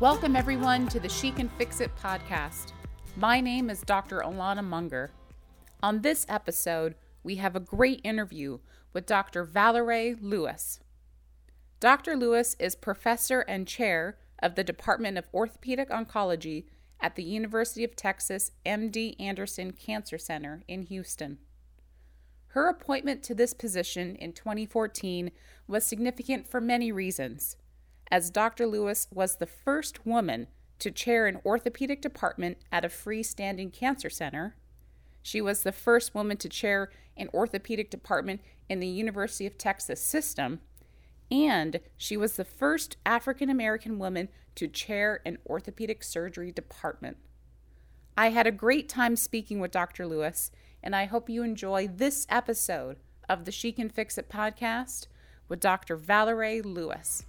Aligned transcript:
Welcome, 0.00 0.34
everyone, 0.34 0.88
to 0.88 0.98
the 0.98 1.10
She 1.10 1.30
Can 1.30 1.50
Fix 1.58 1.82
It 1.82 1.94
podcast. 1.94 2.72
My 3.16 3.38
name 3.38 3.68
is 3.68 3.82
Dr. 3.82 4.20
Alana 4.20 4.64
Munger. 4.64 5.10
On 5.82 6.00
this 6.00 6.24
episode, 6.26 6.94
we 7.22 7.34
have 7.34 7.54
a 7.54 7.60
great 7.60 8.00
interview 8.02 8.60
with 8.94 9.04
Dr. 9.04 9.44
Valerie 9.44 10.16
Lewis. 10.18 10.80
Dr. 11.80 12.16
Lewis 12.16 12.56
is 12.58 12.74
professor 12.74 13.40
and 13.40 13.68
chair 13.68 14.16
of 14.42 14.54
the 14.54 14.64
Department 14.64 15.18
of 15.18 15.28
Orthopedic 15.34 15.90
Oncology 15.90 16.64
at 16.98 17.14
the 17.14 17.22
University 17.22 17.84
of 17.84 17.94
Texas 17.94 18.52
MD 18.64 19.16
Anderson 19.20 19.72
Cancer 19.72 20.16
Center 20.16 20.62
in 20.66 20.84
Houston. 20.84 21.36
Her 22.46 22.70
appointment 22.70 23.22
to 23.24 23.34
this 23.34 23.52
position 23.52 24.16
in 24.16 24.32
2014 24.32 25.30
was 25.68 25.84
significant 25.84 26.48
for 26.48 26.58
many 26.58 26.90
reasons, 26.90 27.56
as 28.10 28.30
Dr. 28.30 28.66
Lewis 28.66 29.06
was 29.12 29.36
the 29.36 29.46
first 29.46 30.04
woman 30.04 30.48
to 30.80 30.90
chair 30.90 31.26
an 31.26 31.40
orthopedic 31.44 32.00
department 32.00 32.58
at 32.72 32.84
a 32.84 32.88
freestanding 32.88 33.72
cancer 33.72 34.10
center. 34.10 34.56
She 35.22 35.40
was 35.40 35.62
the 35.62 35.72
first 35.72 36.14
woman 36.14 36.36
to 36.38 36.48
chair 36.48 36.90
an 37.16 37.28
orthopedic 37.34 37.90
department 37.90 38.40
in 38.68 38.80
the 38.80 38.88
University 38.88 39.46
of 39.46 39.58
Texas 39.58 40.00
system, 40.00 40.60
and 41.30 41.80
she 41.96 42.16
was 42.16 42.36
the 42.36 42.44
first 42.44 42.96
African 43.04 43.50
American 43.50 43.98
woman 43.98 44.28
to 44.54 44.66
chair 44.66 45.20
an 45.24 45.38
orthopedic 45.46 46.02
surgery 46.02 46.50
department. 46.50 47.18
I 48.16 48.30
had 48.30 48.46
a 48.46 48.52
great 48.52 48.88
time 48.88 49.16
speaking 49.16 49.60
with 49.60 49.70
Dr. 49.70 50.06
Lewis, 50.06 50.50
and 50.82 50.96
I 50.96 51.04
hope 51.04 51.30
you 51.30 51.42
enjoy 51.42 51.86
this 51.86 52.26
episode 52.28 52.96
of 53.28 53.44
the 53.44 53.52
She 53.52 53.70
Can 53.70 53.88
Fix 53.88 54.18
It 54.18 54.28
podcast 54.28 55.06
with 55.48 55.60
Dr. 55.60 55.96
Valerie 55.96 56.62
Lewis. 56.62 57.24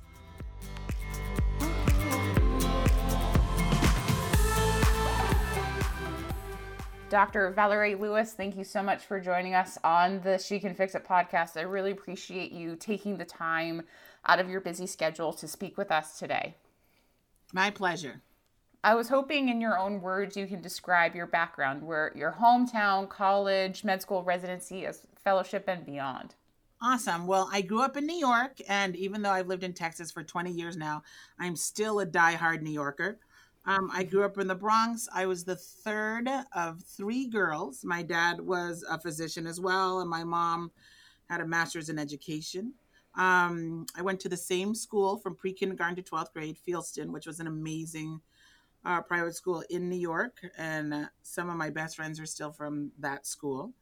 Dr. 7.11 7.51
Valerie 7.51 7.95
Lewis, 7.95 8.31
thank 8.31 8.55
you 8.55 8.63
so 8.63 8.81
much 8.81 9.03
for 9.03 9.19
joining 9.19 9.53
us 9.53 9.77
on 9.83 10.21
the 10.21 10.37
She 10.37 10.61
Can 10.61 10.73
Fix 10.73 10.95
It 10.95 11.03
podcast. 11.03 11.57
I 11.57 11.63
really 11.63 11.91
appreciate 11.91 12.53
you 12.53 12.77
taking 12.77 13.17
the 13.17 13.25
time 13.25 13.81
out 14.25 14.39
of 14.39 14.49
your 14.49 14.61
busy 14.61 14.87
schedule 14.87 15.33
to 15.33 15.45
speak 15.45 15.77
with 15.77 15.91
us 15.91 16.17
today. 16.17 16.55
My 17.51 17.69
pleasure. 17.69 18.21
I 18.81 18.95
was 18.95 19.09
hoping 19.09 19.49
in 19.49 19.59
your 19.59 19.77
own 19.77 19.99
words 19.99 20.37
you 20.37 20.47
can 20.47 20.61
describe 20.61 21.13
your 21.13 21.27
background, 21.27 21.83
where 21.83 22.13
your 22.15 22.37
hometown, 22.39 23.09
college, 23.09 23.83
med 23.83 24.01
school 24.01 24.23
residency, 24.23 24.85
as 24.85 25.05
fellowship 25.21 25.65
and 25.67 25.85
beyond. 25.85 26.35
Awesome. 26.81 27.27
Well, 27.27 27.49
I 27.51 27.59
grew 27.59 27.81
up 27.81 27.97
in 27.97 28.05
New 28.05 28.17
York, 28.17 28.59
and 28.69 28.95
even 28.95 29.21
though 29.21 29.31
I've 29.31 29.47
lived 29.47 29.65
in 29.65 29.73
Texas 29.73 30.13
for 30.13 30.23
20 30.23 30.49
years 30.49 30.77
now, 30.77 31.03
I'm 31.37 31.57
still 31.57 31.99
a 31.99 32.05
die-hard 32.05 32.63
New 32.63 32.71
Yorker. 32.71 33.19
Um, 33.65 33.91
I 33.93 34.03
grew 34.03 34.23
up 34.23 34.37
in 34.39 34.47
the 34.47 34.55
Bronx. 34.55 35.07
I 35.13 35.25
was 35.27 35.43
the 35.43 35.55
third 35.55 36.27
of 36.55 36.81
three 36.81 37.27
girls. 37.27 37.85
My 37.85 38.01
dad 38.01 38.39
was 38.39 38.83
a 38.89 38.99
physician 38.99 39.45
as 39.45 39.59
well, 39.59 39.99
and 39.99 40.09
my 40.09 40.23
mom 40.23 40.71
had 41.29 41.41
a 41.41 41.47
master's 41.47 41.89
in 41.89 41.99
education. 41.99 42.73
Um, 43.15 43.85
I 43.95 44.01
went 44.01 44.19
to 44.21 44.29
the 44.29 44.37
same 44.37 44.73
school 44.73 45.17
from 45.17 45.35
pre 45.35 45.53
kindergarten 45.53 45.95
to 45.95 46.01
12th 46.01 46.33
grade, 46.33 46.57
Fieldston, 46.67 47.11
which 47.11 47.27
was 47.27 47.39
an 47.39 47.47
amazing 47.47 48.21
uh, 48.85 49.01
private 49.01 49.35
school 49.35 49.63
in 49.69 49.89
New 49.89 49.97
York. 49.97 50.39
And 50.57 50.93
uh, 50.93 51.05
some 51.21 51.49
of 51.49 51.55
my 51.55 51.69
best 51.69 51.95
friends 51.95 52.19
are 52.19 52.25
still 52.25 52.51
from 52.51 52.91
that 52.99 53.27
school. 53.27 53.73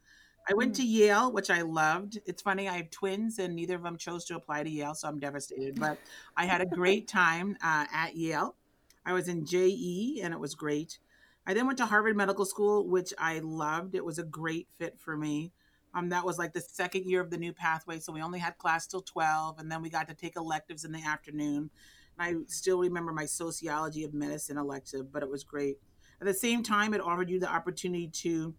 I 0.49 0.53
went 0.55 0.75
to 0.75 0.83
Yale, 0.83 1.31
which 1.31 1.51
I 1.51 1.61
loved. 1.61 2.19
It's 2.25 2.41
funny, 2.41 2.67
I 2.67 2.77
have 2.77 2.89
twins, 2.89 3.37
and 3.37 3.55
neither 3.55 3.75
of 3.75 3.83
them 3.83 3.97
chose 3.97 4.25
to 4.25 4.35
apply 4.35 4.63
to 4.63 4.69
Yale, 4.69 4.95
so 4.95 5.07
I'm 5.07 5.19
devastated. 5.19 5.79
But 5.79 5.99
I 6.35 6.45
had 6.45 6.61
a 6.61 6.65
great 6.65 7.07
time 7.07 7.55
uh, 7.63 7.85
at 7.93 8.15
Yale. 8.15 8.55
I 9.05 9.13
was 9.13 9.27
in 9.27 9.45
JE, 9.45 10.21
and 10.23 10.33
it 10.33 10.39
was 10.39 10.55
great. 10.55 10.99
I 11.45 11.53
then 11.53 11.65
went 11.65 11.77
to 11.79 11.85
Harvard 11.85 12.15
Medical 12.15 12.45
School, 12.45 12.87
which 12.87 13.13
I 13.17 13.39
loved. 13.39 13.95
It 13.95 14.05
was 14.05 14.19
a 14.19 14.23
great 14.23 14.67
fit 14.77 14.99
for 14.99 15.17
me. 15.17 15.51
Um, 15.95 16.09
that 16.09 16.25
was 16.25 16.37
like 16.37 16.53
the 16.53 16.61
second 16.61 17.05
year 17.05 17.21
of 17.21 17.31
the 17.31 17.37
new 17.37 17.53
pathway, 17.53 17.99
so 17.99 18.13
we 18.13 18.21
only 18.21 18.39
had 18.39 18.57
class 18.57 18.85
till 18.85 19.01
12, 19.01 19.59
and 19.59 19.71
then 19.71 19.81
we 19.81 19.89
got 19.89 20.07
to 20.09 20.13
take 20.13 20.35
electives 20.35 20.85
in 20.85 20.91
the 20.91 21.03
afternoon. 21.03 21.69
And 22.17 22.37
I 22.37 22.43
still 22.47 22.79
remember 22.79 23.11
my 23.11 23.25
sociology 23.25 24.03
of 24.03 24.13
medicine 24.13 24.57
elective, 24.57 25.11
but 25.11 25.23
it 25.23 25.29
was 25.29 25.43
great. 25.43 25.77
At 26.21 26.27
the 26.27 26.33
same 26.33 26.61
time, 26.61 26.93
it 26.93 27.01
offered 27.01 27.29
you 27.29 27.39
the 27.39 27.51
opportunity 27.51 28.07
to 28.07 28.53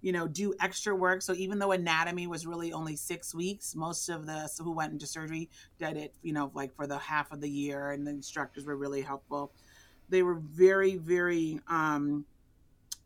you 0.00 0.12
know, 0.12 0.28
do 0.28 0.54
extra 0.60 0.94
work. 0.94 1.22
So 1.22 1.34
even 1.34 1.58
though 1.58 1.72
anatomy 1.72 2.26
was 2.26 2.46
really 2.46 2.72
only 2.72 2.94
six 2.96 3.34
weeks, 3.34 3.74
most 3.74 4.08
of 4.08 4.26
the 4.26 4.48
who 4.58 4.72
went 4.72 4.92
into 4.92 5.06
surgery 5.06 5.50
did 5.78 5.96
it, 5.96 6.14
you 6.22 6.32
know, 6.32 6.50
like 6.54 6.74
for 6.74 6.86
the 6.86 6.98
half 6.98 7.32
of 7.32 7.40
the 7.40 7.50
year, 7.50 7.90
and 7.90 8.06
the 8.06 8.12
instructors 8.12 8.64
were 8.64 8.76
really 8.76 9.02
helpful. 9.02 9.52
They 10.08 10.22
were 10.22 10.34
very, 10.34 10.96
very. 10.96 11.60
Um, 11.68 12.24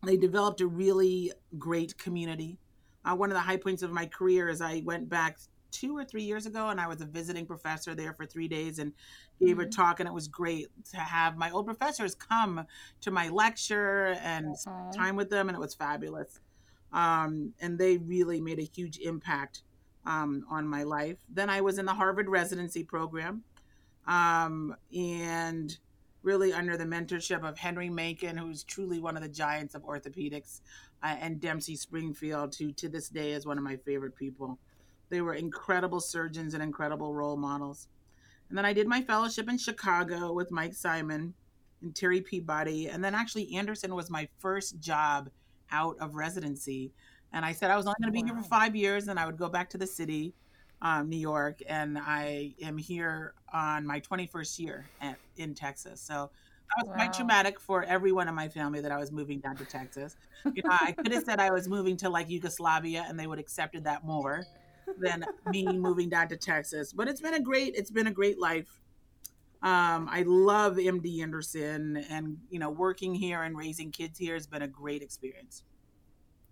they 0.05 0.17
developed 0.17 0.61
a 0.61 0.67
really 0.67 1.33
great 1.59 1.97
community. 1.97 2.59
Uh, 3.05 3.15
one 3.15 3.31
of 3.31 3.35
the 3.35 3.41
high 3.41 3.57
points 3.57 3.83
of 3.83 3.93
my 3.93 4.07
career 4.07 4.49
is 4.49 4.61
I 4.61 4.83
went 4.85 5.09
back 5.09 5.39
two 5.71 5.97
or 5.97 6.05
three 6.05 6.23
years 6.23 6.45
ago 6.47 6.69
and 6.69 6.81
I 6.81 6.87
was 6.87 7.01
a 7.01 7.07
visiting 7.07 7.47
professor 7.47 7.95
there 7.95 8.13
for 8.13 8.27
three 8.27 8.47
days 8.47 8.79
and 8.79 8.93
gave 9.41 9.57
mm-hmm. 9.57 9.69
a 9.69 9.71
talk 9.71 10.01
and 10.01 10.09
it 10.09 10.13
was 10.13 10.29
great 10.29 10.69
to 10.91 10.99
have 10.99 11.37
my 11.37 11.51
old 11.51 11.65
professors 11.65 12.15
come 12.15 12.67
to 13.01 13.11
my 13.11 13.29
lecture 13.29 14.17
and 14.23 14.55
time 14.95 15.17
with 15.17 15.31
them 15.31 15.49
and 15.49 15.57
it 15.57 15.61
was 15.61 15.75
fabulous 15.75 16.41
um, 16.93 17.53
and 17.61 17.79
they 17.79 17.97
really 17.99 18.41
made 18.41 18.59
a 18.59 18.69
huge 18.75 18.99
impact 18.99 19.63
um, 20.05 20.45
on 20.51 20.67
my 20.67 20.83
life. 20.83 21.19
Then 21.33 21.49
I 21.49 21.61
was 21.61 21.79
in 21.79 21.87
the 21.87 21.95
Harvard 21.95 22.29
residency 22.29 22.85
program, 22.85 23.43
um, 24.07 24.75
and 24.95 25.77
really 26.23 26.53
under 26.53 26.77
the 26.77 26.85
mentorship 26.85 27.47
of 27.47 27.59
Henry 27.59 27.91
Makin, 27.91 28.37
who's 28.37 28.63
truly 28.63 29.01
one 29.01 29.17
of 29.17 29.23
the 29.23 29.29
giants 29.29 29.75
of 29.75 29.83
orthopedics, 29.83 30.61
uh, 31.03 31.17
and 31.21 31.41
Dempsey 31.41 31.77
Springfield, 31.77 32.55
who 32.55 32.73
to 32.73 32.89
this 32.89 33.09
day 33.09 33.33
is 33.33 33.47
one 33.47 33.59
of 33.59 33.65
my 33.65 33.77
favorite 33.77 34.15
people. 34.15 34.59
They 35.09 35.21
were 35.21 35.35
incredible 35.35 36.01
surgeons 36.01 36.55
and 36.55 36.63
incredible 36.63 37.13
role 37.15 37.37
models. 37.37 37.89
And 38.49 38.57
then 38.57 38.65
I 38.65 38.73
did 38.73 38.87
my 38.87 39.03
fellowship 39.03 39.49
in 39.49 39.59
Chicago 39.59 40.33
with 40.33 40.51
Mike 40.51 40.75
Simon 40.75 41.35
and 41.83 41.95
Terry 41.95 42.21
Peabody. 42.21 42.89
And 42.89 43.03
then 43.03 43.15
actually, 43.15 43.55
Anderson 43.55 43.95
was 43.95 44.11
my 44.11 44.29
first 44.39 44.79
job 44.79 45.31
out 45.71 45.97
of 46.01 46.15
residency. 46.15 46.93
And 47.33 47.45
I 47.45 47.53
said 47.53 47.71
I 47.71 47.77
was 47.77 47.87
only 47.87 47.97
going 48.01 48.13
to 48.13 48.23
be 48.23 48.27
here 48.27 48.41
for 48.41 48.49
five 48.49 48.77
years 48.77 49.09
and 49.09 49.19
I 49.19 49.27
would 49.27 49.39
go 49.39 49.49
back 49.49 49.71
to 49.71 49.79
the 49.79 49.87
city, 49.87 50.35
um, 50.83 51.09
New 51.09 51.17
York. 51.17 51.61
And 51.67 51.99
I 51.99 52.55
am 52.61 52.77
here 52.77 53.35
on 53.53 53.87
my 53.87 54.01
21st 54.01 54.59
year 54.59 54.87
at, 55.01 55.17
in 55.37 55.55
Texas. 55.55 56.01
So 56.01 56.31
that 56.69 56.87
was 56.87 56.89
wow. 56.89 56.95
quite 56.95 57.13
traumatic 57.13 57.61
for 57.61 57.85
everyone 57.85 58.29
in 58.29 58.35
my 58.35 58.49
family 58.49 58.81
that 58.81 58.93
I 58.93 58.99
was 58.99 59.13
moving 59.13 59.41
down 59.41 59.57
to 59.57 59.65
Texas. 59.65 60.17
You 60.55 60.63
know, 60.65 60.71
I 60.81 60.93
could 60.93 61.13
have 61.13 61.25
said 61.25 61.39
I 61.41 61.51
was 61.51 61.69
moving 61.69 61.97
to 61.99 62.11
like 62.11 62.29
Yugoslavia 62.29 63.07
and 63.09 63.19
they 63.19 63.27
would 63.27 63.39
have 63.39 63.45
accepted 63.45 63.85
that 63.85 64.05
more 64.05 64.45
than 64.99 65.25
me 65.47 65.65
moving 65.67 66.09
down 66.09 66.29
to 66.29 66.37
Texas. 66.37 66.93
But 66.93 67.09
it's 67.09 67.21
been 67.21 67.35
a 67.35 67.41
great, 67.41 67.75
it's 67.77 67.91
been 67.91 68.09
a 68.09 68.13
great 68.13 68.41
life. 68.41 68.69
Um, 69.63 70.09
I 70.11 70.25
love 70.27 70.75
MD 70.75 71.23
Anderson, 71.23 72.05
and 72.11 72.37
you 72.51 72.59
know, 72.59 72.71
working 72.71 73.15
here 73.15 73.45
and 73.45 73.57
raising 73.57 73.93
kids 73.93 74.19
here 74.19 74.35
has 74.35 74.45
been 74.45 74.63
a 74.63 74.67
great 74.67 75.03
experience. 75.03 75.63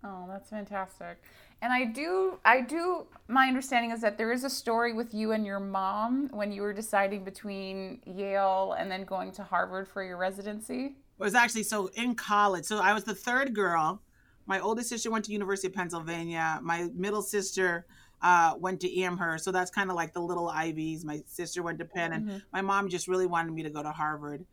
Oh, 0.02 0.26
that's 0.28 0.48
fantastic. 0.48 1.22
And 1.62 1.72
I 1.72 1.84
do, 1.84 2.38
I 2.44 2.62
do. 2.62 3.06
My 3.28 3.46
understanding 3.46 3.90
is 3.90 4.00
that 4.00 4.16
there 4.16 4.32
is 4.32 4.44
a 4.44 4.50
story 4.50 4.94
with 4.94 5.12
you 5.12 5.32
and 5.32 5.44
your 5.44 5.60
mom 5.60 6.28
when 6.32 6.52
you 6.52 6.62
were 6.62 6.72
deciding 6.72 7.22
between 7.22 8.00
Yale 8.06 8.76
and 8.78 8.90
then 8.90 9.04
going 9.04 9.30
to 9.32 9.42
Harvard 9.42 9.86
for 9.86 10.02
your 10.02 10.16
residency. 10.16 10.96
It 11.18 11.22
was 11.22 11.34
actually 11.34 11.64
so 11.64 11.90
in 11.94 12.14
college. 12.14 12.64
So 12.64 12.78
I 12.78 12.94
was 12.94 13.04
the 13.04 13.14
third 13.14 13.54
girl. 13.54 14.00
My 14.46 14.58
oldest 14.58 14.88
sister 14.88 15.10
went 15.10 15.26
to 15.26 15.32
University 15.32 15.66
of 15.66 15.74
Pennsylvania. 15.74 16.60
My 16.62 16.88
middle 16.94 17.22
sister 17.22 17.84
uh, 18.22 18.54
went 18.58 18.80
to 18.80 19.00
Amherst. 19.02 19.44
So 19.44 19.52
that's 19.52 19.70
kind 19.70 19.90
of 19.90 19.96
like 19.96 20.14
the 20.14 20.20
little 20.20 20.48
Ivies. 20.48 21.04
My 21.04 21.22
sister 21.26 21.62
went 21.62 21.78
to 21.78 21.84
Penn, 21.84 22.12
and 22.12 22.26
mm-hmm. 22.26 22.38
my 22.52 22.62
mom 22.62 22.88
just 22.88 23.06
really 23.06 23.26
wanted 23.26 23.52
me 23.52 23.62
to 23.62 23.70
go 23.70 23.82
to 23.82 23.90
Harvard. 23.90 24.44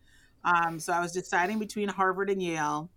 Um, 0.43 0.79
so 0.79 0.93
I 0.93 0.99
was 0.99 1.11
deciding 1.11 1.59
between 1.59 1.89
Harvard 1.89 2.29
and 2.29 2.41
Yale, 2.41 2.89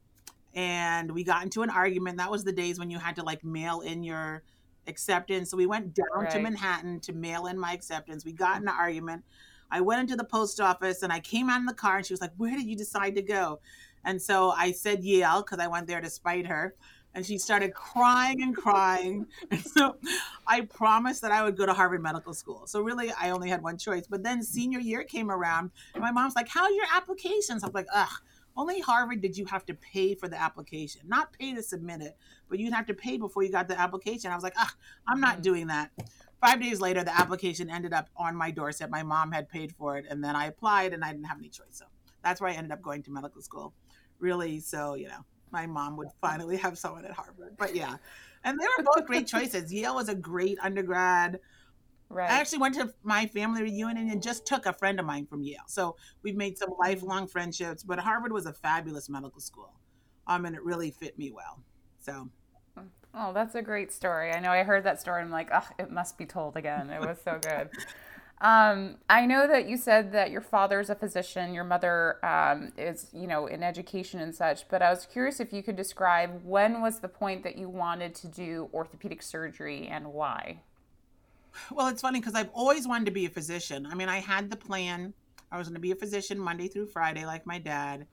and 0.55 1.11
we 1.11 1.25
got 1.25 1.43
into 1.43 1.63
an 1.63 1.71
argument. 1.71 2.19
That 2.19 2.31
was 2.31 2.45
the 2.45 2.53
days 2.53 2.79
when 2.79 2.91
you 2.91 2.99
had 2.99 3.17
to 3.17 3.23
like 3.23 3.45
mail 3.45 3.81
in 3.81 4.03
your 4.03 4.43
acceptance. 4.87 5.51
So 5.51 5.57
we 5.57 5.67
went 5.67 5.95
down 5.95 6.07
right. 6.25 6.31
to 6.31 6.41
Manhattan 6.41 7.01
to 7.01 7.13
mail 7.13 7.47
in 7.47 7.59
my 7.59 7.73
acceptance. 7.73 8.25
We 8.25 8.33
got 8.33 8.57
in 8.57 8.63
an 8.63 8.75
argument. 8.75 9.25
I 9.71 9.81
went 9.81 10.01
into 10.01 10.17
the 10.17 10.25
post 10.25 10.61
office 10.61 11.03
and 11.03 11.13
I 11.13 11.21
came 11.21 11.49
out 11.49 11.61
in 11.61 11.67
the 11.67 11.75
car 11.75 11.99
and 11.99 12.07
she 12.07 12.13
was 12.13 12.21
like, 12.21 12.33
Where 12.37 12.57
did 12.57 12.67
you 12.67 12.77
decide 12.77 13.15
to 13.15 13.23
go? 13.23 13.61
And 14.05 14.21
so 14.21 14.51
I 14.51 14.73
said 14.73 15.05
Yale 15.05 15.43
because 15.43 15.59
I 15.59 15.69
went 15.69 15.87
there 15.87 16.01
to 16.01 16.11
spite 16.11 16.47
her 16.47 16.75
and 17.15 17.27
she 17.27 17.39
started 17.39 17.75
crying 17.75 18.43
and 18.43 18.57
crying. 18.57 19.27
And 19.51 19.61
so 19.61 19.97
I 20.47 20.63
promised 20.63 21.23
that 21.23 21.33
I 21.33 21.43
would 21.43 21.57
go 21.57 21.67
to 21.67 21.75
Harvard 21.75 22.03
Medical 22.03 22.35
School. 22.35 22.67
So 22.67 22.81
really, 22.83 23.13
I 23.21 23.31
only 23.31 23.49
had 23.49 23.63
one 23.63 23.79
choice. 23.79 24.07
But 24.09 24.23
then 24.23 24.43
senior 24.43 24.79
year 24.79 25.03
came 25.03 25.31
around, 25.31 25.71
and 25.95 26.03
my 26.03 26.13
mom's 26.13 26.37
like, 26.37 26.49
"How 26.49 26.65
are 26.65 26.71
your 26.71 26.85
applications?" 26.95 27.65
I'm 27.65 27.73
like, 27.73 27.87
"Ugh." 27.93 28.09
Only 28.57 28.81
Harvard 28.81 29.21
did 29.21 29.37
you 29.37 29.45
have 29.47 29.65
to 29.67 29.75
pay 29.75 30.15
for 30.15 30.29
the 30.29 30.41
application, 30.41 31.03
not 31.07 31.33
pay 31.33 31.55
to 31.55 31.63
submit 31.63 32.03
it, 32.03 32.17
but 32.49 32.59
you'd 32.59 32.73
have 32.73 32.87
to 32.87 32.95
pay 32.95 33.17
before 33.17 33.43
you 33.43 33.51
got 33.51 33.69
the 33.69 33.79
application. 33.79 34.31
I 34.31 34.35
was 34.35 34.45
like, 34.45 34.55
"Ugh, 34.59 34.73
I'm 35.07 35.21
not 35.21 35.39
mm. 35.39 35.43
doing 35.43 35.67
that." 35.69 35.91
Five 36.41 36.61
days 36.61 36.81
later, 36.81 37.05
the 37.05 37.17
application 37.17 37.71
ended 37.71 37.93
up 37.93 38.09
on 38.17 38.35
my 38.35 38.51
doorstep. 38.51 38.91
My 38.91 39.03
mom 39.03 39.31
had 39.33 39.49
paid 39.49 39.73
for 39.73 39.99
it, 39.99 40.07
and 40.09 40.23
then 40.25 40.35
I 40.35 40.47
applied, 40.47 40.93
and 40.93 41.05
I 41.05 41.13
didn't 41.13 41.27
have 41.27 41.39
any 41.39 41.49
choice. 41.49 41.67
So 41.71 41.85
that's 42.23 42.41
where 42.41 42.51
I 42.51 42.55
ended 42.55 42.73
up 42.73 42.83
going 42.83 43.03
to 43.05 43.11
medical 43.11 43.43
school. 43.43 43.73
Really, 44.19 44.61
so 44.61 44.95
you 44.95 45.09
know, 45.09 45.25
my 45.51 45.67
mom 45.67 45.97
would 45.97 46.09
finally 46.21 46.57
have 46.57 46.79
someone 46.79 47.05
at 47.05 47.13
Harvard. 47.13 47.57
But 47.59 47.75
yeah, 47.75 47.97
and 48.45 48.59
they 48.59 48.67
were 48.79 48.85
both 48.95 49.07
great 49.07 49.27
choices. 49.27 49.73
Yale 49.73 49.95
was 49.95 50.09
a 50.09 50.15
great 50.15 50.59
undergrad. 50.63 51.41
Right. 52.11 52.29
I 52.29 52.41
actually 52.41 52.59
went 52.59 52.75
to 52.75 52.93
my 53.05 53.27
family 53.27 53.63
reunion 53.63 54.11
and 54.11 54.21
just 54.21 54.45
took 54.45 54.67
a 54.67 54.73
friend 54.73 54.99
of 54.99 55.07
mine 55.07 55.27
from 55.27 55.43
Yale. 55.43 55.61
So 55.69 55.97
we've 56.23 56.35
made 56.35 56.59
some 56.59 56.71
lifelong 56.79 57.29
friendships. 57.29 57.85
But 57.85 58.01
Harvard 58.01 58.33
was 58.33 58.47
a 58.47 58.53
fabulous 58.53 59.09
medical 59.09 59.41
school, 59.41 59.73
um, 60.27 60.45
and 60.45 60.57
it 60.57 60.65
really 60.65 60.91
fit 60.91 61.17
me 61.19 61.31
well. 61.31 61.63
So. 62.01 62.29
Oh, 63.13 63.33
that's 63.33 63.57
a 63.57 63.63
great 63.63 63.93
story. 63.93 64.33
I 64.33 64.39
know 64.39 64.51
I 64.51 64.63
heard 64.63 64.85
that 64.85 65.01
story. 65.01 65.23
I'm 65.23 65.31
like, 65.33 65.51
oh, 65.53 65.67
it 65.79 65.91
must 65.91 66.17
be 66.17 66.27
told 66.27 66.57
again. 66.57 66.91
It 66.91 67.01
was 67.01 67.19
so 67.25 67.39
good. 67.43 67.69
Um, 68.43 68.97
I 69.11 69.27
know 69.27 69.47
that 69.47 69.69
you 69.69 69.77
said 69.77 70.13
that 70.13 70.31
your 70.31 70.41
father's 70.41 70.89
a 70.89 70.95
physician, 70.95 71.53
your 71.53 71.65
mother 71.65 72.25
um, 72.25 72.73
is, 72.79 73.09
you 73.13 73.27
know, 73.27 73.47
in 73.47 73.63
education 73.63 74.19
and 74.21 74.35
such. 74.35 74.67
But 74.69 74.81
I 74.81 74.89
was 74.89 75.05
curious 75.05 75.41
if 75.41 75.53
you 75.53 75.63
could 75.63 75.77
describe 75.77 76.43
when 76.43 76.81
was 76.81 77.01
the 77.01 77.09
point 77.09 77.43
that 77.43 77.59
you 77.59 77.69
wanted 77.69 78.15
to 78.15 78.29
do 78.29 78.71
orthopedic 78.73 79.23
surgery 79.23 79.89
and 79.89 80.15
why. 80.15 80.63
Well, 81.71 81.89
it's 81.89 82.03
funny 82.03 82.21
because 82.21 82.35
I've 82.35 82.51
always 82.53 82.87
wanted 82.87 83.07
to 83.07 83.11
be 83.11 83.27
a 83.27 83.31
physician. 83.31 83.87
I 83.87 83.95
mean, 83.95 84.09
I 84.09 84.19
had 84.19 84.51
the 84.51 84.57
plan. 84.57 85.15
I 85.53 85.59
was 85.59 85.69
going 85.69 85.75
to 85.75 85.81
be 85.81 85.91
a 85.91 85.97
physician 85.97 86.39
Monday 86.39 86.69
through 86.69 86.87
Friday, 86.87 87.27
like 87.27 87.47
my 87.47 87.59
dad. 87.59 88.07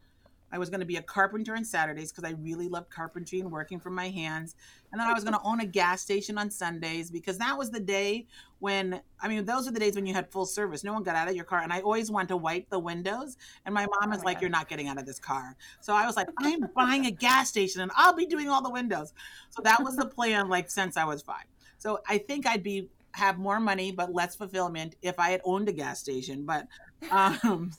I 0.50 0.58
was 0.58 0.70
going 0.70 0.80
to 0.80 0.86
be 0.86 0.96
a 0.96 1.02
carpenter 1.02 1.56
on 1.56 1.66
Saturdays 1.66 2.12
because 2.12 2.24
I 2.24 2.34
really 2.40 2.70
loved 2.70 2.90
carpentry 2.90 3.42
and 3.42 3.52
working 3.52 3.82
from 3.82 3.94
my 3.94 4.10
hands. 4.10 4.56
And 4.92 5.02
then 5.02 5.08
I 5.08 5.14
was 5.14 5.26
going 5.26 5.34
to 5.34 5.42
own 5.44 5.60
a 5.60 5.66
gas 5.66 6.02
station 6.02 6.38
on 6.38 6.50
Sundays 6.50 7.12
because 7.12 7.38
that 7.40 7.58
was 7.58 7.70
the 7.70 7.82
day 7.82 8.28
when, 8.60 9.02
I 9.20 9.28
mean, 9.28 9.44
those 9.44 9.68
are 9.68 9.72
the 9.72 9.80
days 9.80 9.96
when 9.96 10.06
you 10.06 10.14
had 10.14 10.32
full 10.32 10.46
service. 10.46 10.86
No 10.86 10.94
one 10.94 11.04
got 11.04 11.18
out 11.18 11.28
of 11.28 11.36
your 11.36 11.44
car. 11.44 11.60
And 11.60 11.74
I 11.74 11.82
always 11.82 12.10
wanted 12.10 12.30
to 12.30 12.38
wipe 12.38 12.70
the 12.70 12.80
windows. 12.80 13.36
And 13.66 13.76
my 13.76 13.88
mom 14.00 14.10
was 14.10 14.20
oh 14.20 14.26
like, 14.26 14.38
God. 14.38 14.44
You're 14.44 14.52
not 14.52 14.70
getting 14.70 14.88
out 14.88 14.98
of 14.98 15.06
this 15.06 15.20
car. 15.20 15.58
So 15.82 15.94
I 15.94 16.06
was 16.06 16.16
like, 16.16 16.30
I'm 16.40 16.62
buying 16.74 17.08
a 17.08 17.12
gas 17.12 17.50
station 17.50 17.82
and 17.82 17.92
I'll 17.96 18.16
be 18.16 18.26
doing 18.26 18.48
all 18.48 18.64
the 18.64 18.72
windows. 18.72 19.14
So 19.50 19.62
that 19.64 19.84
was 19.84 19.98
the 19.98 20.06
plan, 20.06 20.48
like, 20.48 20.70
since 20.70 20.96
I 20.96 21.04
was 21.04 21.22
five. 21.22 21.44
So 21.78 22.00
I 22.08 22.20
think 22.20 22.48
I'd 22.48 22.64
be 22.64 22.90
have 23.18 23.38
more 23.38 23.60
money 23.60 23.92
but 23.92 24.14
less 24.14 24.36
fulfillment 24.36 24.96
if 25.02 25.20
I 25.20 25.30
had 25.30 25.42
owned 25.44 25.68
a 25.68 25.74
gas 25.74 26.00
station. 26.00 26.46
But 26.46 26.68
um, 27.12 27.72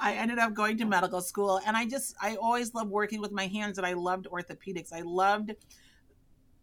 I 0.00 0.14
ended 0.14 0.38
up 0.38 0.54
going 0.54 0.78
to 0.78 0.84
medical 0.84 1.20
school 1.20 1.60
and 1.66 1.76
I 1.76 1.86
just 1.86 2.14
I 2.20 2.36
always 2.36 2.74
loved 2.74 2.90
working 2.90 3.20
with 3.20 3.32
my 3.32 3.46
hands 3.46 3.78
and 3.78 3.86
I 3.86 3.94
loved 3.94 4.26
orthopedics. 4.30 4.92
I 4.92 5.00
loved 5.00 5.52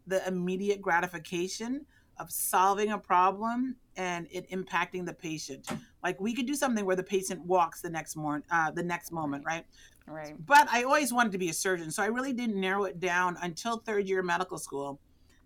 the 0.07 0.25
immediate 0.27 0.81
gratification 0.81 1.85
of 2.17 2.31
solving 2.31 2.91
a 2.91 2.97
problem 2.97 3.75
and 3.97 4.27
it 4.31 4.49
impacting 4.51 5.05
the 5.05 5.13
patient. 5.13 5.67
Like 6.03 6.19
we 6.21 6.33
could 6.33 6.45
do 6.45 6.55
something 6.55 6.85
where 6.85 6.95
the 6.95 7.03
patient 7.03 7.45
walks 7.45 7.81
the 7.81 7.89
next 7.89 8.15
morning, 8.15 8.43
uh, 8.51 8.71
the 8.71 8.83
next 8.83 9.11
moment, 9.11 9.43
right? 9.45 9.65
Right. 10.07 10.35
But 10.45 10.67
I 10.71 10.83
always 10.83 11.13
wanted 11.13 11.31
to 11.33 11.37
be 11.37 11.49
a 11.49 11.53
surgeon, 11.53 11.91
so 11.91 12.01
I 12.01 12.07
really 12.07 12.33
didn't 12.33 12.59
narrow 12.59 12.85
it 12.85 12.99
down 12.99 13.37
until 13.41 13.77
third 13.77 14.07
year 14.07 14.23
medical 14.23 14.57
school, 14.57 14.99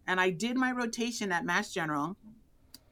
and 0.08 0.20
I 0.20 0.30
did 0.30 0.58
my 0.58 0.72
rotation 0.72 1.32
at 1.32 1.46
Mass 1.46 1.74
General, 1.74 2.16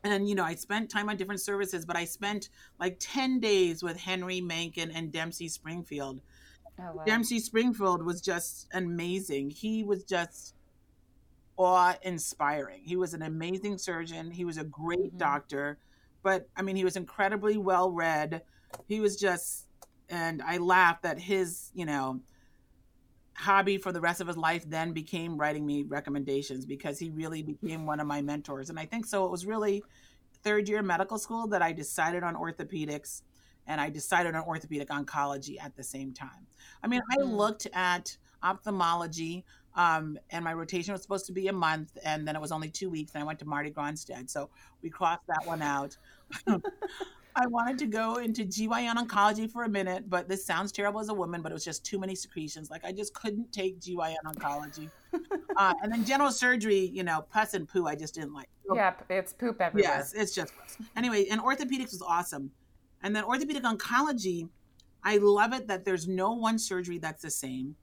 and 0.04 0.27
you 0.27 0.36
know 0.36 0.44
i 0.44 0.54
spent 0.54 0.89
time 0.89 1.10
on 1.10 1.18
different 1.18 1.42
services 1.42 1.86
but 1.86 1.95
i 1.95 2.06
spent 2.06 2.50
like 2.80 2.98
10 3.00 3.39
days 3.39 3.81
with 3.81 3.98
henry 3.98 4.42
Mankin 4.42 4.92
and 4.94 5.12
dempsey 5.12 5.48
springfield. 5.48 6.21
Oh, 6.80 6.95
wow. 6.95 7.04
dempsey 7.06 7.39
springfield 7.39 8.04
was 8.04 8.19
just 8.19 8.68
amazing. 8.74 9.51
He 9.51 9.83
was 9.83 10.04
just 10.04 10.56
awe 11.56 11.95
inspiring 12.01 12.81
he 12.83 12.95
was 12.95 13.13
an 13.13 13.21
amazing 13.21 13.77
surgeon. 13.77 14.31
He 14.31 14.45
was 14.45 14.57
a 14.57 14.63
great 14.63 15.09
mm-hmm. 15.09 15.18
doctor. 15.18 15.77
But 16.21 16.48
i 16.56 16.62
mean 16.62 16.75
he 16.75 16.83
was 16.83 16.95
incredibly 16.95 17.57
well 17.57 17.92
read. 17.92 18.44
He 18.88 19.00
was 19.00 19.18
just 19.18 19.68
and 20.09 20.42
i 20.42 20.57
laughed 20.57 21.04
that 21.04 21.19
his 21.19 21.71
you 21.74 21.86
know 21.86 22.19
hobby 23.35 23.77
for 23.77 23.91
the 23.91 24.01
rest 24.01 24.21
of 24.21 24.27
his 24.27 24.38
life 24.38 24.63
then 24.69 24.94
became 24.94 25.38
writing 25.38 25.65
me 25.65 25.83
recommendations 25.83 26.65
because 26.65 27.00
he 27.00 27.09
really 27.09 27.41
became 27.41 27.85
one 27.85 28.00
of 28.00 28.07
my 28.07 28.21
mentors. 28.21 28.69
And 28.69 28.80
I 28.80 28.85
think 28.85 29.06
so 29.06 29.25
it 29.25 29.31
was 29.31 29.45
really 29.45 29.83
third 30.44 30.69
year 30.69 30.81
medical 30.81 31.18
school 31.18 31.47
that 31.47 31.62
I 31.62 31.71
decided 31.71 32.24
on 32.24 32.35
orthopedics 32.35 33.21
and 33.65 33.80
I 33.80 33.89
decided 33.89 34.35
on 34.35 34.44
orthopedic 34.44 34.89
oncology 34.89 35.56
at 35.63 35.75
the 35.75 35.83
same 35.83 36.13
time. 36.13 36.47
I 36.83 36.88
mean, 36.88 37.01
I 37.12 37.18
mm. 37.18 37.35
looked 37.35 37.68
at 37.74 38.15
ophthalmology 38.44 39.45
um, 39.75 40.18
and 40.30 40.44
my 40.44 40.53
rotation 40.53 40.91
was 40.91 41.01
supposed 41.01 41.25
to 41.27 41.31
be 41.31 41.47
a 41.47 41.53
month 41.53 41.97
and 42.03 42.27
then 42.27 42.35
it 42.35 42.41
was 42.41 42.51
only 42.51 42.69
two 42.69 42.89
weeks 42.89 43.13
and 43.13 43.24
I 43.24 43.25
went 43.25 43.39
to 43.39 43.45
Marty 43.45 43.71
Gronstedt. 43.71 44.30
So 44.30 44.50
we 44.81 44.89
crossed 44.89 45.25
that 45.27 45.45
one 45.45 45.62
out. 45.62 45.97
I 47.35 47.47
wanted 47.47 47.77
to 47.80 47.85
go 47.88 48.15
into 48.18 48.44
GYN 48.44 48.95
oncology 48.95 49.50
for 49.50 49.63
a 49.63 49.69
minute, 49.69 50.09
but 50.09 50.27
this 50.27 50.45
sounds 50.45 50.71
terrible 50.71 51.00
as 51.00 51.09
a 51.09 51.13
woman, 51.13 51.41
but 51.41 51.51
it 51.51 51.56
was 51.56 51.65
just 51.65 51.85
too 51.85 52.00
many 52.00 52.15
secretions. 52.15 52.69
Like 52.69 52.85
I 52.85 52.91
just 52.91 53.13
couldn't 53.13 53.51
take 53.51 53.80
GYN 53.80 54.15
oncology. 54.25 54.89
uh, 55.57 55.74
and 55.81 55.91
then 55.91 56.06
general 56.06 56.31
surgery, 56.31 56.91
you 56.94 57.03
know, 57.03 57.25
pus 57.31 57.53
and 57.53 57.68
poo, 57.68 57.88
I 57.88 57.95
just 57.95 58.13
didn't 58.15 58.33
like. 58.33 58.50
Yeah, 58.74 58.94
it's 59.09 59.33
poop 59.33 59.62
everywhere. 59.62 59.91
Yes, 59.91 60.13
it's 60.13 60.33
just 60.33 60.53
pus. 60.56 60.77
Anyway, 60.95 61.27
and 61.30 61.41
orthopedics 61.41 61.91
was 61.91 62.03
awesome. 62.06 62.51
And 63.01 63.15
then 63.15 63.24
orthopedic 63.24 63.63
oncology, 63.63 64.47
I 65.03 65.18
love 65.18 65.53
it 65.53 65.68
that 65.68 65.85
there's 65.85 66.07
no 66.07 66.33
one 66.33 66.59
surgery 66.59 67.00
that's 67.00 67.21
the 67.21 67.31
same. 67.31 67.75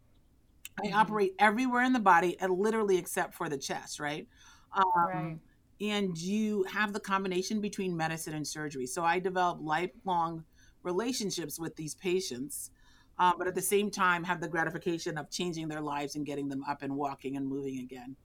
I 0.78 0.86
mm-hmm. 0.86 0.96
operate 0.96 1.34
everywhere 1.38 1.82
in 1.82 1.92
the 1.92 2.00
body, 2.00 2.38
and 2.40 2.52
literally 2.52 2.98
except 2.98 3.34
for 3.34 3.48
the 3.48 3.58
chest, 3.58 4.00
right? 4.00 4.26
Um, 4.72 4.84
right 4.96 5.38
and 5.80 6.16
you 6.16 6.64
have 6.64 6.92
the 6.92 7.00
combination 7.00 7.60
between 7.60 7.96
medicine 7.96 8.34
and 8.34 8.46
surgery. 8.46 8.86
So 8.86 9.02
I 9.02 9.18
develop 9.18 9.58
lifelong 9.60 10.44
relationships 10.82 11.58
with 11.58 11.74
these 11.76 11.94
patients, 11.94 12.70
um, 13.18 13.34
but 13.38 13.46
at 13.46 13.54
the 13.54 13.62
same 13.62 13.90
time 13.90 14.24
have 14.24 14.40
the 14.40 14.48
gratification 14.48 15.18
of 15.18 15.30
changing 15.30 15.68
their 15.68 15.80
lives 15.80 16.16
and 16.16 16.26
getting 16.26 16.48
them 16.48 16.64
up 16.68 16.82
and 16.82 16.94
walking 16.94 17.36
and 17.36 17.46
moving 17.46 17.80
again. 17.80 18.16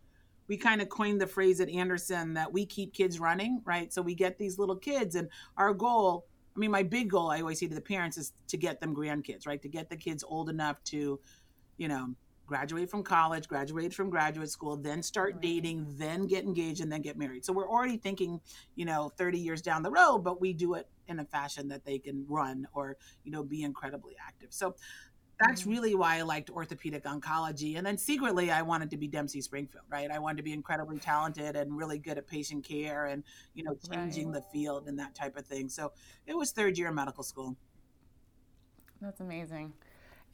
We 0.48 0.58
kind 0.58 0.82
of 0.82 0.90
coined 0.90 1.20
the 1.20 1.28
phrase 1.28 1.60
at 1.60 1.70
Anderson 1.70 2.34
that 2.36 2.52
we 2.52 2.66
keep 2.66 2.94
kids 2.94 3.20
running, 3.20 3.62
right? 3.66 3.92
So 3.92 4.02
we 4.02 4.14
get 4.14 4.38
these 4.38 4.60
little 4.60 4.76
kids, 4.76 5.16
and 5.16 5.30
our 5.58 5.74
goal 5.74 6.26
I 6.56 6.60
mean, 6.60 6.72
my 6.72 6.84
big 6.84 7.10
goal 7.10 7.32
I 7.32 7.42
always 7.42 7.60
say 7.60 7.68
to 7.68 7.76
the 7.76 7.82
parents 7.82 8.18
is 8.18 8.32
to 8.48 8.58
get 8.58 8.80
them 8.80 8.96
grandkids, 8.96 9.46
right? 9.46 9.62
To 9.62 9.68
get 9.68 9.90
the 9.90 9.98
kids 9.98 10.24
old 10.26 10.50
enough 10.50 10.82
to, 10.86 11.20
you 11.78 11.88
know, 11.88 12.14
graduate 12.46 12.90
from 12.90 13.04
college, 13.04 13.48
graduate 13.48 13.94
from 13.94 14.10
graduate 14.10 14.50
school, 14.50 14.78
then 14.78 15.02
start 15.02 15.42
dating, 15.42 15.86
then 15.98 16.28
get 16.28 16.44
engaged, 16.44 16.82
and 16.82 16.92
then 16.92 17.02
get 17.02 17.18
married. 17.18 17.46
So 17.46 17.54
we're 17.54 17.70
already 17.70 17.98
thinking, 17.98 18.40
you 18.76 18.86
know, 18.86 19.12
30 19.18 19.40
years 19.40 19.62
down 19.62 19.84
the 19.84 19.92
road, 19.92 20.20
but 20.20 20.40
we 20.40 20.54
do 20.54 20.76
it 20.76 20.88
in 21.08 21.20
a 21.20 21.26
fashion 21.26 21.68
that 21.70 21.86
they 21.86 22.00
can 22.00 22.26
run 22.28 22.68
or, 22.74 22.98
you 23.24 23.32
know, 23.32 23.44
be 23.44 23.64
incredibly 23.64 24.16
active. 24.26 24.50
So 24.52 24.76
that's 25.40 25.62
mm-hmm. 25.62 25.72
really 25.72 25.96
why 25.96 26.18
I 26.18 26.22
liked 26.22 26.50
orthopedic 26.50 27.04
oncology. 27.04 27.78
And 27.78 27.86
then 27.86 27.98
secretly, 27.98 28.52
I 28.52 28.62
wanted 28.62 28.90
to 28.92 28.98
be 28.98 29.08
Dempsey 29.08 29.42
Springfield, 29.42 29.86
right? 29.90 30.10
I 30.10 30.20
wanted 30.20 30.38
to 30.38 30.44
be 30.44 30.54
incredibly 30.54 30.98
talented 30.98 31.56
and 31.56 31.76
really 31.76 31.98
good 31.98 32.18
at 32.18 32.28
patient 32.28 32.64
care 32.64 33.08
and, 33.08 33.24
you 33.54 33.64
know, 33.64 33.76
changing 33.92 34.32
right. 34.32 34.42
the 34.42 34.58
field 34.58 34.88
and 34.88 34.98
that 35.00 35.14
type 35.14 35.36
of 35.36 35.46
thing. 35.46 35.70
So 35.70 35.92
it 36.26 36.38
was 36.38 36.52
third 36.52 36.78
year 36.78 36.92
medical 36.92 37.24
school. 37.24 37.56
That's 39.02 39.20
amazing. 39.20 39.74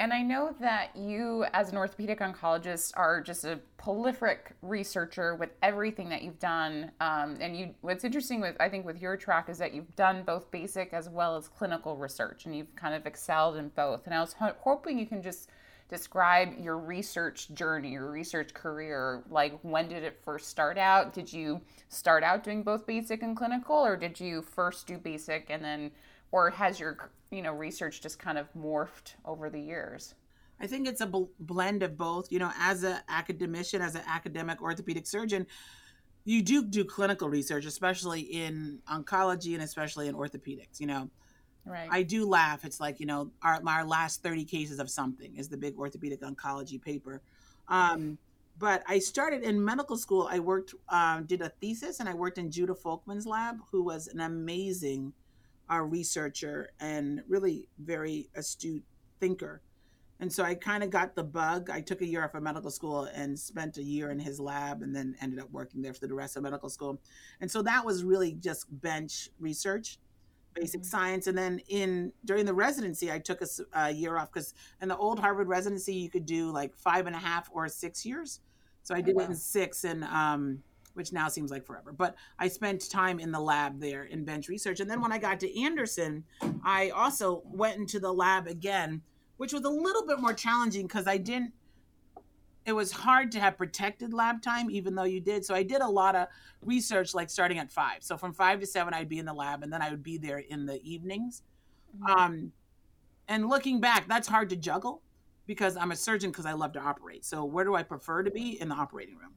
And 0.02 0.12
I 0.12 0.24
know 0.24 0.56
that 0.60 0.96
you, 0.96 1.46
as 1.54 1.72
an 1.72 1.78
orthopedic 1.78 2.22
oncologist, 2.22 2.94
are 2.96 3.22
just 3.22 3.46
a 3.46 3.60
prolific 3.78 4.52
researcher 4.64 5.36
with 5.36 5.52
everything 5.62 6.10
that 6.10 6.24
you've 6.24 6.40
done. 6.40 6.90
Um, 7.00 7.38
and 7.40 7.56
you, 7.56 7.76
what's 7.82 8.04
interesting 8.04 8.42
with 8.42 8.56
I 8.60 8.68
think 8.68 8.84
with 8.84 9.00
your 9.00 9.16
track 9.16 9.48
is 9.48 9.60
that 9.60 9.76
you've 9.76 9.96
done 9.96 10.24
both 10.24 10.50
basic 10.50 10.92
as 10.92 11.08
well 11.08 11.36
as 11.38 11.48
clinical 11.48 11.98
research, 11.98 12.46
and 12.46 12.56
you've 12.56 12.76
kind 12.76 12.96
of 12.96 13.06
excelled 13.06 13.58
in 13.58 13.70
both. 13.70 14.08
And 14.08 14.16
I 14.16 14.22
was 14.22 14.34
ho- 14.34 14.56
hoping 14.62 14.98
you 14.98 15.06
can 15.06 15.22
just 15.22 15.52
describe 15.88 16.58
your 16.58 16.80
research 16.80 17.54
journey, 17.54 17.92
your 17.92 18.10
research 18.10 18.56
career. 18.56 19.22
Like, 19.30 19.60
when 19.62 19.88
did 19.88 20.04
it 20.04 20.20
first 20.26 20.48
start 20.48 20.80
out? 20.80 21.14
Did 21.14 21.32
you 21.32 21.62
start 21.90 22.24
out 22.24 22.44
doing 22.44 22.64
both 22.64 22.88
basic 22.88 23.22
and 23.22 23.38
clinical, 23.38 23.76
or 23.76 23.96
did 23.98 24.20
you 24.20 24.42
first 24.42 24.88
do 24.88 24.98
basic 24.98 25.52
and 25.52 25.64
then 25.64 25.92
or 26.32 26.50
has 26.50 26.80
your 26.80 27.12
you 27.32 27.42
know 27.42 27.54
research 27.54 28.02
just 28.02 28.20
kind 28.20 28.38
of 28.38 28.48
morphed 28.54 29.16
over 29.26 29.50
the 29.50 29.60
years? 29.60 30.16
I 30.60 30.68
think 30.68 30.88
it's 30.88 31.02
a 31.02 31.08
bl- 31.08 31.26
blend 31.40 31.84
of 31.84 31.98
both. 31.98 32.32
You 32.32 32.40
know 32.40 32.52
as 32.58 32.84
an 32.84 32.98
academician 33.10 33.82
as 33.82 33.96
an 33.96 34.04
academic 34.08 34.62
orthopedic 34.62 35.08
surgeon 35.08 35.48
you 36.24 36.44
do 36.44 36.64
do 36.64 36.86
clinical 36.86 37.28
research 37.28 37.66
especially 37.66 38.22
in 38.22 38.80
oncology 38.88 39.56
and 39.56 39.64
especially 39.64 40.08
in 40.08 40.14
orthopedics 40.14 40.80
you 40.80 40.86
know? 40.86 41.10
Right. 41.66 41.88
I 41.92 42.04
do 42.04 42.28
laugh. 42.28 42.66
It's 42.66 42.80
like 42.80 43.00
you 43.00 43.06
know 43.06 43.32
our, 43.44 43.62
our 43.66 43.86
last 43.86 44.24
30 44.24 44.46
cases 44.46 44.80
of 44.80 44.90
something 44.90 45.36
is 45.36 45.48
the 45.48 45.58
big 45.58 45.78
orthopedic 45.78 46.22
oncology 46.22 46.82
paper. 46.82 47.22
Um, 47.68 48.18
but 48.58 48.84
I 48.88 49.00
started 49.00 49.44
in 49.44 49.64
medical 49.64 49.98
school. 49.98 50.28
I 50.30 50.40
worked, 50.40 50.74
uh, 50.90 51.22
did 51.22 51.42
a 51.42 51.50
thesis, 51.50 52.00
and 52.00 52.10
I 52.10 52.14
worked 52.14 52.38
in 52.38 52.52
Judah 52.52 52.74
Folkman's 52.74 53.26
lab, 53.26 53.58
who 53.72 53.84
was 53.84 54.08
an 54.08 54.20
amazing 54.20 55.14
our 55.72 55.88
researcher 55.88 56.70
and 56.80 57.24
really 57.28 57.68
very 57.80 58.30
astute 58.36 58.84
thinker. 59.20 59.62
And 60.20 60.32
so 60.32 60.44
I 60.44 60.54
kind 60.54 60.84
of 60.84 60.92
got 60.92 61.16
the 61.16 61.24
bug. 61.24 61.72
I 61.72 61.82
took 61.82 62.02
a 62.02 62.06
year 62.06 62.24
off 62.24 62.36
of 62.36 62.44
medical 62.44 62.70
school 62.70 63.06
and 63.16 63.40
spent 63.40 63.78
a 63.78 63.84
year 63.84 64.12
in 64.12 64.20
his 64.20 64.40
lab 64.40 64.84
and 64.84 64.96
then 64.96 65.16
ended 65.20 65.40
up 65.40 65.50
working 65.52 65.82
there 65.82 65.96
for 65.96 66.06
the 66.06 66.14
rest 66.14 66.38
of 66.38 66.44
medical 66.44 66.70
school. 66.70 67.02
And 67.40 67.50
so 67.50 67.64
that 67.64 67.84
was 67.84 68.04
really 68.04 68.34
just 68.34 68.68
bench 68.82 69.30
research. 69.40 69.98
basic 70.54 70.82
mm-hmm. 70.82 70.88
science. 70.88 71.28
And 71.28 71.38
then 71.38 71.60
in 71.70 72.12
during 72.26 72.46
the 72.46 72.54
residency, 72.54 73.12
I 73.12 73.20
took 73.20 73.42
a, 73.42 73.48
a 73.74 73.92
year 73.92 74.18
off 74.18 74.32
because 74.32 74.54
in 74.82 74.90
the 74.90 74.98
old 74.98 75.20
Harvard 75.20 75.48
residency, 75.48 75.94
you 75.94 76.10
could 76.10 76.26
do 76.26 76.52
like 76.52 76.76
five 76.76 77.08
and 77.08 77.16
a 77.16 77.20
half 77.20 77.50
or 77.54 77.68
six 77.68 78.06
years. 78.06 78.40
So 78.84 78.96
I 78.96 79.00
oh, 79.00 79.02
did 79.02 79.16
oh, 79.16 79.20
wow. 79.20 79.24
it 79.26 79.30
in 79.30 79.36
six, 79.36 79.84
and 79.84 80.04
um, 80.06 80.64
which 80.94 81.12
now 81.14 81.28
seems 81.28 81.52
like 81.52 81.66
forever. 81.66 81.94
But 81.94 82.16
I 82.40 82.48
spent 82.48 82.90
time 82.90 83.20
in 83.20 83.32
the 83.32 83.40
lab 83.40 83.80
there 83.80 84.04
in 84.04 84.26
bench 84.26 84.48
research. 84.50 84.80
And 84.80 84.90
then 84.90 85.02
when 85.02 85.12
I 85.12 85.18
got 85.18 85.40
to 85.42 85.62
Anderson, 85.62 86.24
I 86.64 86.90
also 86.90 87.44
went 87.46 87.78
into 87.78 88.00
the 88.00 88.14
lab 88.14 88.48
again, 88.48 89.02
which 89.38 89.54
was 89.54 89.64
a 89.64 89.70
little 89.70 90.06
bit 90.06 90.20
more 90.20 90.34
challenging 90.34 90.88
because 90.88 91.08
I 91.08 91.18
didn't 91.18 91.54
it 92.66 92.74
was 92.74 92.92
hard 92.92 93.32
to 93.32 93.40
have 93.40 93.58
protected 93.58 94.14
lab 94.14 94.42
time 94.42 94.70
even 94.70 94.96
though 94.96 95.04
you 95.04 95.20
did 95.20 95.46
so 95.46 95.54
i 95.56 95.64
did 95.64 95.82
a 95.82 95.88
lot 95.88 96.16
of 96.16 96.28
research 96.62 97.14
like 97.14 97.30
starting 97.30 97.58
at 97.58 97.72
five 97.72 97.98
so 98.04 98.18
from 98.18 98.34
five 98.34 98.60
to 98.60 98.66
seven 98.66 98.94
i'd 98.94 99.10
be 99.10 99.20
in 99.20 99.26
the 99.26 99.34
lab 99.34 99.64
and 99.64 99.72
then 99.72 99.82
i 99.82 99.90
would 99.90 100.04
be 100.04 100.18
there 100.18 100.40
in 100.40 100.66
the 100.66 100.82
evenings 100.84 101.44
mm-hmm. 101.98 102.20
um, 102.20 102.52
and 103.28 103.50
looking 103.50 103.80
back 103.80 104.08
that's 104.08 104.28
hard 104.28 104.50
to 104.50 104.56
juggle 104.56 105.02
because 105.48 105.76
i'm 105.78 105.92
a 105.92 105.96
surgeon 105.96 106.30
because 106.30 106.46
i 106.46 106.54
love 106.54 106.74
to 106.74 106.80
operate 106.80 107.26
so 107.26 107.44
where 107.44 107.66
do 107.66 107.76
i 107.76 107.84
prefer 107.84 108.22
to 108.24 108.32
be 108.32 108.62
in 108.62 108.70
the 108.70 108.76
operating 108.76 109.18
room 109.18 109.34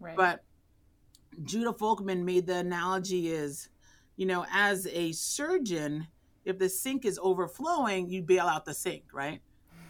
right. 0.00 0.16
but 0.16 0.42
judah 1.42 1.72
folkman 1.72 2.24
made 2.24 2.46
the 2.46 2.56
analogy 2.56 3.28
is 3.28 3.68
you 4.16 4.26
know 4.26 4.46
as 4.52 4.86
a 4.88 5.12
surgeon 5.12 6.06
if 6.44 6.58
the 6.58 6.68
sink 6.68 7.04
is 7.04 7.18
overflowing 7.22 8.08
you 8.08 8.22
bail 8.22 8.46
out 8.46 8.64
the 8.64 8.74
sink 8.74 9.04
right 9.12 9.40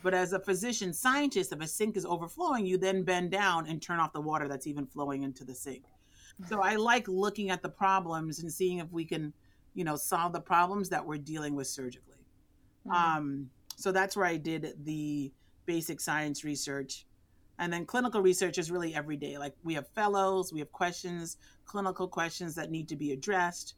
but 0.05 0.13
as 0.13 0.35
a 0.35 0.39
physician 0.39 0.93
scientist, 0.93 1.51
if 1.51 1.63
a 1.63 1.67
sink 1.67 1.97
is 1.97 2.05
overflowing, 2.05 2.67
you 2.67 2.77
then 2.77 3.05
bend 3.05 3.31
down 3.31 3.67
and 3.67 3.81
turn 3.81 3.99
off 3.99 4.13
the 4.13 4.21
water 4.21 4.49
that's 4.49 4.67
even 4.67 4.87
flowing 4.87 5.23
into 5.23 5.45
the 5.45 5.55
sink. 5.55 5.85
So 6.47 6.61
I 6.61 6.77
like 6.77 7.09
looking 7.09 7.49
at 7.49 7.63
the 7.63 7.71
problems 7.71 8.41
and 8.41 8.53
seeing 8.53 8.79
if 8.79 8.93
we 8.93 9.07
can, 9.07 9.33
you 9.73 9.83
know, 9.83 9.97
solve 9.97 10.35
the 10.35 10.41
problems 10.41 10.91
that 10.91 11.05
we're 11.05 11.17
dealing 11.17 11.55
with 11.55 11.69
surgically. 11.69 12.27
Mm-hmm. 12.87 12.91
Um, 12.91 13.51
so 13.77 13.93
that's 13.93 14.15
where 14.15 14.27
I 14.27 14.37
did 14.37 14.75
the 14.85 15.33
basic 15.65 16.01
science 16.01 16.45
research. 16.45 17.07
And 17.59 17.73
then 17.73 17.87
clinical 17.87 18.21
research 18.21 18.59
is 18.59 18.71
really 18.71 18.95
every 18.95 19.17
day. 19.17 19.39
Like 19.39 19.55
we 19.63 19.75
have 19.75 19.89
fellows, 19.89 20.53
we 20.53 20.59
have 20.61 20.73
questions, 20.73 21.37
clinical 21.65 22.09
questions 22.09 22.55
that 22.57 22.71
need 22.71 22.89
to 22.89 22.97
be 22.97 23.13
addressed. 23.13 23.75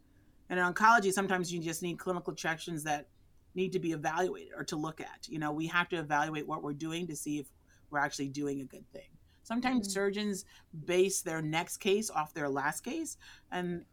And 0.48 0.58
in 0.58 0.64
oncology, 0.64 1.12
sometimes 1.12 1.52
you 1.52 1.60
just 1.60 1.82
need 1.82 1.98
clinical 1.98 2.34
questions 2.34 2.84
that 2.84 3.08
need 3.54 3.72
to 3.72 3.78
be 3.78 3.92
evaluated 3.92 4.52
or 4.56 4.64
to 4.64 4.76
look 4.76 5.00
at. 5.00 5.26
You 5.28 5.38
know, 5.38 5.52
we 5.52 5.66
have 5.66 5.88
to 5.90 5.96
evaluate 5.96 6.46
what 6.46 6.62
we're 6.62 6.74
doing 6.74 7.06
to 7.08 7.16
see 7.16 7.38
if 7.38 7.46
we're 7.90 7.98
actually 7.98 8.28
doing 8.28 8.60
a 8.60 8.64
good 8.64 8.84
thing. 8.92 9.08
Sometimes 9.42 9.86
mm-hmm. 9.86 9.92
surgeons 9.92 10.44
base 10.84 11.22
their 11.22 11.40
next 11.40 11.78
case 11.78 12.10
off 12.10 12.34
their 12.34 12.48
last 12.48 12.82
case, 12.82 13.16
and 13.52 13.84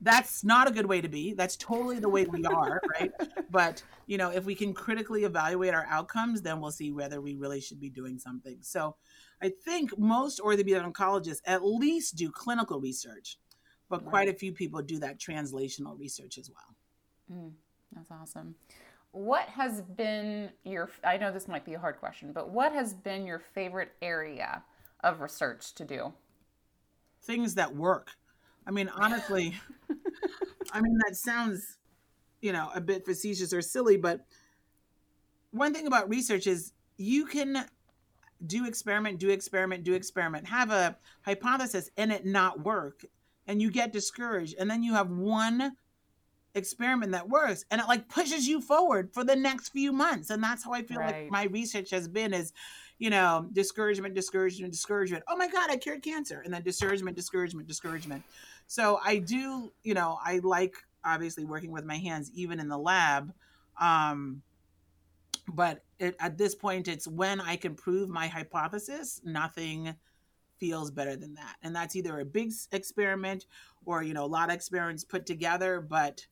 that's 0.00 0.42
not 0.42 0.68
a 0.68 0.72
good 0.72 0.86
way 0.86 1.00
to 1.00 1.08
be. 1.08 1.32
That's 1.32 1.56
totally 1.56 1.98
the 1.98 2.08
way 2.08 2.24
we 2.24 2.44
are, 2.44 2.80
right? 3.00 3.12
But, 3.50 3.82
you 4.06 4.18
know, 4.18 4.30
if 4.30 4.44
we 4.44 4.54
can 4.54 4.72
critically 4.72 5.24
evaluate 5.24 5.74
our 5.74 5.86
outcomes, 5.90 6.42
then 6.42 6.60
we'll 6.60 6.70
see 6.70 6.90
whether 6.90 7.20
we 7.20 7.34
really 7.36 7.60
should 7.60 7.80
be 7.80 7.90
doing 7.90 8.18
something. 8.18 8.56
So 8.62 8.96
I 9.42 9.50
think 9.64 9.98
most 9.98 10.40
orthopedic 10.40 10.82
oncologists 10.82 11.40
at 11.44 11.64
least 11.64 12.16
do 12.16 12.30
clinical 12.30 12.80
research, 12.80 13.38
but 13.88 14.02
right. 14.02 14.10
quite 14.10 14.28
a 14.28 14.34
few 14.34 14.52
people 14.52 14.82
do 14.82 14.98
that 14.98 15.18
translational 15.18 15.98
research 15.98 16.38
as 16.38 16.50
well. 16.50 17.38
Mm, 17.38 17.52
that's 17.94 18.10
awesome 18.10 18.54
what 19.12 19.48
has 19.48 19.82
been 19.82 20.50
your 20.64 20.88
i 21.02 21.16
know 21.16 21.32
this 21.32 21.48
might 21.48 21.64
be 21.64 21.74
a 21.74 21.78
hard 21.78 21.98
question 21.98 22.32
but 22.32 22.50
what 22.50 22.72
has 22.72 22.94
been 22.94 23.26
your 23.26 23.40
favorite 23.40 23.92
area 24.00 24.62
of 25.02 25.20
research 25.20 25.74
to 25.74 25.84
do 25.84 26.12
things 27.22 27.54
that 27.54 27.74
work 27.74 28.10
i 28.66 28.70
mean 28.70 28.88
honestly 28.94 29.54
i 30.72 30.80
mean 30.80 30.96
that 31.06 31.16
sounds 31.16 31.78
you 32.40 32.52
know 32.52 32.70
a 32.74 32.80
bit 32.80 33.04
facetious 33.04 33.52
or 33.52 33.60
silly 33.60 33.96
but 33.96 34.20
one 35.50 35.74
thing 35.74 35.86
about 35.88 36.08
research 36.08 36.46
is 36.46 36.72
you 36.96 37.26
can 37.26 37.66
do 38.46 38.66
experiment 38.66 39.18
do 39.18 39.30
experiment 39.30 39.84
do 39.84 39.94
experiment. 39.94 40.46
Have 40.46 40.70
a 40.70 40.96
hypothesis 41.22 41.90
and 41.96 42.12
it 42.12 42.24
not 42.24 42.64
work 42.64 43.04
and 43.46 43.60
you 43.60 43.70
get 43.70 43.92
discouraged 43.92 44.54
and 44.58 44.70
then 44.70 44.82
you 44.82 44.94
have 44.94 45.10
one 45.10 45.76
experiment 46.54 47.12
that 47.12 47.28
works 47.28 47.64
and 47.70 47.80
it 47.80 47.86
like 47.86 48.08
pushes 48.08 48.46
you 48.46 48.60
forward 48.60 49.12
for 49.12 49.24
the 49.24 49.36
next 49.36 49.70
few 49.70 49.92
months. 49.92 50.30
And 50.30 50.42
that's 50.42 50.64
how 50.64 50.72
i 50.72 50.82
feel 50.82 50.98
right. 50.98 51.22
like 51.22 51.30
my 51.30 51.44
research 51.44 51.90
has 51.90 52.08
been 52.08 52.32
is 52.32 52.52
you 52.98 53.10
know 53.10 53.48
discouragement 53.52 54.14
discouragement 54.14 54.72
discouragement. 54.72 55.24
Oh 55.28 55.36
my 55.36 55.48
god 55.48 55.70
i 55.70 55.76
cured 55.76 56.02
cancer. 56.02 56.40
And 56.44 56.52
then 56.52 56.62
discouragement 56.62 57.16
discouragement 57.16 57.68
discouragement. 57.68 58.24
So 58.66 59.00
i 59.04 59.18
do 59.18 59.72
you 59.82 59.94
know 59.94 60.18
i 60.24 60.40
like 60.42 60.74
obviously 61.04 61.44
working 61.44 61.72
with 61.72 61.84
my 61.84 61.96
hands 61.96 62.30
even 62.34 62.60
in 62.60 62.68
the 62.68 62.78
lab. 62.78 63.32
Um 63.80 64.42
but 65.50 65.84
it, 65.98 66.16
at 66.20 66.38
this 66.38 66.54
point 66.54 66.88
it's 66.88 67.06
when 67.06 67.40
i 67.40 67.56
can 67.56 67.74
prove 67.74 68.08
my 68.08 68.26
hypothesis 68.26 69.20
nothing 69.24 69.94
feels 70.58 70.90
better 70.90 71.16
than 71.16 71.34
that 71.34 71.56
and 71.62 71.74
that's 71.74 71.96
either 71.96 72.20
a 72.20 72.24
big 72.24 72.52
experiment 72.72 73.46
or 73.86 74.02
you 74.02 74.12
know 74.12 74.24
a 74.24 74.26
lot 74.26 74.48
of 74.48 74.54
experiments 74.54 75.04
put 75.04 75.24
together 75.26 75.80
but 75.80 76.26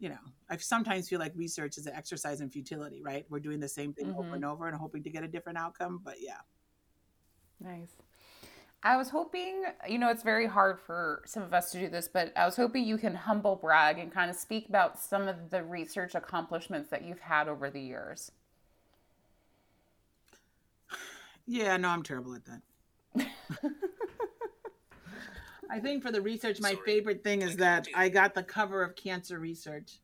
you 0.00 0.08
know, 0.08 0.18
I 0.48 0.56
sometimes 0.56 1.08
feel 1.08 1.20
like 1.20 1.32
research 1.36 1.76
is 1.76 1.86
an 1.86 1.92
exercise 1.94 2.40
in 2.40 2.48
futility, 2.48 3.02
right? 3.02 3.26
We're 3.28 3.38
doing 3.38 3.60
the 3.60 3.68
same 3.68 3.92
thing 3.92 4.06
mm-hmm. 4.06 4.18
over 4.18 4.34
and 4.34 4.44
over 4.44 4.66
and 4.66 4.76
hoping 4.76 5.02
to 5.02 5.10
get 5.10 5.22
a 5.22 5.28
different 5.28 5.58
outcome, 5.58 6.00
but 6.02 6.16
yeah. 6.18 6.40
Nice. 7.60 7.92
I 8.82 8.96
was 8.96 9.10
hoping, 9.10 9.64
you 9.86 9.98
know, 9.98 10.08
it's 10.08 10.22
very 10.22 10.46
hard 10.46 10.80
for 10.80 11.22
some 11.26 11.42
of 11.42 11.52
us 11.52 11.70
to 11.72 11.80
do 11.80 11.88
this, 11.88 12.08
but 12.08 12.32
I 12.34 12.46
was 12.46 12.56
hoping 12.56 12.84
you 12.84 12.96
can 12.96 13.14
humble 13.14 13.56
brag 13.56 13.98
and 13.98 14.10
kind 14.10 14.30
of 14.30 14.36
speak 14.36 14.70
about 14.70 14.98
some 14.98 15.28
of 15.28 15.50
the 15.50 15.62
research 15.62 16.14
accomplishments 16.14 16.88
that 16.88 17.04
you've 17.04 17.20
had 17.20 17.46
over 17.46 17.68
the 17.68 17.80
years. 17.80 18.32
Yeah, 21.46 21.76
no, 21.76 21.88
I'm 21.88 22.02
terrible 22.02 22.34
at 22.34 22.42
that. 22.46 22.62
I 25.70 25.78
think 25.78 26.02
for 26.02 26.10
the 26.10 26.22
research, 26.22 26.60
my 26.60 26.72
Sorry. 26.72 26.84
favorite 26.86 27.22
thing 27.22 27.42
is 27.42 27.56
that 27.58 27.86
I 27.94 28.08
got 28.08 28.34
the 28.34 28.42
cover 28.42 28.82
of 28.82 28.96
Cancer 28.96 29.38
Research. 29.38 29.98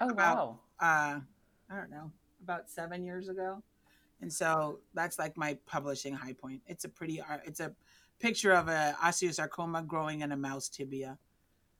Oh 0.00 0.08
about, 0.10 0.36
wow! 0.36 0.58
Uh, 0.80 1.20
I 1.70 1.76
don't 1.76 1.90
know, 1.90 2.10
about 2.42 2.70
seven 2.70 3.04
years 3.04 3.28
ago, 3.28 3.62
and 4.20 4.32
so 4.32 4.80
that's 4.94 5.18
like 5.18 5.36
my 5.36 5.58
publishing 5.66 6.14
high 6.14 6.32
point. 6.32 6.60
It's 6.66 6.84
a 6.84 6.88
pretty, 6.88 7.20
uh, 7.20 7.38
it's 7.44 7.60
a 7.60 7.72
picture 8.18 8.52
of 8.52 8.68
a 8.68 8.96
osteosarcoma 9.02 9.86
growing 9.86 10.20
in 10.20 10.32
a 10.32 10.36
mouse 10.36 10.68
tibia. 10.68 11.18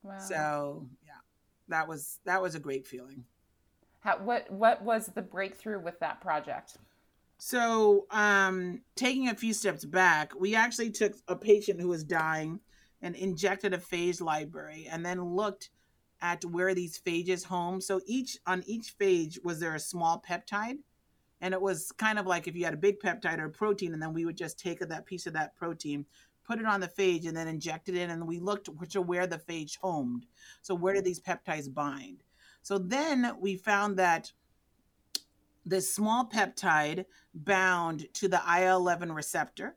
Wow! 0.03 0.19
So 0.19 0.87
yeah, 1.05 1.13
that 1.67 1.87
was 1.87 2.19
that 2.25 2.41
was 2.41 2.55
a 2.55 2.59
great 2.59 2.85
feeling. 2.85 3.23
How, 4.01 4.17
what 4.19 4.49
what 4.51 4.81
was 4.83 5.07
the 5.07 5.21
breakthrough 5.21 5.79
with 5.79 5.99
that 5.99 6.21
project? 6.21 6.77
So, 7.39 8.07
um, 8.09 8.81
taking 8.95 9.29
a 9.29 9.35
few 9.35 9.53
steps 9.53 9.85
back, 9.85 10.33
we 10.39 10.55
actually 10.55 10.89
took 10.89 11.13
a 11.27 11.35
patient 11.35 11.79
who 11.79 11.87
was 11.87 12.03
dying 12.03 12.59
and 13.01 13.15
injected 13.15 13.73
a 13.73 13.77
phage 13.77 14.21
library 14.21 14.87
and 14.89 15.05
then 15.05 15.23
looked 15.23 15.69
at 16.21 16.43
where 16.45 16.73
these 16.73 16.99
phages 16.99 17.45
home. 17.45 17.79
So 17.79 18.01
each 18.07 18.37
on 18.47 18.63
each 18.65 18.97
phage 18.97 19.43
was 19.43 19.59
there 19.59 19.75
a 19.75 19.79
small 19.79 20.23
peptide? 20.27 20.77
And 21.41 21.53
it 21.53 21.61
was 21.61 21.91
kind 21.91 22.17
of 22.17 22.25
like 22.25 22.47
if 22.47 22.55
you 22.55 22.65
had 22.65 22.73
a 22.73 22.77
big 22.77 22.99
peptide 22.99 23.37
or 23.37 23.49
protein, 23.49 23.93
and 23.93 24.01
then 24.01 24.13
we 24.13 24.25
would 24.25 24.37
just 24.37 24.59
take 24.59 24.79
that 24.79 25.05
piece 25.05 25.27
of 25.27 25.33
that 25.33 25.55
protein, 25.55 26.05
put 26.47 26.59
it 26.59 26.65
on 26.65 26.79
the 26.79 26.87
phage, 26.87 27.27
and 27.27 27.35
then 27.35 27.47
inject 27.47 27.89
it 27.89 27.95
in. 27.95 28.09
And 28.09 28.27
we 28.27 28.39
looked 28.39 28.69
to 28.91 29.01
where 29.01 29.27
the 29.27 29.37
phage 29.37 29.77
homed. 29.77 30.25
So 30.61 30.73
where 30.73 30.93
did 30.93 31.05
these 31.05 31.19
peptides 31.19 31.73
bind? 31.73 32.23
So 32.61 32.77
then 32.77 33.35
we 33.39 33.55
found 33.55 33.97
that 33.97 34.31
this 35.65 35.93
small 35.93 36.25
peptide 36.25 37.05
bound 37.33 38.07
to 38.13 38.27
the 38.27 38.41
IL 38.47 38.77
11 38.77 39.11
receptor 39.11 39.75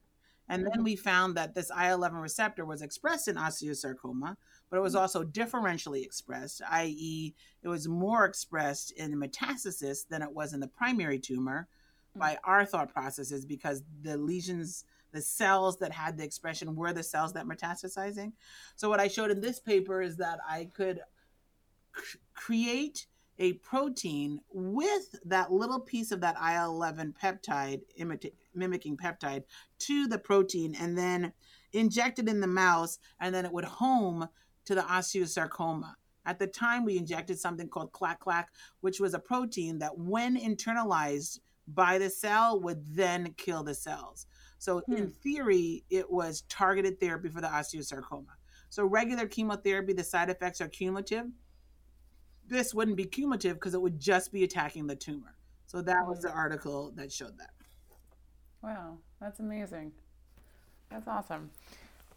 and 0.51 0.65
then 0.65 0.73
mm-hmm. 0.73 0.83
we 0.83 0.97
found 0.97 1.37
that 1.37 1.55
this 1.55 1.71
IL 1.71 1.95
11 1.95 2.19
receptor 2.19 2.65
was 2.65 2.83
expressed 2.83 3.29
in 3.29 3.37
osteosarcoma, 3.37 4.37
but 4.69 4.77
it 4.77 4.83
was 4.83 4.95
mm-hmm. 4.95 5.03
also 5.03 5.23
differentially 5.23 6.03
expressed, 6.03 6.61
i.e., 6.73 7.33
it 7.63 7.69
was 7.69 7.87
more 7.87 8.25
expressed 8.25 8.91
in 8.97 9.15
metastasis 9.15 10.09
than 10.09 10.23
it 10.23 10.33
was 10.33 10.53
in 10.53 10.59
the 10.59 10.67
primary 10.67 11.21
tumor 11.21 11.69
by 12.17 12.33
mm-hmm. 12.33 12.51
our 12.51 12.65
thought 12.65 12.93
processes 12.93 13.47
because 13.47 13.85
the 14.03 14.17
lesions, 14.17 14.85
the 15.13 15.23
cells 15.23 15.79
that 15.79 15.93
had 15.93 16.17
the 16.17 16.25
expression 16.25 16.77
were 16.77 16.93
the 16.93 17.03
cells 17.03 17.33
that 17.35 17.47
metastasizing. 17.47 18.33
So, 18.77 18.89
what 18.89 19.01
I 19.01 19.09
showed 19.09 19.31
in 19.31 19.41
this 19.41 19.61
paper 19.61 20.03
is 20.03 20.17
that 20.17 20.39
I 20.49 20.67
could 20.75 21.01
c- 21.97 22.19
create 22.35 23.07
a 23.39 23.55
protein 23.55 24.39
with 24.53 25.19
that 25.25 25.51
little 25.51 25.81
piece 25.81 26.13
of 26.13 26.21
that 26.21 26.37
IL 26.37 26.67
11 26.75 27.15
peptide, 27.21 27.81
imita- 27.99 28.35
mimicking 28.55 28.97
peptide, 28.97 29.45
to 29.79 30.07
the 30.07 30.19
protein 30.19 30.77
and 30.79 30.97
then 30.97 31.33
inject 31.73 32.19
it 32.19 32.29
in 32.29 32.41
the 32.41 32.47
mouse, 32.47 32.99
and 33.19 33.35
then 33.35 33.47
it 33.47 33.53
would 33.53 33.65
home 33.65 34.29
to 34.67 34.75
the 34.75 34.83
osteosarcoma. 34.83 35.95
At 36.27 36.39
the 36.39 36.47
time, 36.47 36.85
we 36.85 36.99
injected 36.99 37.39
something 37.39 37.69
called 37.69 37.93
clac 37.93 38.21
clac, 38.21 38.51
which 38.81 39.01
was 39.01 39.15
a 39.15 39.19
protein 39.19 39.79
that, 39.79 39.99
when 39.99 40.37
internalized 40.37 41.41
by 41.67 41.99
the 41.99 42.11
cell, 42.11 42.61
would 42.61 42.85
then 42.95 43.35
kill 43.39 43.63
the 43.63 43.75
cells. 43.75 44.27
So, 44.61 44.81
hmm. 44.87 44.93
in 44.95 45.11
theory, 45.11 45.83
it 45.91 46.09
was 46.09 46.43
targeted 46.43 47.01
therapy 47.01 47.31
for 47.31 47.41
the 47.41 47.49
osteosarcoma. 47.49 48.37
So, 48.69 48.85
regular 48.85 49.27
chemotherapy, 49.27 49.93
the 49.93 50.05
side 50.05 50.31
effects 50.31 50.61
are 50.61 50.69
cumulative 50.69 51.27
this 52.51 52.75
wouldn't 52.75 52.97
be 52.97 53.05
cumulative 53.05 53.55
because 53.55 53.75
it 53.75 53.81
would 53.81 53.99
just 53.99 54.33
be 54.33 54.45
attacking 54.45 54.87
the 54.87 54.97
tumor. 54.97 55.35
So 55.67 55.81
that 55.83 56.07
was 56.07 56.21
the 56.21 56.31
article 56.31 56.93
that 56.97 57.11
showed 57.13 57.39
that. 57.39 57.51
Wow, 58.61 58.99
that's 59.21 59.39
amazing. 59.39 59.93
That's 60.91 61.07
awesome. 61.07 61.51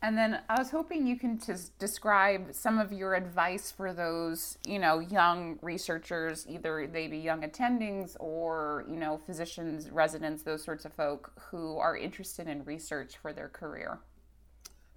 And 0.04 0.18
then 0.18 0.42
I 0.50 0.60
was 0.60 0.70
hoping 0.70 1.08
you 1.08 1.18
can 1.18 1.40
just 1.40 1.80
describe 1.80 2.54
some 2.54 2.78
of 2.78 2.92
your 2.92 3.16
advice 3.16 3.72
for 3.72 3.94
those, 3.94 4.58
you 4.68 4.78
know, 4.78 5.00
young 5.00 5.58
researchers, 5.62 6.46
either 6.50 6.90
they 6.92 7.08
be 7.08 7.20
young 7.20 7.44
attendings 7.44 8.18
or, 8.20 8.84
you 8.90 8.98
know, 8.98 9.18
physicians, 9.26 9.90
residents, 9.90 10.44
those 10.44 10.62
sorts 10.62 10.84
of 10.84 10.92
folk 10.94 11.32
who 11.50 11.78
are 11.78 11.96
interested 11.96 12.50
in 12.50 12.66
research 12.66 13.16
for 13.22 13.32
their 13.32 13.48
career. 13.48 14.02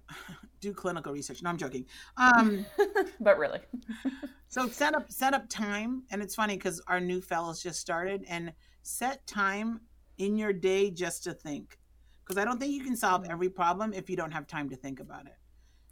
Do 0.59 0.73
clinical 0.73 1.13
research. 1.13 1.41
No, 1.41 1.51
I'm 1.51 1.57
joking. 1.57 1.85
Um, 2.17 2.65
but 3.21 3.37
really. 3.37 3.61
so 4.49 4.67
set 4.67 4.93
up 4.93 5.09
set 5.09 5.33
up 5.33 5.47
time, 5.47 6.03
and 6.11 6.21
it's 6.21 6.35
funny 6.35 6.57
because 6.57 6.81
our 6.87 6.99
new 6.99 7.21
fellows 7.21 7.63
just 7.63 7.79
started, 7.79 8.25
and 8.27 8.51
set 8.81 9.25
time 9.25 9.79
in 10.17 10.35
your 10.35 10.51
day 10.51 10.91
just 10.91 11.23
to 11.25 11.33
think 11.33 11.77
because 12.27 12.41
I 12.41 12.45
don't 12.45 12.59
think 12.59 12.73
you 12.73 12.83
can 12.83 12.95
solve 12.95 13.25
every 13.29 13.49
problem 13.49 13.93
if 13.93 14.09
you 14.09 14.17
don't 14.17 14.31
have 14.31 14.47
time 14.47 14.69
to 14.69 14.75
think 14.75 14.99
about 14.99 15.27
it. 15.27 15.35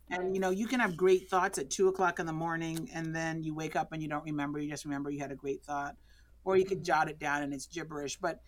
And 0.09 0.35
you 0.35 0.41
know, 0.41 0.49
you 0.49 0.67
can 0.67 0.79
have 0.79 0.97
great 0.97 1.29
thoughts 1.29 1.57
at 1.57 1.69
two 1.69 1.87
o'clock 1.87 2.19
in 2.19 2.25
the 2.25 2.33
morning, 2.33 2.89
and 2.93 3.15
then 3.15 3.41
you 3.41 3.55
wake 3.55 3.75
up 3.75 3.91
and 3.93 4.01
you 4.01 4.09
don't 4.09 4.23
remember. 4.23 4.59
You 4.59 4.69
just 4.69 4.85
remember 4.85 5.09
you 5.09 5.19
had 5.19 5.31
a 5.31 5.35
great 5.35 5.63
thought, 5.63 5.95
or 6.43 6.57
you 6.57 6.65
could 6.65 6.81
mm. 6.81 6.85
jot 6.85 7.09
it 7.09 7.19
down 7.19 7.41
and 7.41 7.53
it's 7.53 7.65
gibberish. 7.65 8.17
But 8.17 8.41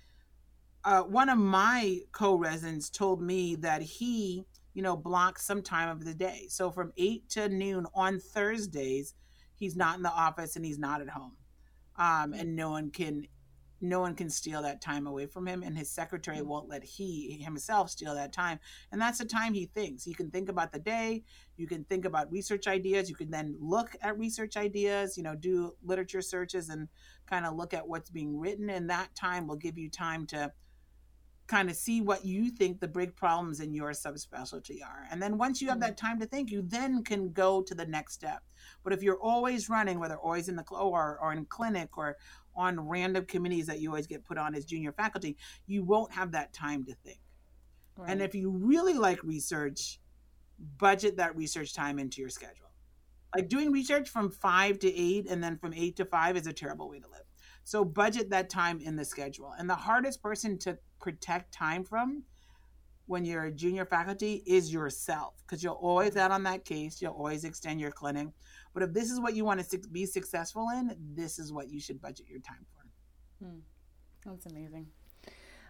uh, 0.83 1.01
one 1.03 1.29
of 1.29 1.37
my 1.39 1.99
co-residents 2.11 2.89
told 2.89 3.21
me 3.21 3.55
that 3.55 3.81
he, 3.81 4.45
you 4.73 4.81
know, 4.83 4.95
blocks 4.95 5.45
some 5.45 5.63
time 5.63 5.89
of 5.89 6.05
the 6.05 6.13
day. 6.13 6.45
So 6.49 6.69
from 6.69 6.91
eight 6.97 7.27
to 7.29 7.49
noon 7.49 7.87
on 7.95 8.19
Thursdays, 8.19 9.15
he's 9.55 9.75
not 9.75 9.97
in 9.97 10.03
the 10.03 10.11
office 10.11 10.57
and 10.57 10.65
he's 10.65 10.77
not 10.77 11.01
at 11.01 11.09
home, 11.09 11.37
um, 11.97 12.33
and 12.33 12.55
no 12.55 12.69
one 12.69 12.91
can 12.91 13.25
no 13.81 13.99
one 13.99 14.15
can 14.15 14.29
steal 14.29 14.61
that 14.61 14.81
time 14.81 15.07
away 15.07 15.25
from 15.25 15.47
him 15.47 15.63
and 15.63 15.77
his 15.77 15.89
secretary 15.89 16.37
mm. 16.37 16.45
won't 16.45 16.69
let 16.69 16.83
he 16.83 17.37
himself 17.41 17.89
steal 17.89 18.15
that 18.15 18.33
time 18.33 18.59
and 18.91 19.01
that's 19.01 19.19
the 19.19 19.25
time 19.25 19.53
he 19.53 19.65
thinks 19.65 20.03
he 20.03 20.13
can 20.13 20.29
think 20.29 20.49
about 20.49 20.71
the 20.71 20.79
day 20.79 21.23
you 21.57 21.67
can 21.67 21.83
think 21.83 22.05
about 22.05 22.31
research 22.31 22.67
ideas 22.67 23.09
you 23.09 23.15
can 23.15 23.29
then 23.29 23.55
look 23.59 23.95
at 24.01 24.17
research 24.17 24.57
ideas 24.57 25.17
you 25.17 25.23
know 25.23 25.35
do 25.35 25.73
literature 25.83 26.21
searches 26.21 26.69
and 26.69 26.87
kind 27.27 27.45
of 27.45 27.55
look 27.55 27.73
at 27.73 27.87
what's 27.87 28.09
being 28.09 28.37
written 28.37 28.69
and 28.69 28.89
that 28.89 29.13
time 29.15 29.47
will 29.47 29.55
give 29.55 29.77
you 29.77 29.89
time 29.89 30.25
to 30.25 30.51
kind 31.47 31.69
of 31.69 31.75
see 31.75 32.01
what 32.01 32.25
you 32.25 32.49
think 32.49 32.79
the 32.79 32.87
big 32.87 33.15
problems 33.15 33.61
in 33.61 33.73
your 33.73 33.91
subspecialty 33.91 34.83
are. 34.85 35.07
And 35.09 35.21
then 35.21 35.37
once 35.37 35.61
you 35.61 35.69
have 35.69 35.79
that 35.79 35.95
mm-hmm. 35.97 36.07
time 36.07 36.19
to 36.19 36.25
think, 36.25 36.51
you 36.51 36.61
then 36.61 37.03
can 37.03 37.31
go 37.31 37.61
to 37.61 37.73
the 37.73 37.85
next 37.85 38.13
step. 38.13 38.43
But 38.83 38.93
if 38.93 39.01
you're 39.01 39.19
always 39.19 39.69
running, 39.69 39.99
whether 39.99 40.17
always 40.17 40.49
in 40.49 40.57
the 40.57 40.65
or, 40.69 41.17
or 41.21 41.31
in 41.31 41.45
clinic 41.45 41.97
or 41.97 42.17
on 42.57 42.79
random 42.79 43.25
committees 43.25 43.67
that 43.67 43.79
you 43.79 43.89
always 43.89 44.07
get 44.07 44.25
put 44.25 44.37
on 44.37 44.55
as 44.55 44.65
junior 44.65 44.91
faculty, 44.91 45.37
you 45.67 45.83
won't 45.83 46.11
have 46.11 46.31
that 46.31 46.51
time 46.53 46.83
to 46.85 46.93
think. 47.05 47.19
Right. 47.95 48.09
And 48.11 48.21
if 48.21 48.35
you 48.35 48.49
really 48.49 48.93
like 48.93 49.23
research, 49.23 49.99
budget 50.77 51.17
that 51.17 51.35
research 51.35 51.73
time 51.73 51.99
into 51.99 52.21
your 52.21 52.29
schedule. 52.29 52.71
Like 53.35 53.49
doing 53.49 53.71
research 53.71 54.09
from 54.09 54.31
five 54.31 54.79
to 54.79 54.93
eight 54.93 55.27
and 55.29 55.43
then 55.43 55.57
from 55.57 55.73
eight 55.73 55.95
to 55.97 56.05
five 56.05 56.35
is 56.35 56.47
a 56.47 56.53
terrible 56.53 56.89
way 56.89 56.99
to 56.99 57.07
live. 57.09 57.23
So 57.63 57.83
budget 57.83 58.29
that 58.29 58.49
time 58.49 58.79
in 58.79 58.95
the 58.95 59.05
schedule. 59.05 59.53
And 59.57 59.69
the 59.69 59.75
hardest 59.75 60.21
person 60.21 60.57
to 60.59 60.77
protect 60.99 61.53
time 61.53 61.83
from 61.83 62.23
when 63.07 63.25
you're 63.25 63.45
a 63.45 63.51
junior 63.51 63.85
faculty 63.85 64.43
is 64.45 64.71
yourself 64.71 65.33
because 65.45 65.63
you'll 65.63 65.73
always 65.73 66.15
out 66.15 66.31
on 66.31 66.43
that 66.43 66.63
case. 66.65 67.01
You'll 67.01 67.13
always 67.13 67.43
extend 67.43 67.81
your 67.81 67.91
clinic. 67.91 68.27
But 68.73 68.83
if 68.83 68.93
this 68.93 69.09
is 69.09 69.19
what 69.19 69.33
you 69.33 69.43
want 69.43 69.67
to 69.67 69.79
be 69.91 70.05
successful 70.05 70.67
in, 70.75 70.95
this 71.15 71.39
is 71.39 71.51
what 71.51 71.69
you 71.69 71.79
should 71.79 72.01
budget 72.01 72.27
your 72.29 72.39
time 72.39 72.65
for. 72.75 73.45
Hmm. 73.45 73.59
That's 74.25 74.45
amazing. 74.45 74.87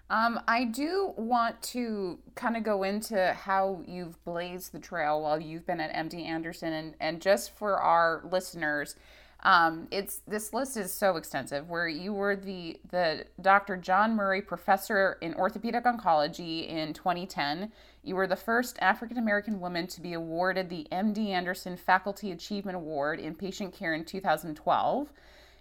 Um, 0.09 0.39
I 0.47 0.63
do 0.65 1.13
want 1.17 1.61
to 1.63 2.19
kind 2.35 2.55
of 2.55 2.63
go 2.63 2.83
into 2.83 3.33
how 3.33 3.81
you've 3.85 4.23
blazed 4.23 4.71
the 4.71 4.79
trail 4.79 5.21
while 5.21 5.39
you've 5.39 5.65
been 5.65 5.81
at 5.81 5.93
MD 5.93 6.25
Anderson, 6.25 6.71
and, 6.71 6.95
and 6.99 7.21
just 7.21 7.55
for 7.57 7.77
our 7.77 8.23
listeners, 8.31 8.95
um, 9.43 9.87
it's 9.91 10.21
this 10.27 10.51
list 10.51 10.77
is 10.77 10.91
so 10.91 11.15
extensive. 11.15 11.69
Where 11.69 11.87
you 11.87 12.13
were 12.13 12.35
the 12.35 12.79
the 12.89 13.25
Dr. 13.41 13.77
John 13.77 14.15
Murray 14.15 14.41
Professor 14.41 15.17
in 15.21 15.33
Orthopedic 15.35 15.83
Oncology 15.83 16.67
in 16.67 16.93
2010. 16.93 17.71
You 18.03 18.15
were 18.15 18.27
the 18.27 18.35
first 18.35 18.77
African 18.79 19.17
American 19.17 19.59
woman 19.59 19.85
to 19.87 20.01
be 20.01 20.13
awarded 20.13 20.69
the 20.69 20.87
MD 20.91 21.29
Anderson 21.29 21.77
Faculty 21.77 22.31
Achievement 22.31 22.75
Award 22.75 23.19
in 23.19 23.35
Patient 23.35 23.73
Care 23.73 23.93
in 23.93 24.05
2012. 24.05 25.13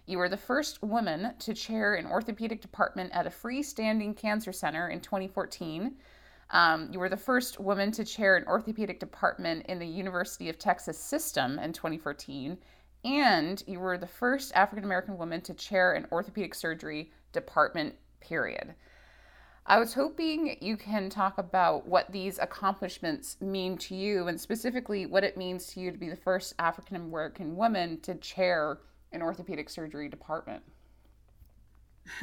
You 0.07 0.17
were 0.17 0.29
the 0.29 0.37
first 0.37 0.81
woman 0.81 1.33
to 1.39 1.53
chair 1.53 1.95
an 1.95 2.07
orthopedic 2.07 2.61
department 2.61 3.11
at 3.13 3.27
a 3.27 3.29
freestanding 3.29 4.15
cancer 4.15 4.53
center 4.53 4.89
in 4.89 5.01
2014. 5.01 5.93
Um, 6.49 6.89
you 6.93 6.99
were 6.99 7.09
the 7.09 7.17
first 7.17 7.59
woman 7.59 7.91
to 7.91 8.05
chair 8.05 8.37
an 8.37 8.45
orthopedic 8.47 9.01
department 9.01 9.65
in 9.67 9.79
the 9.79 9.85
University 9.85 10.47
of 10.47 10.57
Texas 10.57 10.97
system 10.97 11.59
in 11.59 11.73
2014 11.73 12.57
and 13.07 13.63
you 13.65 13.79
were 13.79 13.97
the 13.97 14.05
first 14.05 14.51
African 14.53 14.83
American 14.83 15.17
woman 15.17 15.39
to 15.41 15.53
chair 15.53 15.93
an 15.93 16.07
orthopedic 16.11 16.53
surgery 16.53 17.11
department, 17.31 17.95
period. 18.19 18.75
I 19.65 19.79
was 19.79 19.93
hoping 19.93 20.57
you 20.61 20.75
can 20.75 21.09
talk 21.09 21.37
about 21.37 21.87
what 21.87 22.11
these 22.11 22.37
accomplishments 22.37 23.37
mean 23.41 23.77
to 23.79 23.95
you 23.95 24.27
and 24.27 24.39
specifically 24.39 25.05
what 25.05 25.23
it 25.23 25.37
means 25.37 25.67
to 25.67 25.79
you 25.79 25.91
to 25.91 25.97
be 25.97 26.09
the 26.09 26.17
first 26.17 26.53
African 26.59 26.97
American 26.97 27.55
woman 27.55 28.01
to 28.01 28.15
chair 28.15 28.79
an 29.13 29.21
orthopedic 29.21 29.69
surgery 29.69 30.09
department. 30.09 30.63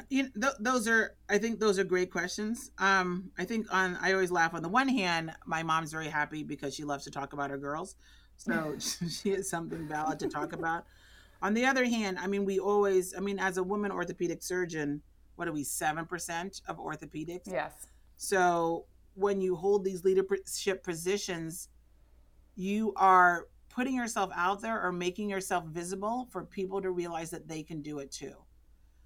You 0.09 0.25
know, 0.25 0.29
th- 0.40 0.55
those 0.61 0.88
are, 0.88 1.14
I 1.29 1.38
think, 1.38 1.61
those 1.61 1.79
are 1.79 1.85
great 1.85 2.11
questions. 2.11 2.70
Um, 2.79 3.31
I 3.38 3.44
think 3.44 3.66
on, 3.70 3.99
I 4.01 4.12
always 4.12 4.31
laugh. 4.31 4.55
On 4.55 4.62
the 4.62 4.68
one 4.68 4.88
hand, 4.88 5.33
my 5.47 5.62
mom's 5.62 5.92
very 5.92 6.09
happy 6.09 6.42
because 6.42 6.75
she 6.75 6.85
loves 6.85 7.05
to 7.05 7.11
talk 7.11 7.35
about 7.35 7.51
her 7.51 7.59
girls. 7.59 7.97
So 8.37 8.77
she 9.09 9.31
has 9.31 9.49
something 9.49 9.87
valid 9.88 10.18
to 10.20 10.29
talk 10.29 10.53
about. 10.53 10.85
On 11.42 11.53
the 11.53 11.66
other 11.66 11.85
hand, 11.85 12.18
I 12.18 12.27
mean, 12.27 12.44
we 12.44 12.59
always, 12.59 13.14
I 13.14 13.20
mean, 13.20 13.38
as 13.38 13.59
a 13.59 13.62
woman 13.62 13.90
orthopedic 13.90 14.42
surgeon, 14.42 15.03
what 15.37 15.49
are 15.49 15.53
we, 15.53 15.64
7% 15.64 16.62
of 16.68 16.79
orthopedics? 16.79 17.51
Yes. 17.51 17.87
So 18.16 18.87
when 19.14 19.40
you 19.40 19.57
hold 19.57 19.85
these 19.85 20.05
leadership 20.05 20.83
positions, 20.83 21.68
you 22.57 22.92
are 22.97 23.49
putting 23.68 23.94
yourself 23.94 24.31
out 24.35 24.62
there 24.62 24.81
or 24.81 24.92
making 24.92 25.29
yourself 25.29 25.64
visible 25.66 26.29
for 26.31 26.44
people 26.44 26.81
to 26.81 26.90
realize 26.90 27.31
that 27.31 27.49
they 27.49 27.62
can 27.62 27.83
do 27.83 27.99
it 27.99 28.11
too. 28.11 28.35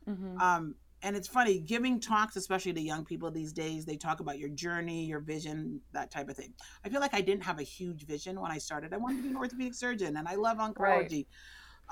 Mm-hmm. 0.09 0.39
Um, 0.41 0.75
and 1.03 1.17
it's 1.17 1.29
funny 1.29 1.59
giving 1.59 2.01
talks 2.01 2.37
especially 2.37 2.73
to 2.73 2.81
young 2.81 3.05
people 3.05 3.31
these 3.31 3.53
days 3.53 3.85
they 3.85 3.97
talk 3.97 4.21
about 4.21 4.39
your 4.39 4.49
journey 4.49 5.05
your 5.05 5.21
vision 5.21 5.81
that 5.93 6.11
type 6.11 6.29
of 6.29 6.37
thing. 6.37 6.53
I 6.85 6.89
feel 6.89 7.01
like 7.01 7.15
i 7.15 7.21
didn't 7.21 7.45
have 7.45 7.59
a 7.59 7.65
huge 7.65 8.07
vision 8.07 8.41
when 8.41 8.51
i 8.51 8.59
started. 8.59 8.93
I 8.93 8.97
wanted 8.97 9.19
to 9.19 9.23
be 9.23 9.29
an 9.31 9.37
orthopedic 9.37 9.75
surgeon 9.75 10.17
and 10.17 10.29
i 10.29 10.35
love 10.35 10.59
oncology. 10.59 11.27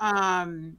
Right. 0.01 0.41
um, 0.41 0.77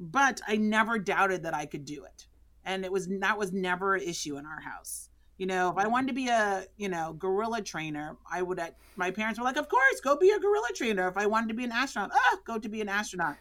but 0.00 0.40
i 0.46 0.56
never 0.56 0.98
doubted 0.98 1.42
that 1.42 1.54
i 1.54 1.66
could 1.66 1.84
do 1.84 2.04
it. 2.04 2.26
And 2.64 2.84
it 2.84 2.92
was 2.92 3.08
that 3.20 3.38
was 3.38 3.52
never 3.52 3.94
an 3.94 4.02
issue 4.02 4.36
in 4.36 4.46
our 4.46 4.60
house 4.60 5.07
you 5.38 5.46
know 5.46 5.70
if 5.70 5.76
i 5.78 5.86
wanted 5.86 6.08
to 6.08 6.12
be 6.12 6.28
a 6.28 6.64
you 6.76 6.88
know 6.88 7.14
gorilla 7.18 7.62
trainer 7.62 8.16
i 8.30 8.42
would 8.42 8.58
at 8.58 8.76
my 8.96 9.10
parents 9.10 9.38
were 9.38 9.44
like 9.44 9.56
of 9.56 9.68
course 9.68 10.00
go 10.02 10.16
be 10.16 10.30
a 10.30 10.38
gorilla 10.38 10.68
trainer 10.74 11.08
if 11.08 11.16
i 11.16 11.26
wanted 11.26 11.48
to 11.48 11.54
be 11.54 11.64
an 11.64 11.72
astronaut 11.72 12.10
ah 12.12 12.36
go 12.44 12.58
to 12.58 12.68
be 12.68 12.80
an 12.80 12.88
astronaut 12.88 13.36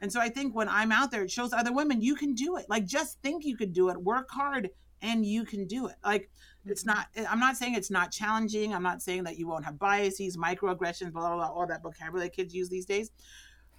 and 0.00 0.12
so 0.12 0.20
I 0.20 0.28
think 0.28 0.54
when 0.54 0.68
I'm 0.68 0.92
out 0.92 1.10
there, 1.10 1.22
it 1.22 1.30
shows 1.30 1.52
other 1.52 1.72
women 1.72 2.00
you 2.00 2.14
can 2.14 2.34
do 2.34 2.56
it. 2.56 2.66
Like 2.68 2.86
just 2.86 3.20
think 3.22 3.44
you 3.44 3.56
could 3.56 3.72
do 3.72 3.90
it, 3.90 3.96
work 3.96 4.30
hard, 4.30 4.70
and 5.02 5.24
you 5.24 5.44
can 5.44 5.66
do 5.66 5.88
it. 5.88 5.96
Like 6.04 6.30
it's 6.66 6.84
mm-hmm. 6.84 6.98
not. 6.98 7.30
I'm 7.30 7.40
not 7.40 7.56
saying 7.56 7.74
it's 7.74 7.90
not 7.90 8.10
challenging. 8.10 8.74
I'm 8.74 8.82
not 8.82 9.02
saying 9.02 9.24
that 9.24 9.38
you 9.38 9.46
won't 9.46 9.64
have 9.64 9.78
biases, 9.78 10.36
microaggressions, 10.36 11.12
blah 11.12 11.28
blah 11.28 11.36
blah, 11.36 11.54
all 11.54 11.66
that 11.66 11.82
vocabulary 11.82 12.30
kids 12.30 12.54
use 12.54 12.68
these 12.68 12.86
days. 12.86 13.10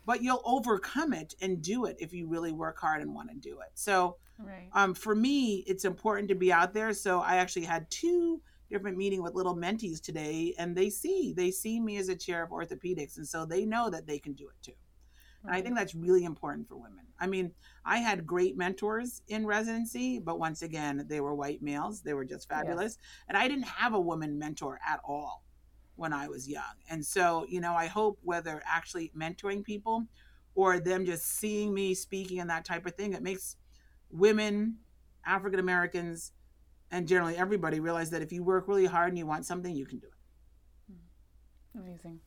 But 0.06 0.24
you'll 0.24 0.42
overcome 0.46 1.14
it 1.14 1.36
and 1.42 1.62
do 1.62 1.86
it 1.86 1.96
if 2.00 2.12
you 2.12 2.28
really 2.28 2.52
work 2.52 2.80
hard 2.80 3.02
and 3.02 3.14
want 3.14 3.30
to 3.30 3.36
do 3.36 3.60
it. 3.60 3.70
So, 3.76 4.18
right. 4.46 4.70
um, 4.74 4.94
for 4.94 5.16
me, 5.16 5.64
it's 5.68 5.86
important 5.86 6.30
to 6.30 6.36
be 6.36 6.52
out 6.52 6.74
there. 6.74 6.94
So 6.94 7.20
I 7.20 7.38
actually 7.38 7.66
had 7.66 7.90
two 7.90 8.42
different 8.70 8.98
meeting 8.98 9.22
with 9.22 9.36
little 9.36 9.56
mentees 9.56 10.02
today, 10.02 10.54
and 10.58 10.76
they 10.76 10.90
see 10.90 11.34
they 11.36 11.52
see 11.52 11.80
me 11.80 11.98
as 11.98 12.10
a 12.10 12.16
chair 12.16 12.44
of 12.44 12.50
orthopedics, 12.50 13.18
and 13.18 13.28
so 13.28 13.46
they 13.46 13.66
know 13.66 13.90
that 13.90 14.08
they 14.08 14.20
can 14.20 14.34
do 14.34 14.48
it 14.48 14.56
too. 14.62 14.74
And 15.44 15.56
I 15.56 15.62
think 15.62 15.76
that's 15.76 15.96
really 15.96 16.24
important 16.24 16.68
for 16.68 16.76
women. 16.76 17.06
I 17.20 17.28
mean, 17.28 17.52
I 17.84 17.98
had 17.98 18.28
great 18.28 18.58
mentors 18.58 19.22
in 19.28 19.46
residency, 19.46 20.20
but 20.20 20.40
once 20.40 20.62
again, 20.62 21.06
they 21.08 21.20
were 21.20 21.34
white 21.34 21.62
males. 21.62 22.02
They 22.02 22.14
were 22.14 22.26
just 22.26 22.48
fabulous. 22.48 22.98
Yes. 23.00 23.08
And 23.28 23.38
I 23.38 23.48
didn't 23.48 23.66
have 23.66 23.94
a 23.94 24.00
woman 24.00 24.38
mentor 24.38 24.80
at 24.88 25.00
all 25.04 25.44
when 25.96 26.14
I 26.14 26.28
was 26.28 26.48
young. 26.48 26.76
And 26.90 27.06
so, 27.06 27.46
you 27.50 27.60
know, 27.60 27.74
I 27.74 27.88
hope 27.88 28.20
whether 28.22 28.62
actually 28.68 29.12
mentoring 29.18 29.64
people 29.64 30.06
or 30.54 30.80
them 30.80 31.06
just 31.06 31.26
seeing 31.26 31.74
me 31.74 31.94
speaking 31.96 32.40
and 32.40 32.50
that 32.50 32.66
type 32.66 32.86
of 32.86 32.94
thing, 32.96 33.14
it 33.14 33.24
makes 33.24 33.56
women, 34.12 34.78
African 35.26 35.60
Americans, 35.60 36.32
and 36.92 37.08
generally 37.08 37.38
everybody 37.38 37.80
realize 37.80 38.10
that 38.10 38.22
if 38.22 38.32
you 38.32 38.44
work 38.44 38.68
really 38.68 38.86
hard 38.86 39.10
and 39.10 39.18
you 39.18 39.26
want 39.26 39.46
something, 39.46 39.76
you 39.76 39.86
can 39.86 40.00
do 40.00 40.08
it. 40.08 40.94
Hmm. 41.74 41.80
Amazing. 41.80 42.20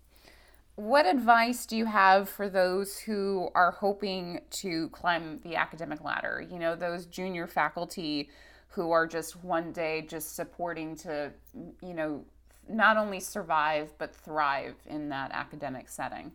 what 0.76 1.06
advice 1.06 1.66
do 1.66 1.76
you 1.76 1.84
have 1.84 2.28
for 2.28 2.48
those 2.48 2.98
who 2.98 3.48
are 3.54 3.70
hoping 3.70 4.40
to 4.50 4.88
climb 4.88 5.40
the 5.44 5.56
academic 5.56 6.02
ladder? 6.02 6.44
You 6.48 6.58
know, 6.58 6.74
those 6.74 7.06
junior 7.06 7.46
faculty 7.46 8.30
who 8.68 8.90
are 8.90 9.06
just 9.06 9.36
one 9.44 9.72
day 9.72 10.02
just 10.02 10.34
supporting 10.34 10.96
to, 10.96 11.32
you 11.80 11.94
know, 11.94 12.24
not 12.68 12.96
only 12.96 13.20
survive 13.20 13.92
but 13.98 14.14
thrive 14.14 14.74
in 14.86 15.10
that 15.10 15.30
academic 15.32 15.88
setting. 15.88 16.32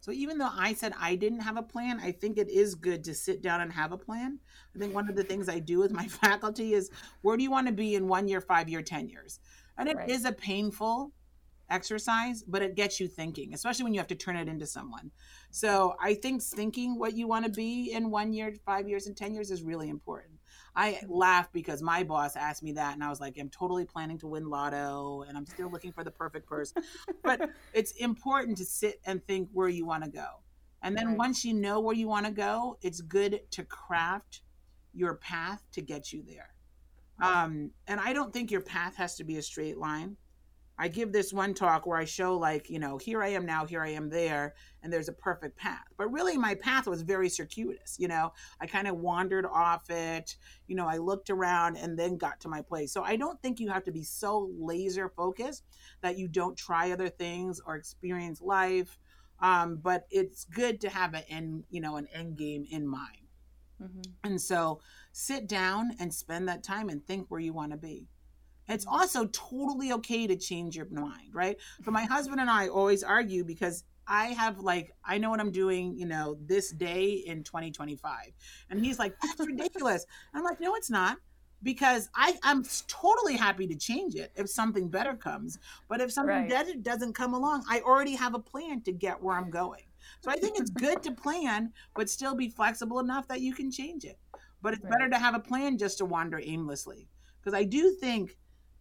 So 0.00 0.12
even 0.12 0.38
though 0.38 0.50
I 0.52 0.74
said 0.74 0.94
I 0.98 1.16
didn't 1.16 1.40
have 1.40 1.56
a 1.56 1.62
plan, 1.62 2.00
I 2.00 2.12
think 2.12 2.38
it 2.38 2.48
is 2.48 2.74
good 2.74 3.04
to 3.04 3.14
sit 3.14 3.42
down 3.42 3.60
and 3.60 3.72
have 3.72 3.92
a 3.92 3.98
plan. 3.98 4.38
I 4.74 4.78
think 4.78 4.94
one 4.94 5.08
of 5.08 5.16
the 5.16 5.24
things 5.24 5.48
I 5.48 5.58
do 5.58 5.78
with 5.78 5.92
my 5.92 6.06
faculty 6.22 6.74
is 6.74 6.90
where 7.22 7.36
do 7.36 7.42
you 7.42 7.50
want 7.50 7.66
to 7.66 7.72
be 7.72 7.94
in 7.94 8.08
one 8.08 8.28
year, 8.28 8.40
five 8.40 8.68
year, 8.68 8.82
10 8.82 9.08
years? 9.08 9.40
And 9.76 9.88
it 9.88 9.96
right. 9.96 10.08
is 10.08 10.24
a 10.24 10.32
painful 10.32 11.12
exercise, 11.70 12.42
but 12.42 12.62
it 12.62 12.74
gets 12.74 12.98
you 12.98 13.08
thinking, 13.08 13.54
especially 13.54 13.84
when 13.84 13.94
you 13.94 14.00
have 14.00 14.08
to 14.08 14.14
turn 14.14 14.36
it 14.36 14.48
into 14.48 14.66
someone. 14.66 15.10
So 15.50 15.94
I 16.00 16.14
think 16.14 16.42
thinking 16.42 16.98
what 16.98 17.14
you 17.14 17.26
want 17.26 17.44
to 17.44 17.50
be 17.50 17.92
in 17.92 18.10
one 18.10 18.32
year, 18.32 18.54
five 18.64 18.88
years, 18.88 19.06
and 19.06 19.16
10 19.16 19.34
years 19.34 19.50
is 19.50 19.62
really 19.62 19.88
important. 19.88 20.37
I 20.76 21.00
laugh 21.08 21.52
because 21.52 21.82
my 21.82 22.04
boss 22.04 22.36
asked 22.36 22.62
me 22.62 22.72
that, 22.72 22.94
and 22.94 23.02
I 23.02 23.08
was 23.08 23.20
like, 23.20 23.38
I'm 23.38 23.48
totally 23.48 23.84
planning 23.84 24.18
to 24.18 24.26
win 24.26 24.48
lotto, 24.48 25.24
and 25.26 25.36
I'm 25.36 25.46
still 25.46 25.70
looking 25.70 25.92
for 25.92 26.04
the 26.04 26.10
perfect 26.10 26.46
person. 26.46 26.82
but 27.22 27.50
it's 27.72 27.92
important 27.92 28.56
to 28.58 28.64
sit 28.64 29.00
and 29.04 29.24
think 29.26 29.48
where 29.52 29.68
you 29.68 29.86
want 29.86 30.04
to 30.04 30.10
go. 30.10 30.26
And 30.82 30.96
then 30.96 31.08
right. 31.08 31.16
once 31.16 31.44
you 31.44 31.54
know 31.54 31.80
where 31.80 31.94
you 31.94 32.06
want 32.06 32.26
to 32.26 32.32
go, 32.32 32.78
it's 32.82 33.00
good 33.00 33.40
to 33.50 33.64
craft 33.64 34.42
your 34.94 35.14
path 35.14 35.62
to 35.72 35.82
get 35.82 36.12
you 36.12 36.22
there. 36.26 36.54
Um, 37.20 37.72
and 37.88 37.98
I 37.98 38.12
don't 38.12 38.32
think 38.32 38.50
your 38.50 38.60
path 38.60 38.96
has 38.96 39.16
to 39.16 39.24
be 39.24 39.38
a 39.38 39.42
straight 39.42 39.76
line. 39.76 40.16
I 40.78 40.88
give 40.88 41.12
this 41.12 41.32
one 41.32 41.54
talk 41.54 41.86
where 41.86 41.98
I 41.98 42.04
show 42.04 42.36
like, 42.36 42.70
you 42.70 42.78
know, 42.78 42.98
here 42.98 43.22
I 43.22 43.28
am 43.28 43.44
now, 43.44 43.66
here 43.66 43.82
I 43.82 43.90
am 43.90 44.08
there, 44.08 44.54
and 44.82 44.92
there's 44.92 45.08
a 45.08 45.12
perfect 45.12 45.56
path. 45.56 45.84
But 45.96 46.12
really 46.12 46.38
my 46.38 46.54
path 46.54 46.86
was 46.86 47.02
very 47.02 47.28
circuitous, 47.28 47.96
you 47.98 48.06
know. 48.06 48.32
I 48.60 48.66
kind 48.66 48.86
of 48.86 48.96
wandered 48.96 49.44
off 49.44 49.90
it, 49.90 50.36
you 50.66 50.76
know, 50.76 50.86
I 50.86 50.98
looked 50.98 51.30
around 51.30 51.76
and 51.76 51.98
then 51.98 52.16
got 52.16 52.40
to 52.40 52.48
my 52.48 52.62
place. 52.62 52.92
So 52.92 53.02
I 53.02 53.16
don't 53.16 53.40
think 53.42 53.58
you 53.58 53.68
have 53.70 53.84
to 53.84 53.92
be 53.92 54.04
so 54.04 54.50
laser 54.58 55.08
focused 55.08 55.64
that 56.00 56.16
you 56.16 56.28
don't 56.28 56.56
try 56.56 56.92
other 56.92 57.08
things 57.08 57.60
or 57.66 57.74
experience 57.74 58.40
life. 58.40 58.98
Um, 59.40 59.76
but 59.76 60.06
it's 60.10 60.44
good 60.44 60.80
to 60.82 60.88
have 60.88 61.14
an 61.14 61.22
end, 61.28 61.64
you 61.70 61.80
know, 61.80 61.96
an 61.96 62.08
end 62.12 62.36
game 62.36 62.64
in 62.70 62.86
mind. 62.86 63.28
Mm-hmm. 63.82 64.00
And 64.24 64.40
so 64.40 64.80
sit 65.12 65.46
down 65.46 65.92
and 66.00 66.12
spend 66.12 66.48
that 66.48 66.62
time 66.64 66.88
and 66.88 67.04
think 67.06 67.26
where 67.28 67.40
you 67.40 67.52
want 67.52 67.72
to 67.72 67.78
be. 67.78 68.08
It's 68.68 68.86
also 68.86 69.26
totally 69.26 69.92
okay 69.92 70.26
to 70.26 70.36
change 70.36 70.76
your 70.76 70.88
mind, 70.90 71.34
right? 71.34 71.56
So 71.84 71.90
my 71.90 72.04
husband 72.04 72.40
and 72.40 72.50
I 72.50 72.68
always 72.68 73.02
argue 73.02 73.44
because 73.44 73.84
I 74.06 74.26
have 74.28 74.58
like 74.60 74.94
I 75.04 75.18
know 75.18 75.30
what 75.30 75.40
I'm 75.40 75.50
doing, 75.50 75.96
you 75.96 76.06
know, 76.06 76.36
this 76.40 76.70
day 76.70 77.22
in 77.26 77.44
2025. 77.44 78.32
And 78.70 78.84
he's 78.84 78.98
like, 78.98 79.14
that's 79.20 79.46
ridiculous. 79.46 80.06
I'm 80.34 80.44
like, 80.44 80.60
no, 80.60 80.74
it's 80.74 80.90
not. 80.90 81.18
Because 81.60 82.08
I, 82.14 82.36
I'm 82.44 82.62
totally 82.86 83.36
happy 83.36 83.66
to 83.66 83.74
change 83.74 84.14
it 84.14 84.30
if 84.36 84.48
something 84.48 84.88
better 84.88 85.14
comes. 85.14 85.58
But 85.88 86.00
if 86.00 86.12
something 86.12 86.36
right. 86.36 86.48
better 86.48 86.74
doesn't 86.74 87.14
come 87.14 87.34
along, 87.34 87.64
I 87.68 87.80
already 87.80 88.14
have 88.14 88.34
a 88.34 88.38
plan 88.38 88.80
to 88.82 88.92
get 88.92 89.20
where 89.20 89.36
I'm 89.36 89.50
going. 89.50 89.82
So 90.20 90.30
I 90.30 90.36
think 90.36 90.56
it's 90.56 90.70
good 90.70 91.02
to 91.02 91.10
plan, 91.10 91.72
but 91.96 92.08
still 92.08 92.36
be 92.36 92.48
flexible 92.48 93.00
enough 93.00 93.26
that 93.26 93.40
you 93.40 93.54
can 93.54 93.72
change 93.72 94.04
it. 94.04 94.18
But 94.62 94.74
it's 94.74 94.84
right. 94.84 94.92
better 94.92 95.10
to 95.10 95.18
have 95.18 95.34
a 95.34 95.40
plan 95.40 95.78
just 95.78 95.98
to 95.98 96.04
wander 96.04 96.40
aimlessly. 96.42 97.08
Because 97.40 97.54
I 97.54 97.64
do 97.64 97.90
think 97.90 98.36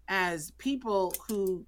as 0.07 0.51
people 0.51 1.13
who 1.27 1.65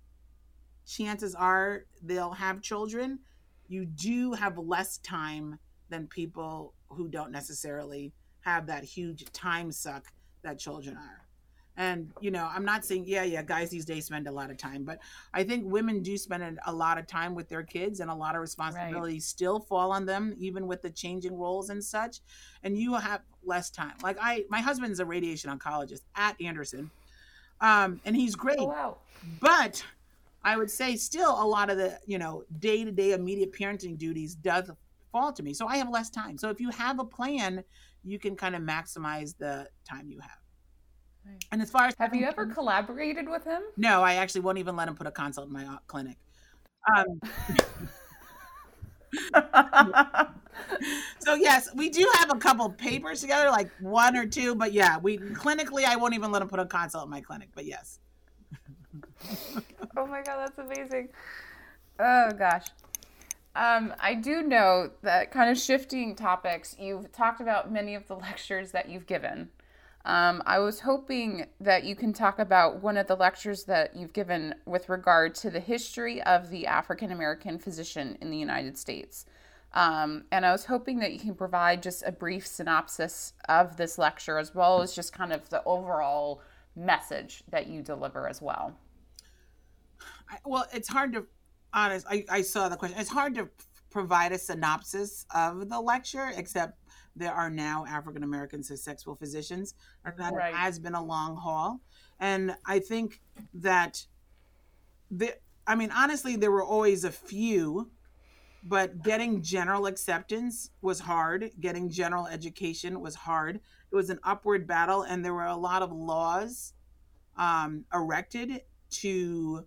chances 0.85 1.35
are 1.35 1.85
they'll 2.01 2.31
have 2.31 2.61
children, 2.61 3.19
you 3.67 3.85
do 3.85 4.33
have 4.33 4.57
less 4.57 4.97
time 4.99 5.59
than 5.89 6.07
people 6.07 6.73
who 6.89 7.07
don't 7.07 7.31
necessarily 7.31 8.13
have 8.41 8.65
that 8.67 8.83
huge 8.83 9.25
time 9.31 9.71
suck 9.71 10.05
that 10.41 10.57
children 10.57 10.97
are. 10.97 11.25
And, 11.77 12.11
you 12.19 12.29
know, 12.29 12.49
I'm 12.53 12.65
not 12.65 12.83
saying, 12.83 13.05
yeah, 13.07 13.23
yeah, 13.23 13.41
guys 13.41 13.69
these 13.69 13.85
days 13.85 14.05
spend 14.05 14.27
a 14.27 14.31
lot 14.31 14.51
of 14.51 14.57
time, 14.57 14.83
but 14.83 14.99
I 15.33 15.45
think 15.45 15.63
women 15.65 16.01
do 16.01 16.17
spend 16.17 16.59
a 16.65 16.73
lot 16.73 16.97
of 16.97 17.07
time 17.07 17.35
with 17.35 17.47
their 17.47 17.63
kids 17.63 18.01
and 18.01 18.11
a 18.11 18.13
lot 18.13 18.35
of 18.35 18.41
responsibilities 18.41 19.23
right. 19.23 19.23
still 19.23 19.59
fall 19.61 19.93
on 19.93 20.05
them, 20.05 20.35
even 20.37 20.67
with 20.67 20.81
the 20.81 20.89
changing 20.89 21.37
roles 21.37 21.69
and 21.69 21.81
such. 21.81 22.19
And 22.63 22.77
you 22.77 22.95
have 22.95 23.21
less 23.45 23.69
time. 23.69 23.93
Like, 24.03 24.17
I, 24.19 24.43
my 24.49 24.59
husband's 24.59 24.99
a 24.99 25.05
radiation 25.05 25.57
oncologist 25.57 26.01
at 26.15 26.35
Anderson 26.41 26.91
um, 27.61 27.99
and 28.05 28.15
he's 28.15 28.35
great. 28.35 28.59
Oh, 28.59 28.65
wow. 28.65 28.97
But 29.39 29.83
I 30.43 30.57
would 30.57 30.71
say 30.71 30.95
still 30.95 31.31
a 31.31 31.45
lot 31.45 31.69
of 31.69 31.77
the 31.77 31.99
you 32.05 32.17
know 32.17 32.43
day 32.59 32.83
to 32.83 32.91
day 32.91 33.11
immediate 33.11 33.53
parenting 33.53 33.97
duties 33.97 34.35
does 34.35 34.71
fall 35.11 35.33
to 35.33 35.43
me, 35.43 35.53
so 35.53 35.67
I 35.67 35.77
have 35.77 35.89
less 35.89 36.09
time. 36.09 36.37
So 36.37 36.49
if 36.49 36.59
you 36.59 36.69
have 36.69 36.99
a 36.99 37.05
plan, 37.05 37.63
you 38.03 38.19
can 38.19 38.35
kind 38.35 38.55
of 38.55 38.61
maximize 38.61 39.35
the 39.37 39.67
time 39.87 40.09
you 40.09 40.19
have. 40.19 40.31
Right. 41.25 41.45
And 41.51 41.61
as 41.61 41.69
far 41.69 41.85
as 41.85 41.95
have 41.99 42.15
you 42.15 42.25
ever 42.25 42.45
collaborated 42.45 43.27
with 43.27 43.43
him? 43.43 43.61
No, 43.75 44.01
I 44.01 44.15
actually 44.15 44.41
won't 44.41 44.57
even 44.57 44.75
let 44.75 44.87
him 44.87 44.95
put 44.95 45.07
a 45.07 45.11
consult 45.11 45.47
in 45.47 45.53
my 45.53 45.65
uh, 45.65 45.77
clinic. 45.87 46.17
Um, 46.95 47.19
so 51.19 51.35
yes, 51.35 51.69
we 51.75 51.89
do 51.89 52.07
have 52.15 52.31
a 52.31 52.37
couple 52.37 52.69
papers 52.69 53.21
together, 53.21 53.49
like 53.49 53.69
one 53.79 54.15
or 54.15 54.25
two, 54.25 54.55
but 54.55 54.73
yeah, 54.73 54.97
we 54.97 55.17
clinically 55.17 55.85
I 55.85 55.95
won't 55.95 56.13
even 56.13 56.31
let 56.31 56.41
him 56.41 56.47
put 56.47 56.59
a 56.59 56.65
consult 56.65 57.05
in 57.05 57.09
my 57.09 57.21
clinic, 57.21 57.49
but 57.53 57.65
yes. 57.65 57.99
oh 59.97 60.05
my 60.05 60.21
god, 60.21 60.37
that's 60.37 60.57
amazing. 60.57 61.09
Oh 61.99 62.31
gosh. 62.31 62.65
Um, 63.55 63.93
I 63.99 64.13
do 64.13 64.43
know 64.43 64.91
that 65.01 65.31
kind 65.31 65.49
of 65.49 65.57
shifting 65.57 66.15
topics, 66.15 66.75
you've 66.79 67.11
talked 67.11 67.41
about 67.41 67.71
many 67.71 67.95
of 67.95 68.07
the 68.07 68.15
lectures 68.15 68.71
that 68.71 68.89
you've 68.89 69.07
given. 69.07 69.49
Um, 70.05 70.41
I 70.45 70.59
was 70.59 70.79
hoping 70.79 71.45
that 71.59 71.83
you 71.83 71.95
can 71.95 72.13
talk 72.13 72.39
about 72.39 72.81
one 72.81 72.97
of 72.97 73.07
the 73.07 73.15
lectures 73.15 73.65
that 73.65 73.95
you've 73.95 74.13
given 74.13 74.55
with 74.65 74.87
regard 74.89 75.35
to 75.35 75.49
the 75.49 75.59
history 75.59 76.21
of 76.23 76.49
the 76.49 76.67
African 76.67 77.11
American 77.11 77.59
physician 77.59 78.17
in 78.21 78.31
the 78.31 78.37
United 78.37 78.77
States. 78.77 79.25
Um, 79.73 80.23
and 80.31 80.45
I 80.45 80.51
was 80.51 80.65
hoping 80.65 80.99
that 80.99 81.13
you 81.13 81.19
can 81.19 81.35
provide 81.35 81.83
just 81.83 82.03
a 82.05 82.11
brief 82.11 82.47
synopsis 82.47 83.33
of 83.47 83.77
this 83.77 83.97
lecture 83.97 84.39
as 84.39 84.55
well 84.55 84.81
as 84.81 84.95
just 84.95 85.13
kind 85.13 85.31
of 85.31 85.47
the 85.49 85.63
overall 85.65 86.41
message 86.75 87.43
that 87.51 87.67
you 87.67 87.81
deliver 87.81 88.27
as 88.27 88.41
well. 88.41 88.73
Well, 90.45 90.65
it's 90.73 90.87
hard 90.87 91.13
to, 91.13 91.25
honest, 91.73 92.05
I, 92.09 92.25
I 92.29 92.41
saw 92.41 92.69
the 92.69 92.77
question. 92.77 92.99
It's 92.99 93.11
hard 93.11 93.35
to 93.35 93.49
provide 93.91 94.31
a 94.31 94.37
synopsis 94.37 95.25
of 95.35 95.69
the 95.69 95.79
lecture, 95.79 96.31
except 96.35 96.79
there 97.15 97.33
are 97.33 97.49
now 97.49 97.85
African 97.87 98.23
American 98.23 98.63
sexual 98.63 99.15
physicians, 99.15 99.75
and 100.05 100.17
that 100.17 100.33
right. 100.33 100.53
has 100.53 100.79
been 100.79 100.95
a 100.95 101.03
long 101.03 101.35
haul. 101.35 101.81
And 102.19 102.55
I 102.65 102.79
think 102.79 103.21
that 103.53 104.05
the, 105.11 105.35
I 105.65 105.75
mean, 105.75 105.91
honestly, 105.91 106.35
there 106.35 106.51
were 106.51 106.63
always 106.63 107.03
a 107.03 107.11
few 107.11 107.91
but 108.63 109.03
getting 109.03 109.41
general 109.41 109.85
acceptance 109.85 110.71
was 110.81 110.99
hard 110.99 111.51
getting 111.59 111.89
general 111.89 112.27
education 112.27 112.99
was 112.99 113.15
hard 113.15 113.55
it 113.55 113.95
was 113.95 114.09
an 114.09 114.19
upward 114.23 114.67
battle 114.67 115.03
and 115.03 115.23
there 115.23 115.33
were 115.33 115.45
a 115.45 115.55
lot 115.55 115.81
of 115.81 115.91
laws 115.91 116.73
um, 117.37 117.85
erected 117.93 118.61
to 118.89 119.65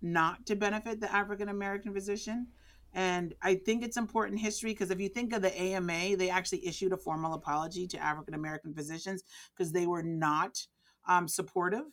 not 0.00 0.46
to 0.46 0.56
benefit 0.56 1.00
the 1.00 1.14
african 1.14 1.48
american 1.48 1.92
physician 1.92 2.46
and 2.94 3.34
i 3.42 3.54
think 3.54 3.84
it's 3.84 3.96
important 3.96 4.40
history 4.40 4.70
because 4.70 4.90
if 4.90 5.00
you 5.00 5.08
think 5.08 5.32
of 5.32 5.42
the 5.42 5.60
ama 5.60 6.16
they 6.16 6.30
actually 6.30 6.66
issued 6.66 6.92
a 6.92 6.96
formal 6.96 7.34
apology 7.34 7.86
to 7.86 8.02
african 8.02 8.34
american 8.34 8.72
physicians 8.74 9.22
because 9.54 9.72
they 9.72 9.86
were 9.86 10.02
not 10.02 10.58
um, 11.06 11.28
supportive 11.28 11.84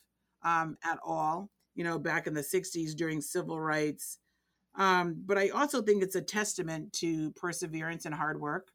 um, 0.43 0.77
at 0.83 0.97
all 1.05 1.49
you 1.75 1.83
know 1.83 1.99
back 1.99 2.27
in 2.27 2.33
the 2.33 2.41
60s 2.41 2.95
during 2.95 3.19
civil 3.19 3.59
rights 3.59 4.19
um, 4.75 5.21
but 5.25 5.37
I 5.37 5.49
also 5.49 5.81
think 5.81 6.01
it's 6.01 6.15
a 6.15 6.21
testament 6.21 6.93
to 6.93 7.31
perseverance 7.31 8.05
and 8.05 8.15
hard 8.15 8.39
work. 8.39 8.71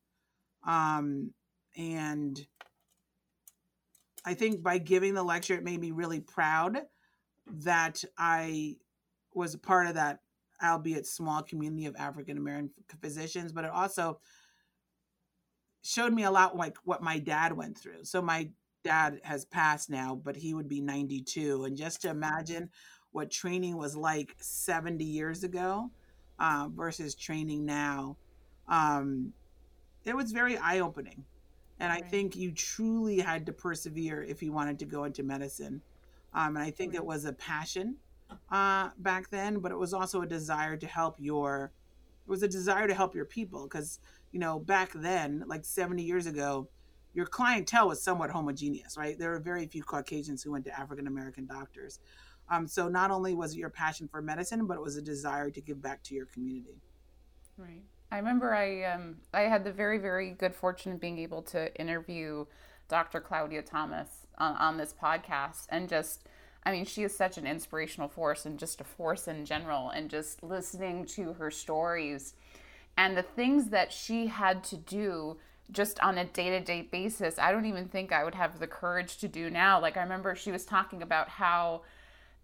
Um, 0.67 1.33
and 1.77 2.45
I 4.25 4.35
think 4.35 4.63
by 4.63 4.79
giving 4.79 5.15
the 5.15 5.23
lecture, 5.23 5.55
it 5.55 5.65
made 5.65 5.81
me 5.81 5.93
really 5.93 6.21
proud 6.21 6.79
that 7.47 8.05
I 8.19 8.77
was 9.35 9.55
a 9.55 9.59
part 9.59 9.87
of 9.87 9.95
that, 9.95 10.21
albeit 10.63 11.07
small 11.07 11.43
community 11.43 11.87
of 11.87 11.97
African 11.97 12.39
American 12.39 12.71
physicians. 13.01 13.53
But 13.53 13.65
it 13.65 13.71
also 13.71 14.21
showed 15.83 16.13
me 16.13 16.25
a 16.25 16.31
lot 16.31 16.57
like 16.57 16.77
what 16.85 17.03
my 17.03 17.19
dad 17.19 17.57
went 17.57 17.79
through. 17.79 18.05
So 18.05 18.21
my 18.21 18.49
dad 18.83 19.21
has 19.23 19.45
passed 19.45 19.91
now, 19.91 20.15
but 20.15 20.37
he 20.37 20.55
would 20.55 20.69
be 20.69 20.81
92. 20.81 21.65
And 21.65 21.77
just 21.77 22.03
to 22.03 22.11
imagine 22.11 22.71
what 23.13 23.31
training 23.31 23.77
was 23.77 23.97
like 23.97 24.35
70 24.39 25.05
years 25.05 25.45
ago 25.45 25.91
uh, 26.39 26.69
versus 26.75 27.15
training 27.15 27.65
now, 27.65 28.17
um, 28.69 29.33
it 30.05 30.17
was 30.17 30.33
very 30.33 30.57
eye 30.59 30.81
opening. 30.81 31.25
And 31.79 31.91
right. 31.91 32.03
I 32.03 32.07
think 32.07 32.37
you 32.37 32.53
truly 32.53 33.19
had 33.21 33.47
to 33.47 33.53
persevere 33.53 34.23
if 34.23 34.43
you 34.43 34.53
wanted 34.53 34.79
to 34.81 34.87
go 34.87 35.05
into 35.05 35.23
medicine. 35.23 35.83
Um, 36.33 36.57
and 36.57 36.65
I 36.65 36.71
think 36.71 36.93
right. 36.93 36.99
it 36.99 37.05
was 37.05 37.25
a 37.25 37.33
passion 37.33 37.97
uh, 38.51 38.91
back 38.99 39.31
then, 39.31 39.59
but 39.59 39.73
it 39.73 39.79
was 39.79 39.93
also 39.93 40.23
a 40.23 40.27
desire 40.27 40.77
to 40.77 40.87
help 40.87 41.17
your. 41.19 41.73
It 42.27 42.31
was 42.31 42.43
a 42.43 42.49
desire 42.49 42.89
to 42.89 42.95
help 42.95 43.15
your 43.15 43.25
people 43.25 43.65
because 43.65 44.01
you 44.33 44.41
know 44.41 44.59
back 44.59 44.93
then, 44.95 45.45
like 45.47 45.65
seventy 45.65 46.03
years 46.03 46.27
ago, 46.27 46.69
your 47.15 47.27
clientele 47.27 47.89
was 47.89 48.03
somewhat 48.03 48.31
homogeneous, 48.31 48.97
right? 48.97 49.19
There 49.19 49.31
were 49.31 49.41
very 49.41 49.67
few 49.67 49.83
Caucasians 49.83 50.43
who 50.43 50.53
went 50.53 50.65
to 50.67 50.79
African 50.79 51.07
American 51.07 51.47
doctors. 51.47 52.01
Um, 52.49 52.69
so 52.69 52.89
not 52.89 53.11
only 53.11 53.35
was 53.35 53.55
it 53.55 53.59
your 53.59 53.71
passion 53.71 54.07
for 54.09 54.23
medicine, 54.23 54.67
but 54.67 54.77
it 54.77 54.83
was 54.83 54.97
a 54.97 55.03
desire 55.03 55.51
to 55.51 55.61
give 55.61 55.83
back 55.83 56.03
to 56.05 56.15
your 56.15 56.27
community. 56.27 56.81
Right. 57.57 57.83
I 58.13 58.19
remember 58.19 58.55
I 58.55 58.85
um, 58.85 59.17
I 59.33 59.43
had 59.43 59.65
the 59.65 59.73
very 59.73 59.99
very 59.99 60.31
good 60.31 60.55
fortune 60.55 60.93
of 60.93 61.01
being 61.01 61.19
able 61.19 61.43
to 61.43 61.75
interview 61.81 62.47
Dr. 62.89 63.21
Claudia 63.21 63.63
Thomas 63.63 64.27
on, 64.39 64.55
on 64.57 64.77
this 64.77 64.95
podcast, 65.01 65.67
and 65.71 65.89
just 65.89 66.29
I 66.67 66.73
mean 66.73 66.85
she 66.85 67.05
is 67.05 67.17
such 67.17 67.39
an 67.39 67.47
inspirational 67.47 68.09
force 68.09 68.45
and 68.45 68.59
just 68.59 68.81
a 68.83 68.85
force 68.85 69.29
in 69.29 69.47
general, 69.47 69.89
and 69.89 70.11
just 70.11 70.43
listening 70.43 71.07
to 71.17 71.33
her 71.35 71.51
stories 71.51 72.35
and 72.99 73.17
the 73.17 73.23
things 73.23 73.69
that 73.69 73.93
she 73.93 74.27
had 74.27 74.65
to 74.65 74.77
do 74.77 75.37
just 75.71 76.01
on 76.01 76.17
a 76.17 76.25
day-to-day 76.25 76.83
basis 76.93 77.39
i 77.39 77.51
don't 77.51 77.67
even 77.67 77.89
think 77.89 78.13
i 78.13 78.23
would 78.25 78.35
have 78.35 78.59
the 78.59 78.67
courage 78.67 79.19
to 79.19 79.29
do 79.29 79.51
now. 79.51 79.81
Like 79.81 79.97
i 79.97 80.03
remember 80.03 80.35
she 80.35 80.53
was 80.53 80.65
talking 80.65 81.03
about 81.03 81.29
how 81.29 81.83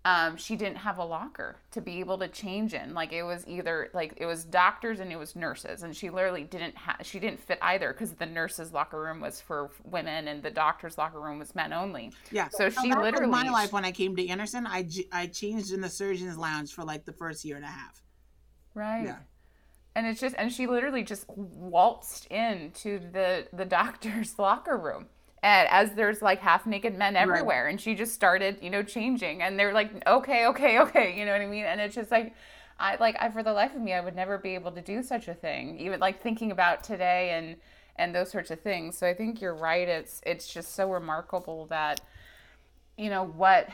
um, 0.04 0.36
she 0.36 0.56
didn't 0.56 0.78
have 0.78 0.98
a 0.98 1.04
locker 1.04 1.56
to 1.70 1.80
be 1.80 2.00
able 2.00 2.18
to 2.18 2.26
change 2.26 2.74
in. 2.74 2.92
Like 2.92 3.12
it 3.12 3.22
was 3.22 3.46
either 3.46 3.88
like 3.94 4.14
it 4.16 4.26
was 4.26 4.44
doctors 4.44 4.98
and 4.98 5.12
it 5.12 5.16
was 5.16 5.36
nurses, 5.36 5.84
and 5.84 5.94
she 5.94 6.10
literally 6.10 6.42
didn't 6.42 6.76
have 6.76 6.96
she 7.02 7.20
didn't 7.20 7.38
fit 7.38 7.58
either 7.62 7.92
because 7.92 8.12
the 8.12 8.26
nurses' 8.26 8.72
locker 8.72 9.00
room 9.00 9.20
was 9.20 9.40
for 9.40 9.70
women 9.84 10.26
and 10.26 10.42
the 10.42 10.50
doctors' 10.50 10.98
locker 10.98 11.20
room 11.20 11.38
was 11.38 11.54
men 11.54 11.72
only. 11.72 12.12
Yeah. 12.32 12.48
So 12.50 12.68
she 12.68 12.92
literally 12.92 13.30
my 13.30 13.48
life 13.48 13.72
when 13.72 13.84
I 13.84 13.92
came 13.92 14.16
to 14.16 14.28
Anderson, 14.28 14.66
I 14.66 14.88
I 15.12 15.28
changed 15.28 15.72
in 15.72 15.80
the 15.80 15.90
surgeon's 15.90 16.36
lounge 16.36 16.72
for 16.72 16.82
like 16.82 17.04
the 17.04 17.12
first 17.12 17.44
year 17.44 17.56
and 17.56 17.64
a 17.64 17.68
half. 17.68 18.02
Right. 18.74 19.04
Yeah. 19.04 19.18
And 19.94 20.06
it's 20.06 20.20
just 20.20 20.34
and 20.36 20.50
she 20.50 20.66
literally 20.66 21.04
just 21.04 21.28
waltzed 21.28 22.26
into 22.26 22.98
the 22.98 23.46
the 23.52 23.64
doctor's 23.64 24.36
locker 24.38 24.76
room 24.76 25.06
and 25.42 25.68
as 25.70 25.92
there's 25.94 26.22
like 26.22 26.40
half 26.40 26.66
naked 26.66 26.96
men 26.96 27.16
everywhere 27.16 27.64
right. 27.64 27.70
and 27.70 27.80
she 27.80 27.94
just 27.94 28.14
started 28.14 28.58
you 28.62 28.70
know 28.70 28.82
changing 28.82 29.42
and 29.42 29.58
they're 29.58 29.72
like 29.72 29.90
okay 30.06 30.46
okay 30.46 30.78
okay 30.78 31.18
you 31.18 31.24
know 31.24 31.32
what 31.32 31.40
i 31.40 31.46
mean? 31.46 31.64
And 31.64 31.80
it's 31.80 31.94
just 31.94 32.10
like 32.10 32.34
i 32.78 32.96
like 32.96 33.16
i 33.20 33.28
for 33.30 33.42
the 33.42 33.52
life 33.52 33.74
of 33.74 33.80
me 33.80 33.92
i 33.92 34.00
would 34.00 34.16
never 34.16 34.38
be 34.38 34.54
able 34.54 34.72
to 34.72 34.80
do 34.80 35.02
such 35.02 35.28
a 35.28 35.34
thing 35.34 35.78
even 35.78 36.00
like 36.00 36.22
thinking 36.22 36.50
about 36.50 36.82
today 36.82 37.30
and 37.30 37.56
and 37.96 38.14
those 38.14 38.30
sorts 38.30 38.50
of 38.50 38.60
things. 38.60 38.96
So 38.96 39.06
i 39.06 39.14
think 39.14 39.40
you're 39.40 39.54
right. 39.54 39.88
It's 39.88 40.20
it's 40.24 40.52
just 40.52 40.74
so 40.74 40.90
remarkable 40.90 41.66
that 41.66 42.00
you 42.96 43.10
know 43.10 43.24
what 43.24 43.68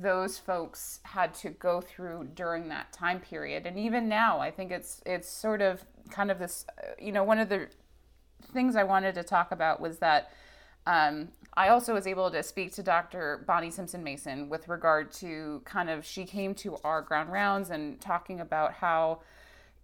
those 0.00 0.38
folks 0.38 1.00
had 1.04 1.32
to 1.32 1.50
go 1.50 1.80
through 1.80 2.28
during 2.34 2.68
that 2.68 2.92
time 2.92 3.20
period. 3.20 3.66
And 3.66 3.78
even 3.78 4.08
now 4.08 4.40
i 4.40 4.50
think 4.50 4.70
it's 4.70 5.02
it's 5.06 5.28
sort 5.28 5.62
of 5.62 5.84
kind 6.10 6.30
of 6.30 6.38
this 6.38 6.66
uh, 6.78 6.88
you 6.98 7.12
know 7.12 7.24
one 7.24 7.38
of 7.38 7.48
the 7.48 7.68
things 8.52 8.76
i 8.76 8.84
wanted 8.84 9.14
to 9.14 9.24
talk 9.24 9.50
about 9.50 9.80
was 9.80 9.98
that 9.98 10.30
um, 10.86 11.28
I 11.56 11.68
also 11.68 11.94
was 11.94 12.06
able 12.06 12.30
to 12.30 12.42
speak 12.42 12.72
to 12.74 12.82
Dr. 12.82 13.42
Bonnie 13.46 13.70
Simpson 13.70 14.04
Mason 14.04 14.48
with 14.48 14.68
regard 14.68 15.10
to 15.12 15.62
kind 15.64 15.88
of 15.88 16.04
she 16.04 16.24
came 16.24 16.54
to 16.56 16.76
our 16.84 17.00
ground 17.00 17.32
rounds 17.32 17.70
and 17.70 18.00
talking 18.00 18.40
about 18.40 18.74
how 18.74 19.20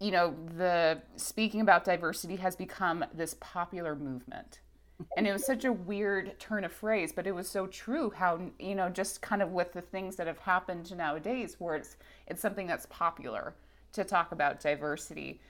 you 0.00 0.10
know 0.10 0.34
the 0.56 1.00
speaking 1.16 1.60
about 1.60 1.84
diversity 1.84 2.36
has 2.36 2.56
become 2.56 3.04
this 3.14 3.36
popular 3.40 3.94
movement 3.94 4.60
and 5.16 5.26
it 5.26 5.32
was 5.32 5.46
such 5.46 5.64
a 5.64 5.72
weird 5.72 6.38
turn 6.40 6.64
of 6.64 6.72
phrase 6.72 7.12
but 7.12 7.26
it 7.26 7.32
was 7.32 7.48
so 7.48 7.68
true 7.68 8.10
how 8.10 8.40
you 8.58 8.74
know 8.74 8.88
just 8.88 9.22
kind 9.22 9.40
of 9.40 9.52
with 9.52 9.72
the 9.72 9.80
things 9.80 10.16
that 10.16 10.26
have 10.26 10.38
happened 10.38 10.94
nowadays 10.96 11.56
where 11.60 11.76
it's 11.76 11.96
it's 12.26 12.42
something 12.42 12.66
that's 12.66 12.86
popular 12.86 13.54
to 13.92 14.02
talk 14.02 14.32
about 14.32 14.60
diversity 14.60 15.40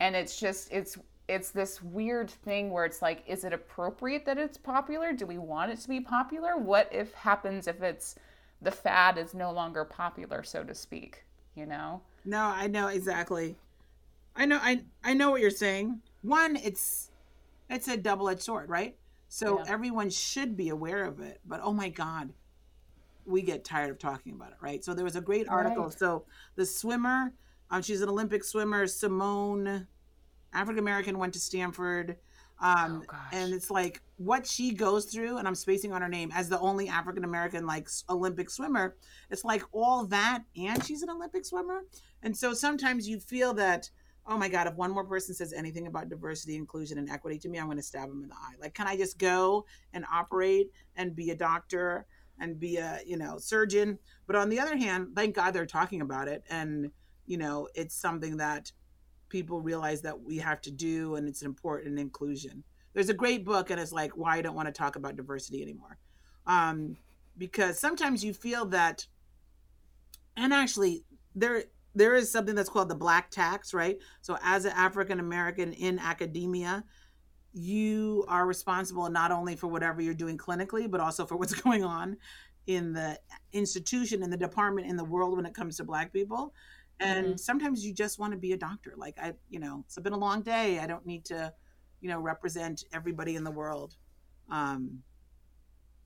and 0.00 0.16
it's 0.16 0.40
just 0.40 0.72
it's 0.72 0.98
it's 1.30 1.50
this 1.50 1.80
weird 1.80 2.28
thing 2.28 2.70
where 2.70 2.84
it's 2.84 3.00
like 3.00 3.22
is 3.26 3.44
it 3.44 3.52
appropriate 3.52 4.26
that 4.26 4.36
it's 4.36 4.58
popular? 4.58 5.12
Do 5.12 5.26
we 5.26 5.38
want 5.38 5.70
it 5.70 5.78
to 5.80 5.88
be 5.88 6.00
popular? 6.00 6.56
What 6.56 6.88
if 6.90 7.14
happens 7.14 7.68
if 7.68 7.82
it's 7.82 8.16
the 8.60 8.70
fad 8.70 9.16
is 9.16 9.32
no 9.32 9.52
longer 9.52 9.84
popular 9.84 10.42
so 10.42 10.64
to 10.64 10.74
speak 10.74 11.24
you 11.54 11.66
know? 11.66 12.02
No 12.24 12.40
i 12.40 12.66
know 12.66 12.88
exactly. 12.88 13.56
I 14.34 14.44
know 14.46 14.58
i 14.60 14.82
i 15.04 15.14
know 15.14 15.30
what 15.30 15.40
you're 15.40 15.50
saying. 15.50 16.00
One 16.22 16.56
it's 16.56 17.10
it's 17.68 17.86
a 17.86 17.96
double-edged 17.96 18.42
sword 18.42 18.68
right? 18.68 18.96
So 19.28 19.58
yeah. 19.58 19.72
everyone 19.72 20.10
should 20.10 20.56
be 20.56 20.70
aware 20.70 21.04
of 21.04 21.20
it 21.20 21.40
but 21.46 21.60
oh 21.62 21.72
my 21.72 21.88
god 21.88 22.32
we 23.24 23.42
get 23.42 23.64
tired 23.64 23.90
of 23.90 23.98
talking 23.98 24.32
about 24.32 24.50
it 24.50 24.56
right? 24.60 24.84
So 24.84 24.94
there 24.94 25.04
was 25.04 25.16
a 25.16 25.20
great 25.20 25.48
article. 25.48 25.84
Right. 25.84 25.98
so 25.98 26.24
the 26.56 26.66
swimmer 26.66 27.32
um, 27.70 27.82
she's 27.82 28.00
an 28.00 28.08
olympic 28.08 28.42
swimmer 28.42 28.88
simone 28.88 29.86
African 30.52 30.78
American, 30.78 31.18
went 31.18 31.32
to 31.34 31.40
Stanford. 31.40 32.16
Um, 32.62 33.04
oh, 33.10 33.16
and 33.32 33.54
it's 33.54 33.70
like 33.70 34.02
what 34.16 34.46
she 34.46 34.72
goes 34.72 35.06
through, 35.06 35.38
and 35.38 35.48
I'm 35.48 35.54
spacing 35.54 35.92
on 35.92 36.02
her 36.02 36.08
name 36.08 36.30
as 36.34 36.48
the 36.48 36.60
only 36.60 36.88
African 36.88 37.24
American 37.24 37.66
like 37.66 37.88
Olympic 38.10 38.50
swimmer. 38.50 38.96
It's 39.30 39.44
like 39.44 39.62
all 39.72 40.04
that, 40.06 40.42
and 40.56 40.84
she's 40.84 41.02
an 41.02 41.10
Olympic 41.10 41.44
swimmer. 41.46 41.84
And 42.22 42.36
so 42.36 42.52
sometimes 42.52 43.08
you 43.08 43.18
feel 43.18 43.54
that, 43.54 43.88
oh 44.26 44.36
my 44.36 44.48
God, 44.48 44.66
if 44.66 44.74
one 44.74 44.90
more 44.90 45.04
person 45.04 45.34
says 45.34 45.54
anything 45.54 45.86
about 45.86 46.10
diversity, 46.10 46.56
inclusion, 46.56 46.98
and 46.98 47.08
equity 47.08 47.38
to 47.38 47.48
me, 47.48 47.58
I'm 47.58 47.64
going 47.64 47.78
to 47.78 47.82
stab 47.82 48.08
them 48.10 48.22
in 48.22 48.28
the 48.28 48.34
eye. 48.34 48.54
Like, 48.60 48.74
can 48.74 48.86
I 48.86 48.96
just 48.96 49.18
go 49.18 49.64
and 49.94 50.04
operate 50.12 50.70
and 50.96 51.16
be 51.16 51.30
a 51.30 51.36
doctor 51.36 52.04
and 52.38 52.60
be 52.60 52.76
a 52.76 53.00
you 53.06 53.16
know 53.16 53.38
surgeon? 53.38 53.98
But 54.26 54.36
on 54.36 54.50
the 54.50 54.60
other 54.60 54.76
hand, 54.76 55.08
thank 55.16 55.34
God 55.34 55.52
they're 55.52 55.64
talking 55.64 56.02
about 56.02 56.28
it, 56.28 56.44
and 56.50 56.90
you 57.24 57.38
know 57.38 57.68
it's 57.74 57.94
something 57.94 58.36
that 58.36 58.70
people 59.30 59.60
realize 59.60 60.02
that 60.02 60.20
we 60.20 60.36
have 60.38 60.60
to 60.62 60.70
do 60.70 61.14
and 61.14 61.26
it's 61.26 61.42
important 61.42 61.98
inclusion. 61.98 62.62
There's 62.92 63.08
a 63.08 63.14
great 63.14 63.44
book 63.44 63.70
and 63.70 63.80
it's 63.80 63.92
like 63.92 64.16
why 64.16 64.36
i 64.36 64.42
don't 64.42 64.56
want 64.56 64.66
to 64.66 64.72
talk 64.72 64.96
about 64.96 65.16
diversity 65.16 65.62
anymore. 65.62 65.96
Um, 66.46 66.96
because 67.38 67.78
sometimes 67.78 68.24
you 68.24 68.34
feel 68.34 68.66
that 68.66 69.06
and 70.36 70.52
actually 70.52 71.04
there 71.34 71.64
there 71.94 72.14
is 72.14 72.30
something 72.30 72.54
that's 72.54 72.68
called 72.68 72.88
the 72.88 72.94
black 72.94 73.30
tax 73.30 73.72
right? 73.72 73.98
So 74.20 74.36
as 74.42 74.64
an 74.64 74.72
african 74.74 75.20
american 75.20 75.72
in 75.72 75.98
academia 75.98 76.84
you 77.52 78.24
are 78.28 78.46
responsible 78.46 79.08
not 79.08 79.32
only 79.32 79.56
for 79.56 79.66
whatever 79.66 80.00
you're 80.00 80.14
doing 80.14 80.38
clinically 80.38 80.90
but 80.90 81.00
also 81.00 81.24
for 81.24 81.36
what's 81.36 81.54
going 81.62 81.84
on 81.84 82.16
in 82.66 82.92
the 82.92 83.18
institution 83.52 84.22
in 84.22 84.30
the 84.30 84.36
department 84.36 84.86
in 84.86 84.96
the 84.96 85.04
world 85.04 85.36
when 85.36 85.46
it 85.46 85.54
comes 85.54 85.76
to 85.76 85.84
black 85.84 86.12
people 86.12 86.54
and 87.00 87.26
mm-hmm. 87.26 87.36
sometimes 87.36 87.84
you 87.84 87.92
just 87.92 88.18
want 88.18 88.32
to 88.32 88.38
be 88.38 88.52
a 88.52 88.56
doctor 88.56 88.94
like 88.96 89.18
i 89.20 89.32
you 89.48 89.58
know 89.58 89.82
it's 89.86 89.98
been 89.98 90.12
a 90.12 90.18
long 90.18 90.42
day 90.42 90.78
i 90.78 90.86
don't 90.86 91.06
need 91.06 91.24
to 91.24 91.52
you 92.00 92.08
know 92.08 92.20
represent 92.20 92.84
everybody 92.92 93.36
in 93.36 93.44
the 93.44 93.50
world 93.50 93.96
um 94.50 95.02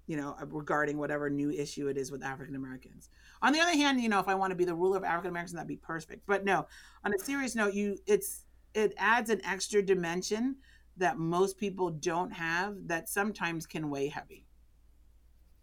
you 0.07 0.17
know 0.17 0.37
uh, 0.41 0.47
regarding 0.47 0.99
whatever 0.99 1.29
new 1.29 1.51
issue 1.51 1.89
it 1.89 1.97
is 1.97 2.11
with 2.11 2.23
african 2.23 2.55
americans. 2.55 3.11
On 3.43 3.53
the 3.53 3.61
other 3.61 3.73
hand 3.73 4.01
you 4.01 4.09
know 4.09 4.21
if 4.21 4.29
i 4.29 4.35
want 4.35 4.51
to 4.51 4.57
be 4.57 4.65
the 4.65 4.75
ruler 4.75 4.97
of 4.97 5.05
african 5.05 5.31
americans 5.31 5.53
that'd 5.53 5.69
be 5.69 5.77
perfect 5.77 6.23
but 6.27 6.45
no. 6.45 6.67
On 7.05 7.13
a 7.15 7.19
serious 7.19 7.55
note 7.55 7.75
you 7.75 7.99
it's 8.07 8.45
it 8.75 8.95
adds 8.97 9.31
an 9.31 9.41
extra 9.45 9.83
dimension 9.83 10.57
that 10.97 11.19
most 11.19 11.59
people 11.59 11.91
don't 11.91 12.33
have 12.33 12.77
that 12.87 13.09
sometimes 13.09 13.67
can 13.67 13.91
weigh 13.91 14.09
heavy 14.09 14.47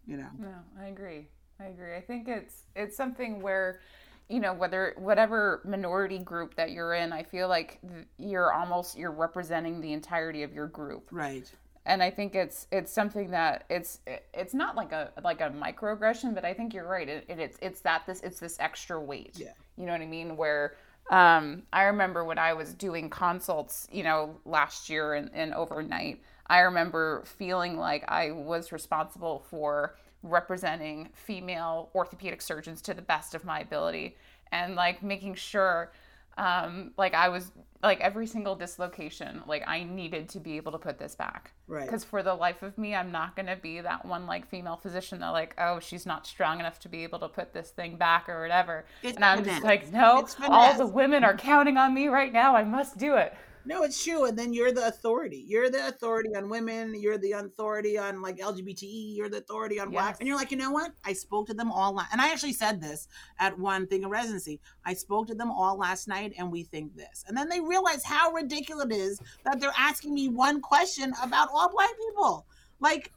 you 0.06 0.16
know? 0.16 0.30
No 0.38 0.54
i 0.80 0.86
agree 0.86 1.28
i 1.60 1.66
agree. 1.66 1.94
I 1.94 2.00
think 2.00 2.28
it's 2.28 2.64
it's 2.74 2.96
something 2.96 3.40
where 3.40 3.80
you 4.28 4.40
know 4.40 4.52
whether 4.52 4.94
whatever 4.98 5.60
minority 5.64 6.18
group 6.18 6.54
that 6.54 6.70
you're 6.70 6.94
in 6.94 7.12
i 7.12 7.22
feel 7.22 7.48
like 7.48 7.80
you're 8.18 8.52
almost 8.52 8.96
you're 8.96 9.10
representing 9.10 9.80
the 9.80 9.92
entirety 9.92 10.42
of 10.42 10.52
your 10.52 10.66
group. 10.66 11.08
Right. 11.10 11.50
And 11.84 12.02
i 12.02 12.10
think 12.10 12.34
it's 12.34 12.66
it's 12.70 12.92
something 12.92 13.30
that 13.32 13.64
it's 13.68 14.00
it's 14.32 14.54
not 14.54 14.76
like 14.76 14.92
a 14.92 15.10
like 15.22 15.40
a 15.40 15.50
microaggression 15.50 16.34
but 16.34 16.44
i 16.44 16.54
think 16.54 16.72
you're 16.74 16.88
right. 16.88 17.08
It, 17.08 17.24
it, 17.28 17.38
it's 17.38 17.58
it's 17.60 17.80
that 17.80 18.06
this 18.06 18.20
it's 18.20 18.40
this 18.40 18.56
extra 18.60 19.00
weight. 19.00 19.34
Yeah. 19.36 19.52
You 19.76 19.86
know 19.86 19.92
what 19.92 20.00
i 20.00 20.06
mean? 20.06 20.36
Where 20.36 20.76
um 21.10 21.64
i 21.72 21.82
remember 21.82 22.24
when 22.24 22.38
i 22.38 22.52
was 22.52 22.74
doing 22.74 23.10
consults 23.10 23.88
you 23.90 24.02
know 24.02 24.36
last 24.44 24.88
year 24.88 25.14
and, 25.14 25.30
and 25.34 25.52
overnight 25.52 26.22
i 26.46 26.60
remember 26.60 27.22
feeling 27.24 27.76
like 27.76 28.04
i 28.08 28.30
was 28.30 28.70
responsible 28.70 29.44
for 29.50 29.96
representing 30.22 31.08
female 31.14 31.90
orthopedic 31.94 32.42
surgeons 32.42 32.82
to 32.82 32.94
the 32.94 33.02
best 33.02 33.34
of 33.34 33.44
my 33.44 33.60
ability. 33.60 34.16
And 34.50 34.74
like 34.74 35.02
making 35.02 35.34
sure 35.34 35.92
um 36.38 36.92
like 36.96 37.12
I 37.12 37.28
was 37.28 37.52
like 37.82 38.00
every 38.00 38.26
single 38.26 38.54
dislocation 38.54 39.42
like 39.46 39.62
I 39.66 39.82
needed 39.82 40.30
to 40.30 40.40
be 40.40 40.56
able 40.56 40.72
to 40.72 40.78
put 40.78 40.98
this 40.98 41.14
back. 41.14 41.52
Right. 41.66 41.84
Because 41.84 42.04
for 42.04 42.22
the 42.22 42.34
life 42.34 42.62
of 42.62 42.78
me 42.78 42.94
I'm 42.94 43.12
not 43.12 43.36
going 43.36 43.46
to 43.46 43.56
be 43.56 43.80
that 43.80 44.06
one 44.06 44.26
like 44.26 44.48
female 44.48 44.76
physician 44.76 45.20
that 45.20 45.30
like 45.30 45.54
oh 45.58 45.78
she's 45.78 46.06
not 46.06 46.26
strong 46.26 46.60
enough 46.60 46.78
to 46.80 46.88
be 46.88 47.02
able 47.02 47.18
to 47.18 47.28
put 47.28 47.52
this 47.52 47.70
thing 47.70 47.96
back 47.96 48.28
or 48.28 48.40
whatever. 48.40 48.86
It's 49.02 49.16
and 49.16 49.24
I'm 49.24 49.44
just 49.44 49.62
like 49.62 49.92
no 49.92 50.26
all 50.48 50.74
the 50.74 50.86
women 50.86 51.22
are 51.22 51.36
counting 51.36 51.76
on 51.76 51.92
me 51.92 52.08
right 52.08 52.32
now. 52.32 52.56
I 52.56 52.64
must 52.64 52.96
do 52.96 53.16
it 53.16 53.34
No, 53.64 53.84
it's 53.84 54.02
true. 54.02 54.24
And 54.24 54.36
then 54.36 54.52
you're 54.52 54.72
the 54.72 54.86
authority. 54.88 55.44
You're 55.46 55.70
the 55.70 55.86
authority 55.86 56.30
on 56.34 56.48
women. 56.48 57.00
You're 57.00 57.18
the 57.18 57.32
authority 57.32 57.96
on 57.96 58.20
like 58.20 58.38
LGBTE. 58.38 59.16
You're 59.16 59.28
the 59.28 59.38
authority 59.38 59.78
on 59.78 59.90
black. 59.90 60.12
Yes. 60.12 60.18
And 60.18 60.26
you're 60.26 60.36
like, 60.36 60.50
you 60.50 60.56
know 60.56 60.70
what? 60.70 60.92
I 61.04 61.12
spoke 61.12 61.46
to 61.46 61.54
them 61.54 61.70
all. 61.70 61.94
La- 61.94 62.06
and 62.10 62.20
I 62.20 62.30
actually 62.30 62.54
said 62.54 62.80
this 62.80 63.08
at 63.38 63.56
one 63.58 63.86
thing 63.86 64.04
of 64.04 64.10
residency. 64.10 64.60
I 64.84 64.94
spoke 64.94 65.28
to 65.28 65.34
them 65.34 65.50
all 65.50 65.76
last 65.78 66.08
night 66.08 66.34
and 66.38 66.50
we 66.50 66.64
think 66.64 66.96
this. 66.96 67.24
And 67.28 67.36
then 67.36 67.48
they 67.48 67.60
realize 67.60 68.04
how 68.04 68.32
ridiculous 68.32 68.86
it 68.86 68.92
is 68.92 69.20
that 69.44 69.60
they're 69.60 69.72
asking 69.78 70.14
me 70.14 70.28
one 70.28 70.60
question 70.60 71.12
about 71.22 71.48
all 71.52 71.70
black 71.70 71.90
people. 72.08 72.46
Like, 72.80 73.12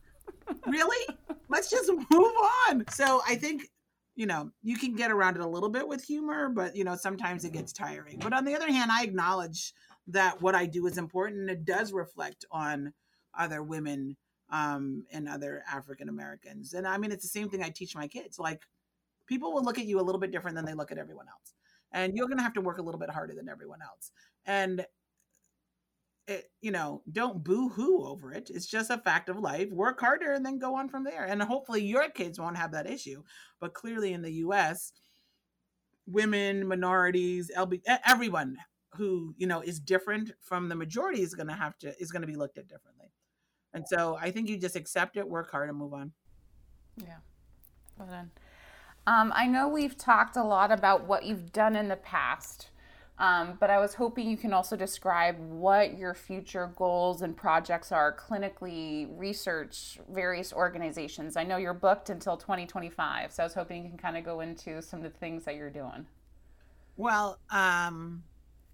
really? 0.67 1.15
Let's 1.49 1.69
just 1.69 1.91
move 1.91 2.33
on. 2.69 2.85
So 2.89 3.21
I 3.27 3.35
think 3.35 3.69
you 4.15 4.25
know, 4.25 4.49
you 4.63 4.77
can 4.77 4.95
get 4.95 5.11
around 5.11 5.35
it 5.35 5.41
a 5.41 5.47
little 5.47 5.67
bit 5.69 5.85
with 5.85 6.01
humor, 6.03 6.47
but 6.49 6.75
you 6.75 6.83
know, 6.85 6.95
sometimes 6.95 7.43
it 7.43 7.51
gets 7.51 7.73
tiring. 7.73 8.17
But 8.19 8.31
on 8.31 8.45
the 8.45 8.55
other 8.55 8.71
hand, 8.71 8.89
I 8.89 9.03
acknowledge 9.03 9.73
that 10.07 10.41
what 10.41 10.55
I 10.55 10.65
do 10.65 10.85
is 10.87 10.97
important 10.97 11.41
and 11.41 11.49
it 11.49 11.65
does 11.65 11.93
reflect 11.93 12.45
on 12.51 12.93
other 13.37 13.63
women 13.63 14.17
um, 14.51 15.05
and 15.11 15.27
other 15.27 15.63
African 15.71 16.09
Americans. 16.09 16.73
And 16.73 16.87
I 16.87 16.97
mean, 16.97 17.11
it's 17.11 17.23
the 17.23 17.29
same 17.29 17.49
thing 17.49 17.63
I 17.63 17.69
teach 17.69 17.95
my 17.95 18.07
kids. 18.07 18.37
Like, 18.37 18.61
people 19.27 19.53
will 19.53 19.63
look 19.63 19.79
at 19.79 19.85
you 19.85 19.99
a 19.99 20.03
little 20.03 20.21
bit 20.21 20.31
different 20.31 20.55
than 20.55 20.65
they 20.65 20.73
look 20.73 20.91
at 20.91 20.97
everyone 20.97 21.27
else. 21.27 21.53
And 21.91 22.15
you're 22.15 22.27
going 22.27 22.37
to 22.37 22.43
have 22.43 22.53
to 22.53 22.61
work 22.61 22.77
a 22.77 22.81
little 22.81 22.99
bit 22.99 23.09
harder 23.09 23.33
than 23.33 23.49
everyone 23.49 23.79
else. 23.81 24.11
And 24.45 24.85
it, 26.27 26.51
you 26.61 26.71
know, 26.71 27.01
don't 27.11 27.43
boo 27.43 27.69
hoo 27.69 28.05
over 28.05 28.33
it. 28.33 28.49
It's 28.53 28.65
just 28.65 28.89
a 28.89 28.97
fact 28.97 29.29
of 29.29 29.39
life. 29.39 29.69
Work 29.71 29.99
harder 29.99 30.33
and 30.33 30.45
then 30.45 30.59
go 30.59 30.75
on 30.75 30.89
from 30.89 31.03
there. 31.03 31.25
And 31.25 31.41
hopefully 31.41 31.83
your 31.83 32.09
kids 32.09 32.39
won't 32.39 32.57
have 32.57 32.71
that 32.71 32.89
issue. 32.89 33.23
But 33.59 33.73
clearly 33.73 34.13
in 34.13 34.21
the 34.21 34.33
US, 34.33 34.91
women, 36.07 36.67
minorities, 36.67 37.51
LB, 37.55 37.81
everyone 38.05 38.57
who, 38.95 39.33
you 39.37 39.47
know, 39.47 39.61
is 39.61 39.79
different 39.79 40.31
from 40.41 40.69
the 40.69 40.75
majority 40.75 41.21
is 41.21 41.33
going 41.33 41.47
to 41.47 41.53
have 41.53 41.77
to, 41.79 41.93
is 42.01 42.11
going 42.11 42.21
to 42.21 42.27
be 42.27 42.35
looked 42.35 42.57
at 42.57 42.67
differently. 42.67 43.11
And 43.73 43.85
so 43.87 44.17
I 44.19 44.31
think 44.31 44.49
you 44.49 44.57
just 44.57 44.75
accept 44.75 45.17
it, 45.17 45.27
work 45.27 45.51
hard, 45.51 45.69
and 45.69 45.77
move 45.77 45.93
on. 45.93 46.13
Yeah. 46.97 47.17
Well 47.97 48.07
done. 48.07 48.31
Um, 49.07 49.31
I 49.35 49.45
know 49.47 49.67
we've 49.67 49.97
talked 49.97 50.35
a 50.35 50.43
lot 50.43 50.71
about 50.71 51.05
what 51.05 51.25
you've 51.25 51.51
done 51.51 51.75
in 51.75 51.89
the 51.89 51.97
past, 51.97 52.69
um, 53.19 53.57
but 53.59 53.69
I 53.69 53.77
was 53.79 53.93
hoping 53.93 54.29
you 54.29 54.37
can 54.37 54.51
also 54.51 54.75
describe 54.75 55.37
what 55.39 55.97
your 55.97 56.13
future 56.13 56.71
goals 56.75 57.21
and 57.21 57.37
projects 57.37 57.91
are 57.91 58.15
clinically, 58.15 59.07
research, 59.17 59.99
various 60.09 60.51
organizations. 60.51 61.37
I 61.37 61.43
know 61.43 61.57
you're 61.57 61.73
booked 61.73 62.09
until 62.09 62.35
2025, 62.35 63.31
so 63.31 63.43
I 63.43 63.45
was 63.45 63.53
hoping 63.53 63.83
you 63.83 63.89
can 63.89 63.97
kind 63.97 64.17
of 64.17 64.25
go 64.25 64.39
into 64.39 64.81
some 64.81 65.03
of 65.03 65.11
the 65.11 65.17
things 65.17 65.45
that 65.45 65.55
you're 65.55 65.69
doing. 65.69 66.07
Well, 66.97 67.39
um, 67.51 68.23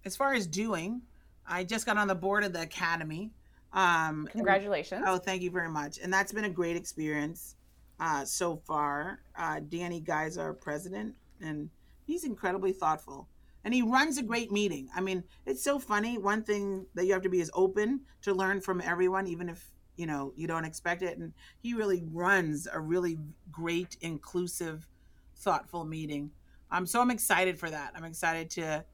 as 0.04 0.16
far 0.16 0.34
as 0.34 0.46
doing, 0.46 1.02
I 1.46 1.64
just 1.64 1.86
got 1.86 1.96
on 1.96 2.08
the 2.08 2.14
board 2.14 2.44
of 2.44 2.52
the 2.52 2.62
academy. 2.62 3.32
Um, 3.72 4.28
Congratulations. 4.30 5.04
Oh, 5.06 5.18
thank 5.18 5.42
you 5.42 5.50
very 5.50 5.68
much. 5.68 5.98
And 6.02 6.12
that's 6.12 6.32
been 6.32 6.44
a 6.44 6.50
great 6.50 6.76
experience 6.76 7.56
uh, 8.00 8.24
so 8.24 8.56
far. 8.56 9.20
Uh, 9.36 9.60
Danny 9.68 10.00
Guy's 10.00 10.36
our 10.36 10.52
president, 10.52 11.14
and 11.40 11.70
he's 12.04 12.24
incredibly 12.24 12.72
thoughtful. 12.72 13.28
And 13.64 13.72
he 13.72 13.82
runs 13.82 14.18
a 14.18 14.22
great 14.22 14.50
meeting. 14.50 14.88
I 14.94 15.00
mean, 15.00 15.22
it's 15.46 15.62
so 15.62 15.78
funny. 15.78 16.18
One 16.18 16.42
thing 16.42 16.86
that 16.94 17.06
you 17.06 17.12
have 17.12 17.22
to 17.22 17.28
be 17.28 17.40
is 17.40 17.50
open 17.54 18.00
to 18.22 18.34
learn 18.34 18.60
from 18.60 18.80
everyone, 18.80 19.28
even 19.28 19.48
if 19.48 19.70
you 19.96 20.06
know 20.06 20.32
you 20.34 20.48
don't 20.48 20.64
expect 20.64 21.02
it. 21.02 21.16
And 21.18 21.32
he 21.60 21.74
really 21.74 22.02
runs 22.10 22.66
a 22.70 22.80
really 22.80 23.18
great, 23.52 23.96
inclusive, 24.00 24.88
thoughtful 25.36 25.84
meeting. 25.84 26.32
Um, 26.72 26.86
so 26.86 27.00
I'm 27.00 27.10
excited 27.10 27.58
for 27.58 27.70
that. 27.70 27.92
I'm 27.94 28.04
excited 28.04 28.50
to 28.50 28.84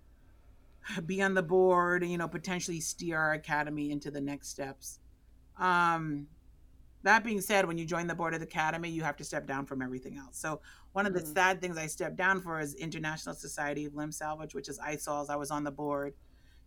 be 1.07 1.23
on 1.23 1.35
the 1.35 1.43
board 1.43 2.03
and 2.03 2.11
you 2.13 2.19
know 2.19 2.29
potentially 2.29 2.81
steer 2.81 3.19
our 3.19 3.33
academy 3.35 3.91
into 3.91 4.11
the 4.11 4.21
next 4.21 4.49
steps. 4.49 5.01
Um 5.59 6.29
that 7.05 7.25
being 7.25 7.41
said 7.41 7.67
when 7.67 7.79
you 7.79 7.85
join 7.87 8.09
the 8.09 8.15
board 8.15 8.35
of 8.35 8.41
the 8.41 8.47
academy 8.47 8.91
you 8.91 9.03
have 9.03 9.17
to 9.17 9.25
step 9.25 9.47
down 9.47 9.67
from 9.67 9.83
everything 9.83 10.17
else. 10.19 10.39
So 10.39 10.61
one 10.93 11.07
of 11.07 11.15
the 11.15 11.21
Mhm. 11.21 11.35
sad 11.35 11.61
things 11.61 11.79
i 11.79 11.87
stepped 11.87 12.17
down 12.17 12.41
for 12.41 12.61
is 12.61 12.75
international 12.75 13.35
society 13.35 13.85
of 13.85 13.95
limb 13.95 14.13
salvage 14.13 14.55
which 14.55 14.69
is 14.69 14.79
ISOLS 14.81 15.31
i 15.31 15.37
was 15.37 15.51
on 15.51 15.65
the 15.65 15.71
board 15.71 16.15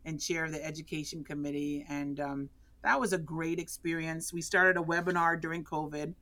and 0.06 0.20
chair 0.22 0.46
of 0.46 0.52
the 0.52 0.64
education 0.64 1.24
committee 1.24 1.86
and 1.90 2.20
um, 2.20 2.50
that 2.84 3.00
was 3.00 3.14
a 3.14 3.18
great 3.20 3.60
experience. 3.60 4.34
We 4.34 4.42
started 4.42 4.78
a 4.78 4.84
webinar 4.84 5.40
during 5.40 5.64
covid 5.64 6.16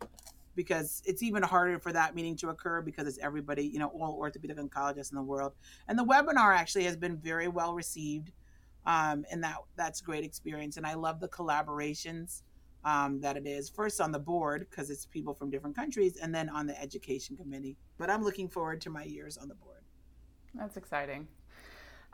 because 0.59 1.01
it's 1.05 1.23
even 1.23 1.41
harder 1.41 1.79
for 1.79 1.93
that 1.93 2.13
meeting 2.13 2.35
to 2.35 2.49
occur 2.49 2.81
because 2.81 3.07
it's 3.07 3.17
everybody, 3.19 3.65
you 3.65 3.79
know, 3.79 3.87
all 3.97 4.17
orthopedic 4.19 4.57
oncologists 4.57 5.09
in 5.09 5.15
the 5.15 5.23
world. 5.23 5.53
And 5.87 5.97
the 5.97 6.03
webinar 6.03 6.53
actually 6.53 6.83
has 6.83 6.97
been 6.97 7.15
very 7.15 7.47
well 7.47 7.73
received, 7.73 8.33
um, 8.85 9.23
and 9.31 9.41
that 9.41 9.55
that's 9.77 10.01
a 10.01 10.03
great 10.03 10.25
experience. 10.25 10.75
And 10.75 10.85
I 10.85 10.95
love 10.95 11.21
the 11.21 11.29
collaborations 11.29 12.41
um, 12.83 13.21
that 13.21 13.37
it 13.37 13.47
is. 13.47 13.69
First 13.69 14.01
on 14.01 14.11
the 14.11 14.19
board 14.19 14.67
because 14.69 14.89
it's 14.89 15.05
people 15.05 15.33
from 15.33 15.49
different 15.49 15.77
countries, 15.77 16.17
and 16.21 16.35
then 16.35 16.49
on 16.49 16.67
the 16.67 16.77
education 16.81 17.37
committee. 17.37 17.77
But 17.97 18.09
I'm 18.09 18.21
looking 18.21 18.49
forward 18.49 18.81
to 18.81 18.89
my 18.89 19.05
years 19.05 19.37
on 19.37 19.47
the 19.47 19.55
board. 19.55 19.83
That's 20.53 20.75
exciting. 20.75 21.25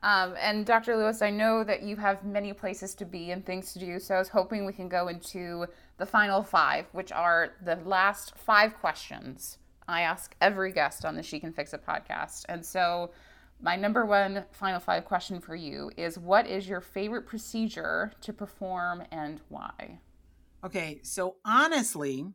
Um, 0.03 0.35
and 0.39 0.67
Dr. 0.67 0.97
Lewis, 0.97 1.23
I 1.23 1.31
know 1.31 1.63
that 1.63 1.81
you 1.81 1.95
have 1.95 2.23
many 2.23 2.53
places 2.53 2.93
to 2.95 3.05
be 3.05 3.31
and 3.31 3.43
things 3.43 3.73
to 3.73 3.79
do, 3.79 3.99
so 3.99 4.13
I 4.13 4.19
was 4.19 4.29
hoping 4.29 4.65
we 4.65 4.73
can 4.73 4.87
go 4.87 5.07
into 5.07 5.65
the 5.97 6.05
final 6.05 6.43
five, 6.43 6.87
which 6.91 7.11
are 7.11 7.53
the 7.63 7.77
last 7.85 8.37
five 8.37 8.75
questions 8.75 9.57
I 9.87 10.01
ask 10.01 10.35
every 10.41 10.71
guest 10.71 11.05
on 11.05 11.15
the 11.15 11.23
She 11.23 11.39
Can 11.39 11.53
Fix 11.53 11.73
It 11.73 11.85
podcast. 11.85 12.45
And 12.49 12.65
so, 12.65 13.11
my 13.61 13.75
number 13.75 14.05
one 14.05 14.43
final 14.51 14.79
five 14.79 15.05
question 15.05 15.39
for 15.39 15.55
you 15.55 15.91
is 15.95 16.17
What 16.17 16.47
is 16.47 16.67
your 16.67 16.81
favorite 16.81 17.25
procedure 17.25 18.11
to 18.21 18.33
perform 18.33 19.03
and 19.11 19.39
why? 19.49 19.99
Okay, 20.63 20.99
so 21.03 21.35
honestly, 21.45 22.25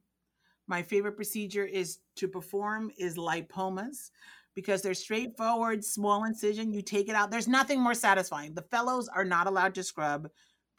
my 0.67 0.83
favorite 0.83 1.17
procedure 1.17 1.65
is 1.65 1.99
to 2.17 2.29
perform 2.29 2.93
is 2.97 3.17
lipomas 3.17 4.11
because 4.55 4.83
they're 4.83 4.95
straightforward, 4.95 5.85
small 5.85 6.25
incision. 6.25 6.73
You 6.73 6.83
take 6.83 7.09
it 7.09 7.15
out. 7.15 7.31
There's 7.31 7.49
nothing 7.49 7.81
more 7.81 7.95
satisfying. 7.95 8.55
The 8.55 8.63
fellows 8.63 9.09
are 9.09 9.25
not 9.25 9.47
allowed 9.47 9.75
to 9.75 9.83
scrub 9.83 10.29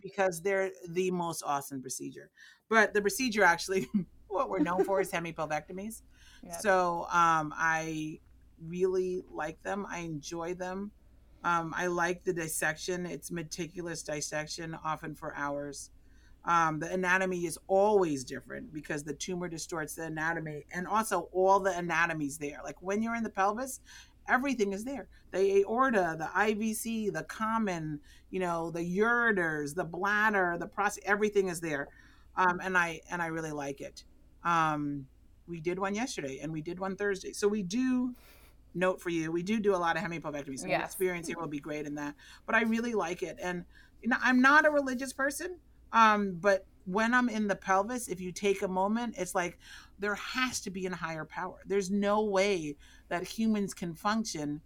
because 0.02 0.42
they're 0.42 0.72
the 0.90 1.12
most 1.12 1.44
awesome 1.46 1.82
procedure. 1.82 2.32
But 2.72 2.94
the 2.94 3.02
procedure 3.02 3.44
actually, 3.44 3.90
what 4.30 4.50
we're 4.50 4.60
known 4.60 4.86
for 4.86 5.02
is 5.02 5.12
hemipelvectomies. 5.14 6.02
Yeah. 6.42 6.58
So 6.58 7.06
um, 7.12 7.54
I 7.56 8.20
really 8.66 9.24
like 9.30 9.62
them. 9.62 9.86
I 9.90 10.00
enjoy 10.00 10.54
them. 10.54 10.92
Um, 11.44 11.74
I 11.76 11.88
like 11.88 12.24
the 12.24 12.32
dissection. 12.32 13.06
It's 13.06 13.30
meticulous 13.30 14.04
dissection, 14.04 14.78
often 14.86 15.16
for 15.16 15.36
hours. 15.36 15.90
Um, 16.46 16.80
the 16.80 16.92
anatomy 16.92 17.46
is 17.46 17.60
always 17.68 18.24
different 18.24 18.74
because 18.74 19.04
the 19.04 19.14
tumor 19.14 19.50
distorts 19.50 19.96
the 19.96 20.06
anatomy, 20.06 20.64
and 20.74 20.88
also 20.88 21.30
all 21.34 21.60
the 21.60 21.78
anatomies 21.78 22.38
there. 22.38 22.62
Like 22.64 22.82
when 22.82 23.04
you're 23.04 23.16
in 23.16 23.24
the 23.24 23.30
pelvis, 23.30 23.82
everything 24.30 24.72
is 24.72 24.86
there. 24.86 25.08
The 25.32 25.60
aorta, 25.60 26.16
the 26.18 26.30
IVC, 26.36 27.12
the 27.12 27.24
common, 27.24 28.00
you 28.30 28.40
know, 28.40 28.72
the 28.72 28.80
ureters, 28.80 29.76
the 29.76 29.84
bladder, 29.84 30.56
the 30.58 30.68
prostate, 30.68 31.04
everything 31.06 31.50
is 31.50 31.60
there. 31.60 31.90
Um, 32.36 32.60
and 32.64 32.78
I 32.78 33.02
and 33.10 33.22
I 33.22 33.28
really 33.28 33.52
like 33.52 33.82
it. 33.82 34.04
Um, 34.44 35.08
we 35.48 35.60
did 35.60 35.80
one 35.80 35.96
yesterday, 35.96 36.40
and 36.42 36.52
we 36.52 36.62
did 36.62 36.80
one 36.80 36.96
Thursday. 36.96 37.34
So 37.34 37.48
we 37.48 37.64
do 37.64 38.16
note 38.74 39.02
for 39.02 39.10
you. 39.10 39.32
We 39.32 39.44
do 39.44 39.60
do 39.60 39.76
a 39.76 39.78
lot 39.78 39.98
of 39.98 40.04
hemipelvectomies. 40.04 40.60
So 40.60 40.68
Yes. 40.68 40.86
experience 40.86 41.28
here 41.28 41.38
will 41.38 41.48
be 41.48 41.60
great 41.60 41.86
in 41.86 41.96
that. 41.96 42.16
But 42.46 42.56
I 42.56 42.62
really 42.64 42.94
like 42.94 43.22
it, 43.24 43.38
and 43.42 43.66
you 44.02 44.10
know, 44.10 44.18
I'm 44.22 44.42
not 44.42 44.66
a 44.66 44.72
religious 44.72 45.14
person. 45.14 45.58
Um, 45.94 46.38
but 46.40 46.66
when 46.86 47.14
I'm 47.14 47.30
in 47.30 47.48
the 47.48 47.56
pelvis, 47.56 48.08
if 48.08 48.20
you 48.20 48.32
take 48.32 48.62
a 48.62 48.68
moment, 48.68 49.16
it's 49.18 49.36
like 49.36 49.60
there 50.00 50.16
has 50.16 50.62
to 50.62 50.72
be 50.72 50.86
a 50.86 50.96
higher 50.96 51.26
power. 51.26 51.58
There's 51.66 51.92
no 51.92 52.24
way 52.24 52.76
that 53.10 53.24
humans 53.24 53.74
can 53.74 53.94
function 53.94 54.62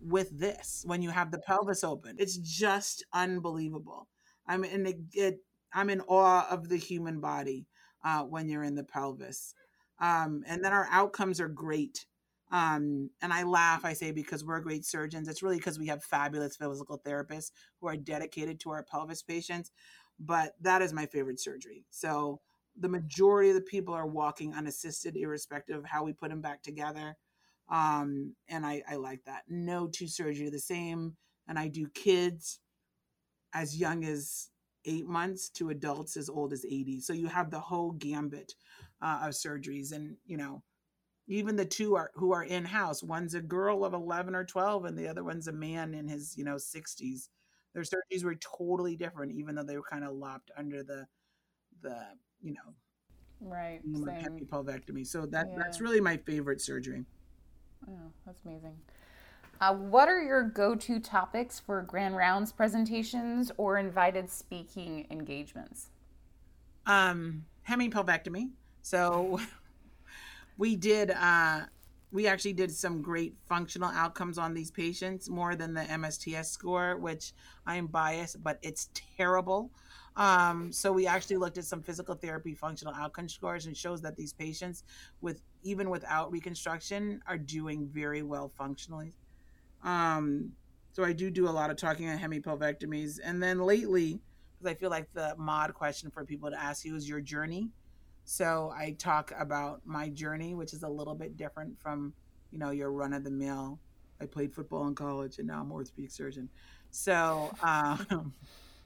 with 0.00 0.38
this 0.38 0.82
when 0.86 1.02
you 1.02 1.10
have 1.10 1.30
the 1.30 1.38
pelvis 1.38 1.84
open. 1.84 2.16
It's 2.18 2.36
just 2.36 3.04
unbelievable. 3.12 4.08
I'm 4.46 4.64
in 4.64 4.86
it, 4.86 4.98
it 5.12 5.40
I'm 5.72 5.90
in 5.90 6.00
awe 6.02 6.46
of 6.50 6.68
the 6.68 6.76
human 6.76 7.20
body 7.20 7.66
uh, 8.04 8.22
when 8.22 8.48
you're 8.48 8.64
in 8.64 8.74
the 8.74 8.84
pelvis. 8.84 9.54
Um, 10.00 10.42
and 10.46 10.64
then 10.64 10.72
our 10.72 10.88
outcomes 10.90 11.40
are 11.40 11.48
great. 11.48 12.06
Um, 12.50 13.10
and 13.22 13.32
I 13.32 13.44
laugh, 13.44 13.84
I 13.84 13.92
say, 13.92 14.10
because 14.10 14.44
we're 14.44 14.60
great 14.60 14.84
surgeons. 14.84 15.28
It's 15.28 15.42
really 15.42 15.58
because 15.58 15.78
we 15.78 15.86
have 15.86 16.02
fabulous 16.02 16.56
physical 16.56 16.98
therapists 16.98 17.52
who 17.80 17.88
are 17.88 17.96
dedicated 17.96 18.58
to 18.60 18.70
our 18.70 18.82
pelvis 18.82 19.22
patients. 19.22 19.70
But 20.18 20.54
that 20.60 20.82
is 20.82 20.92
my 20.92 21.06
favorite 21.06 21.40
surgery. 21.40 21.84
So 21.90 22.40
the 22.78 22.88
majority 22.88 23.50
of 23.50 23.54
the 23.54 23.62
people 23.62 23.94
are 23.94 24.06
walking 24.06 24.54
unassisted, 24.54 25.16
irrespective 25.16 25.76
of 25.78 25.84
how 25.84 26.02
we 26.02 26.12
put 26.12 26.30
them 26.30 26.40
back 26.40 26.62
together. 26.62 27.16
Um, 27.68 28.34
and 28.48 28.66
I, 28.66 28.82
I 28.88 28.96
like 28.96 29.24
that. 29.26 29.44
No 29.48 29.86
two 29.86 30.08
surgery 30.08 30.50
the 30.50 30.58
same. 30.58 31.16
And 31.46 31.58
I 31.58 31.68
do 31.68 31.88
kids 31.88 32.58
as 33.52 33.76
young 33.76 34.04
as 34.04 34.50
eight 34.84 35.06
months 35.06 35.48
to 35.50 35.70
adults 35.70 36.16
as 36.16 36.28
old 36.28 36.52
as 36.52 36.64
80. 36.64 37.00
So 37.00 37.12
you 37.12 37.26
have 37.28 37.50
the 37.50 37.60
whole 37.60 37.92
gambit 37.92 38.54
uh, 39.02 39.20
of 39.22 39.30
surgeries. 39.30 39.92
And, 39.92 40.16
you 40.26 40.36
know, 40.36 40.62
even 41.26 41.56
the 41.56 41.64
two 41.64 41.94
are 41.94 42.10
who 42.14 42.32
are 42.32 42.44
in 42.44 42.64
house. 42.64 43.02
One's 43.02 43.34
a 43.34 43.40
girl 43.40 43.84
of 43.84 43.94
11 43.94 44.34
or 44.34 44.44
12, 44.44 44.84
and 44.84 44.98
the 44.98 45.08
other 45.08 45.22
one's 45.22 45.48
a 45.48 45.52
man 45.52 45.94
in 45.94 46.08
his, 46.08 46.36
you 46.36 46.44
know, 46.44 46.56
60s. 46.56 47.28
Their 47.72 47.84
surgeries 47.84 48.24
were 48.24 48.34
totally 48.34 48.96
different, 48.96 49.32
even 49.32 49.54
though 49.54 49.62
they 49.62 49.76
were 49.76 49.84
kind 49.88 50.04
of 50.04 50.12
lopped 50.14 50.50
under 50.56 50.82
the 50.82 51.06
the 51.82 51.96
you 52.42 52.52
know 52.52 52.74
right 53.40 53.80
pelvectomy. 53.86 55.06
So 55.06 55.24
that 55.26 55.46
yeah. 55.50 55.56
that's 55.56 55.80
really 55.80 56.00
my 56.00 56.16
favorite 56.16 56.60
surgery. 56.60 57.04
Oh, 57.88 58.12
that's 58.26 58.42
amazing. 58.44 58.76
Uh, 59.60 59.74
what 59.74 60.08
are 60.08 60.22
your 60.22 60.42
go-to 60.42 60.98
topics 60.98 61.60
for 61.60 61.82
grand 61.82 62.16
rounds 62.16 62.50
presentations 62.50 63.52
or 63.58 63.76
invited 63.76 64.30
speaking 64.30 65.06
engagements? 65.10 65.90
Um, 66.86 67.44
hemipelvectomy. 67.68 68.50
So 68.80 69.38
we 70.58 70.76
did 70.76 71.10
uh, 71.10 71.60
we 72.10 72.26
actually 72.26 72.54
did 72.54 72.72
some 72.72 73.02
great 73.02 73.34
functional 73.46 73.90
outcomes 73.90 74.38
on 74.38 74.54
these 74.54 74.70
patients 74.70 75.28
more 75.28 75.54
than 75.54 75.74
the 75.74 75.82
MSTS 75.82 76.46
score, 76.46 76.96
which 76.96 77.34
I 77.66 77.76
am 77.76 77.86
biased, 77.86 78.42
but 78.42 78.58
it's 78.62 78.88
terrible. 79.16 79.70
Um, 80.16 80.72
so 80.72 80.90
we 80.90 81.06
actually 81.06 81.36
looked 81.36 81.58
at 81.58 81.64
some 81.64 81.82
physical 81.82 82.14
therapy 82.14 82.54
functional 82.54 82.94
outcome 82.94 83.28
scores 83.28 83.66
and 83.66 83.76
shows 83.76 84.00
that 84.02 84.16
these 84.16 84.32
patients 84.32 84.84
with 85.20 85.42
even 85.62 85.90
without 85.90 86.32
reconstruction 86.32 87.22
are 87.28 87.38
doing 87.38 87.86
very 87.92 88.22
well 88.22 88.50
functionally. 88.56 89.12
Um, 89.82 90.52
so 90.92 91.04
I 91.04 91.12
do 91.12 91.30
do 91.30 91.48
a 91.48 91.50
lot 91.50 91.70
of 91.70 91.76
talking 91.76 92.08
on 92.08 92.18
hemipelvectomies. 92.18 93.18
And 93.22 93.42
then 93.42 93.60
lately, 93.60 94.20
because 94.58 94.70
I 94.70 94.74
feel 94.74 94.90
like 94.90 95.12
the 95.12 95.34
mod 95.38 95.74
question 95.74 96.10
for 96.10 96.24
people 96.24 96.50
to 96.50 96.60
ask 96.60 96.84
you 96.84 96.96
is 96.96 97.08
your 97.08 97.20
journey. 97.20 97.70
So 98.24 98.72
I 98.76 98.92
talk 98.98 99.32
about 99.38 99.80
my 99.84 100.08
journey, 100.08 100.54
which 100.54 100.72
is 100.72 100.82
a 100.82 100.88
little 100.88 101.14
bit 101.14 101.36
different 101.36 101.78
from, 101.80 102.12
you 102.50 102.58
know, 102.58 102.70
your 102.70 102.92
run 102.92 103.12
of 103.12 103.24
the 103.24 103.30
mill. 103.30 103.78
I 104.20 104.26
played 104.26 104.52
football 104.52 104.86
in 104.88 104.94
college 104.94 105.38
and 105.38 105.48
now 105.48 105.60
I'm 105.62 105.72
orthopedic 105.72 106.10
surgeon. 106.10 106.48
So, 106.90 107.50
um, 107.62 108.34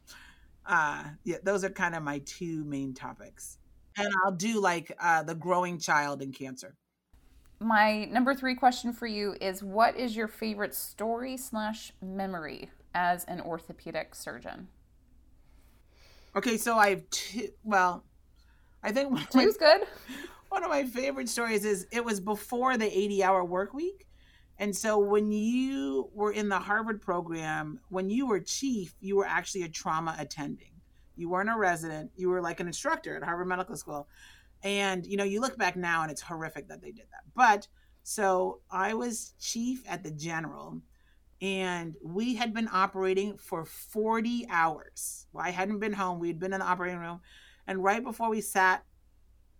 uh, 0.66 1.05
yeah, 1.24 1.38
those 1.42 1.64
are 1.64 1.70
kind 1.70 1.95
of 1.95 2.03
my 2.03 2.20
two 2.20 2.64
main 2.64 2.95
topics. 2.95 3.59
And 3.97 4.09
I'll 4.24 4.32
do 4.32 4.61
like 4.61 4.92
uh, 5.01 5.22
the 5.22 5.34
growing 5.34 5.78
child 5.78 6.22
in 6.22 6.32
cancer. 6.32 6.76
My 7.65 8.05
number 8.05 8.35
three 8.35 8.55
question 8.55 8.93
for 8.93 9.07
you 9.07 9.37
is 9.41 9.62
what 9.62 9.97
is 9.97 10.15
your 10.15 10.29
favorite 10.29 10.75
story 10.75 11.39
slash 11.39 11.93
memory 12.03 12.71
as 12.95 13.25
an 13.25 13.41
orthopedic 13.41 14.15
surgeon? 14.15 14.69
Okay, 16.37 16.59
so 16.59 16.77
I 16.77 16.91
have 16.91 17.09
two, 17.09 17.49
well, 17.62 18.05
I 18.83 18.93
think 18.93 19.11
one 19.11 19.27
two's 19.31 19.57
my, 19.59 19.79
good. 19.79 19.87
One 20.51 20.62
of 20.62 20.71
my 20.71 20.85
favorite 20.85 21.29
stories 21.29 21.65
is 21.65 21.87
it 21.91 22.05
was 22.05 22.21
before 22.21 22.77
the 22.77 22.87
80 22.87 23.25
hour 23.25 23.45
work 23.45 23.75
week. 23.75 24.07
And 24.59 24.77
so 24.77 24.99
when 24.99 25.33
you 25.33 26.11
were 26.15 26.31
in 26.31 26.49
the 26.49 26.59
Harvard 26.59 27.01
program, 27.01 27.81
when 27.89 28.09
you 28.09 28.27
were 28.27 28.39
chief, 28.39 28.95
you 29.01 29.17
were 29.17 29.27
actually 29.27 29.62
a 29.62 29.69
trauma 29.69 30.15
attending. 30.17 30.71
You 31.17 31.29
weren't 31.29 31.51
a 31.51 31.57
resident, 31.57 32.12
you 32.15 32.29
were 32.29 32.43
like 32.43 32.61
an 32.61 32.69
instructor 32.69 33.17
at 33.17 33.25
Harvard 33.25 33.49
Medical 33.49 33.75
School. 33.75 34.07
And 34.65 35.07
you 35.07 35.17
know, 35.17 35.25
you 35.25 35.41
look 35.41 35.57
back 35.57 35.77
now 35.77 36.03
and 36.03 36.11
it's 36.11 36.23
horrific 36.23 36.69
that 36.69 36.83
they 36.83 36.91
did 36.91 37.07
that. 37.12 37.23
But 37.35 37.69
so 38.03 38.61
I 38.71 38.95
was 38.95 39.35
chief 39.39 39.85
at 39.87 40.03
the 40.03 40.11
general 40.11 40.81
and 41.41 41.95
we 42.03 42.35
had 42.35 42.53
been 42.55 42.69
operating 42.73 43.37
for 43.37 43.65
40 43.65 44.47
hours. 44.51 45.27
Well, 45.33 45.45
I 45.45 45.51
hadn't 45.51 45.79
been 45.79 45.93
home. 45.93 46.19
We 46.19 46.29
had 46.29 46.41
been 46.41 46.53
in 46.53 46.61
the 46.61 46.67
operating 46.67 46.99
room 46.99 47.21
and 47.67 47.83
right 47.83 48.03
before 48.03 48.31
we 48.31 48.41
sat, 48.41 48.85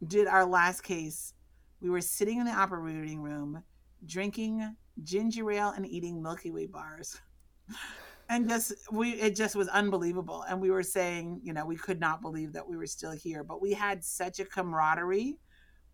did 0.07 0.27
our 0.27 0.45
last 0.45 0.83
case, 0.83 1.35
we 1.81 1.91
were 1.91 2.01
sitting 2.01 2.39
in 2.39 2.47
the 2.47 2.53
operating 2.53 3.21
room, 3.21 3.63
drinking 4.07 4.77
ginger 5.03 5.51
ale 5.51 5.73
and 5.77 5.87
eating 5.87 6.23
Milky 6.23 6.51
Way 6.51 6.67
bars. 6.67 7.21
and 8.29 8.49
just 8.49 8.73
we 8.91 9.11
it 9.13 9.37
just 9.37 9.55
was 9.55 9.69
unbelievable 9.69 10.45
and 10.49 10.61
we 10.61 10.71
were 10.71 10.83
saying 10.83 11.41
you 11.43 11.53
know 11.53 11.65
we 11.65 11.77
could 11.77 12.01
not 12.01 12.23
believe 12.23 12.53
that 12.53 12.67
we 12.67 12.77
were 12.77 12.87
still 12.87 13.13
here 13.13 13.45
but 13.45 13.61
we 13.61 13.73
had 13.73 14.05
such 14.05 14.41
a 14.41 14.45
camaraderie 14.45 15.37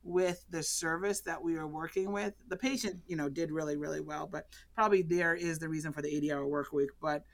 with 0.02 0.44
the 0.50 0.62
service 0.62 1.20
that 1.20 1.42
we 1.42 1.54
were 1.54 1.66
working 1.66 2.12
with 2.12 2.34
the 2.48 2.56
patient 2.56 3.00
you 3.06 3.16
know 3.16 3.28
did 3.28 3.50
really 3.50 3.76
really 3.76 4.00
well 4.00 4.26
but 4.26 4.46
probably 4.74 5.02
there 5.02 5.34
is 5.34 5.58
the 5.58 5.68
reason 5.68 5.92
for 5.92 6.02
the 6.02 6.08
80 6.16 6.32
hour 6.32 6.46
work 6.46 6.72
week 6.72 6.90
but 7.02 7.24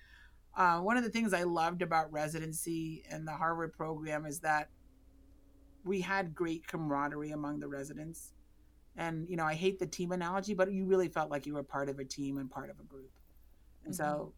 uh, 0.57 0.79
one 0.79 0.97
of 0.97 1.05
the 1.05 1.11
things 1.11 1.35
I 1.35 1.43
loved 1.43 1.83
about 1.83 2.11
residency 2.11 3.05
and 3.11 3.29
the 3.29 3.33
Harvard 3.33 3.75
program 3.75 4.25
is 4.25 4.41
that 4.41 4.71
we 5.85 6.01
had 6.01 6.35
great 6.35 6.67
camaraderie 6.67 7.33
among 7.33 7.61
the 7.61 7.69
residents. 7.69 8.33
And, 8.97 9.29
you 9.29 9.37
know, 9.37 9.45
I 9.45 9.55
hate 9.55 9.79
the 9.79 9.87
team 9.87 10.13
analogy, 10.13 10.55
but 10.55 10.73
you 10.73 10.87
really 10.87 11.09
felt 11.09 11.31
like 11.31 11.45
you 11.45 11.55
were 11.55 11.63
part 11.63 11.91
of 11.91 11.99
a 11.99 12.05
team 12.05 12.39
and 12.39 12.51
part 12.51 12.71
of 12.71 12.81
a 12.81 12.85
group. 12.85 13.11
And 13.85 13.93
mm-hmm. 13.93 14.03
so 14.03 14.33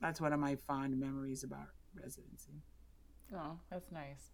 that's 0.00 0.20
one 0.20 0.32
of 0.32 0.40
my 0.40 0.56
fond 0.66 0.98
memories 0.98 1.44
about 1.44 1.68
residency. 1.94 2.62
Oh, 3.34 3.58
that's 3.70 3.90
nice. 3.90 4.30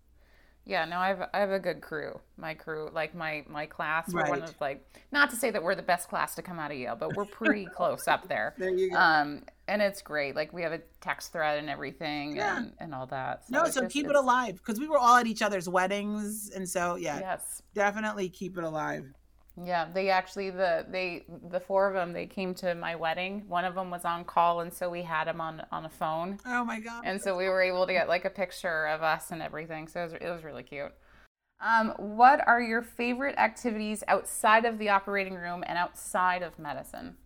Yeah, 0.64 0.84
no, 0.84 0.98
I 0.98 1.08
have 1.08 1.28
I 1.34 1.40
have 1.40 1.50
a 1.50 1.58
good 1.58 1.80
crew. 1.80 2.20
My 2.36 2.54
crew, 2.54 2.88
like 2.92 3.16
my 3.16 3.44
my 3.48 3.66
class, 3.66 4.12
we're 4.12 4.28
one 4.28 4.42
of 4.42 4.54
like 4.60 4.86
not 5.10 5.28
to 5.30 5.36
say 5.36 5.50
that 5.50 5.60
we're 5.60 5.74
the 5.74 5.82
best 5.82 6.08
class 6.08 6.36
to 6.36 6.42
come 6.42 6.60
out 6.60 6.70
of 6.70 6.76
Yale, 6.76 6.94
but 6.94 7.16
we're 7.16 7.24
pretty 7.24 7.66
close 7.74 8.06
up 8.06 8.28
there. 8.28 8.54
There 8.58 8.70
you 8.70 8.90
go. 8.90 8.96
Um, 8.96 9.42
and 9.66 9.82
it's 9.82 10.02
great. 10.02 10.36
Like 10.36 10.52
we 10.52 10.62
have 10.62 10.72
a 10.72 10.80
text 11.00 11.32
thread 11.32 11.58
and 11.58 11.68
everything, 11.68 12.36
yeah. 12.36 12.58
and, 12.58 12.72
and 12.78 12.94
all 12.94 13.06
that. 13.06 13.44
So 13.48 13.56
no, 13.56 13.64
so 13.64 13.80
just, 13.80 13.92
keep 13.92 14.06
it 14.06 14.14
alive 14.14 14.54
because 14.56 14.78
we 14.78 14.86
were 14.86 14.98
all 14.98 15.16
at 15.16 15.26
each 15.26 15.42
other's 15.42 15.68
weddings, 15.68 16.50
and 16.54 16.68
so 16.68 16.94
yeah, 16.94 17.18
yes, 17.18 17.62
definitely 17.74 18.28
keep 18.28 18.56
it 18.56 18.62
alive. 18.62 19.12
Yeah, 19.60 19.86
they 19.92 20.08
actually 20.08 20.50
the 20.50 20.86
they 20.88 21.24
the 21.50 21.60
four 21.60 21.86
of 21.86 21.94
them 21.94 22.12
they 22.12 22.26
came 22.26 22.54
to 22.54 22.74
my 22.74 22.96
wedding. 22.96 23.44
One 23.48 23.66
of 23.66 23.74
them 23.74 23.90
was 23.90 24.04
on 24.04 24.24
call, 24.24 24.60
and 24.60 24.72
so 24.72 24.88
we 24.88 25.02
had 25.02 25.28
him 25.28 25.40
on 25.40 25.62
on 25.70 25.84
a 25.84 25.90
phone. 25.90 26.38
Oh 26.46 26.64
my 26.64 26.80
god! 26.80 27.02
And 27.04 27.20
so 27.20 27.36
we 27.36 27.48
were 27.48 27.60
able 27.60 27.86
to 27.86 27.92
get 27.92 28.08
like 28.08 28.24
a 28.24 28.30
picture 28.30 28.86
of 28.86 29.02
us 29.02 29.30
and 29.30 29.42
everything. 29.42 29.88
So 29.88 30.00
it 30.00 30.04
was, 30.04 30.12
it 30.14 30.30
was 30.30 30.42
really 30.42 30.62
cute. 30.62 30.92
Um, 31.60 31.90
what 31.98 32.46
are 32.48 32.62
your 32.62 32.82
favorite 32.82 33.36
activities 33.38 34.02
outside 34.08 34.64
of 34.64 34.78
the 34.78 34.88
operating 34.88 35.34
room 35.34 35.62
and 35.66 35.76
outside 35.76 36.42
of 36.42 36.58
medicine? 36.58 37.16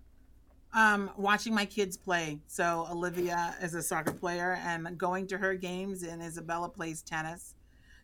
Um, 0.75 1.11
watching 1.17 1.55
my 1.55 1.65
kids 1.65 1.97
play. 1.97 2.41
So 2.49 2.87
Olivia 2.91 3.55
is 3.63 3.75
a 3.75 3.83
soccer 3.83 4.13
player, 4.13 4.59
and 4.65 4.99
going 4.99 5.29
to 5.29 5.39
her 5.39 5.55
games, 5.55 6.03
and 6.03 6.21
Isabella 6.21 6.69
plays 6.69 7.03
tennis. 7.03 7.55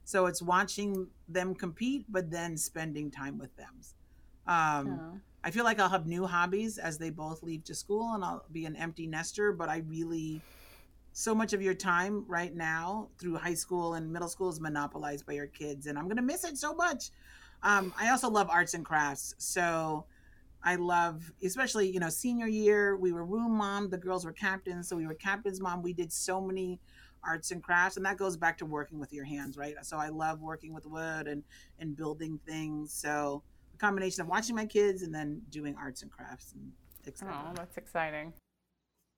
So 0.05 0.27
it's 0.27 0.41
watching 0.41 1.09
them 1.29 1.55
compete, 1.55 2.07
but 2.09 2.31
then 2.31 2.57
spending 2.57 3.11
time 3.11 3.37
with 3.37 3.55
them. 3.57 3.83
Um, 4.47 5.01
oh. 5.01 5.19
I 5.45 5.51
feel 5.51 5.65
like 5.65 5.81
I'll 5.81 5.89
have 5.89 6.07
new 6.07 6.27
hobbies 6.27 6.79
as 6.79 6.99
they 6.99 7.11
both 7.11 7.43
leave 7.43 7.65
to 7.65 7.75
school 7.75 8.15
and 8.15 8.25
I'll 8.25 8.45
be 8.53 8.65
an 8.65 8.77
empty 8.77 9.07
nester, 9.07 9.53
but 9.53 9.69
I 9.69 9.79
really, 9.89 10.41
so 11.13 11.35
much 11.35 11.53
of 11.53 11.61
your 11.61 11.75
time 11.75 12.25
right 12.29 12.55
now 12.55 13.09
through 13.19 13.37
high 13.37 13.55
school 13.55 13.95
and 13.95 14.13
middle 14.13 14.29
school 14.29 14.49
is 14.49 14.61
monopolized 14.61 15.27
by 15.27 15.33
your 15.33 15.49
kids, 15.49 15.87
and 15.87 15.99
I'm 15.99 16.05
going 16.05 16.17
to 16.17 16.23
miss 16.23 16.45
it 16.45 16.59
so 16.59 16.75
much. 16.75 17.11
Um, 17.63 17.93
I 17.99 18.11
also 18.11 18.31
love 18.31 18.51
arts 18.51 18.75
and 18.75 18.85
crafts. 18.85 19.35
So 19.39 20.05
I 20.65 20.77
love, 20.77 21.33
especially, 21.45 21.89
you 21.91 22.01
know, 22.01 22.09
senior 22.09 22.47
year, 22.47 22.97
we 22.97 23.13
were 23.13 23.25
room 23.25 23.57
mom, 23.57 23.91
the 23.91 23.99
girls 23.99 24.25
were 24.25 24.33
captains. 24.33 24.89
So 24.89 24.97
we 24.97 25.07
were 25.07 25.15
captain's 25.15 25.61
mom. 25.61 25.83
We 25.83 25.93
did 25.93 26.13
so 26.13 26.41
many 26.41 26.81
arts 27.25 27.53
and 27.53 27.63
crafts 27.63 27.97
and 27.97 28.05
that 28.05 28.17
goes 28.17 28.37
back 28.37 28.59
to 28.59 28.67
working 28.67 28.99
with 28.99 29.13
your 29.13 29.25
hands 29.25 29.57
right 29.57 29.75
so 29.83 29.97
i 29.97 30.09
love 30.09 30.41
working 30.41 30.75
with 30.75 30.85
wood 30.87 31.29
and 31.29 31.45
and 31.79 31.97
building 31.97 32.39
things 32.47 32.93
so 32.93 33.43
combination 33.83 34.23
of 34.23 34.29
watching 34.29 34.55
my 34.55 34.65
kids 34.65 35.03
and 35.03 35.13
then 35.13 35.43
doing 35.51 35.75
arts 35.77 36.03
and 36.03 36.11
crafts 36.11 36.53
and 36.53 36.71
Oh, 37.23 37.53
that's 37.57 37.77
exciting. 37.77 38.33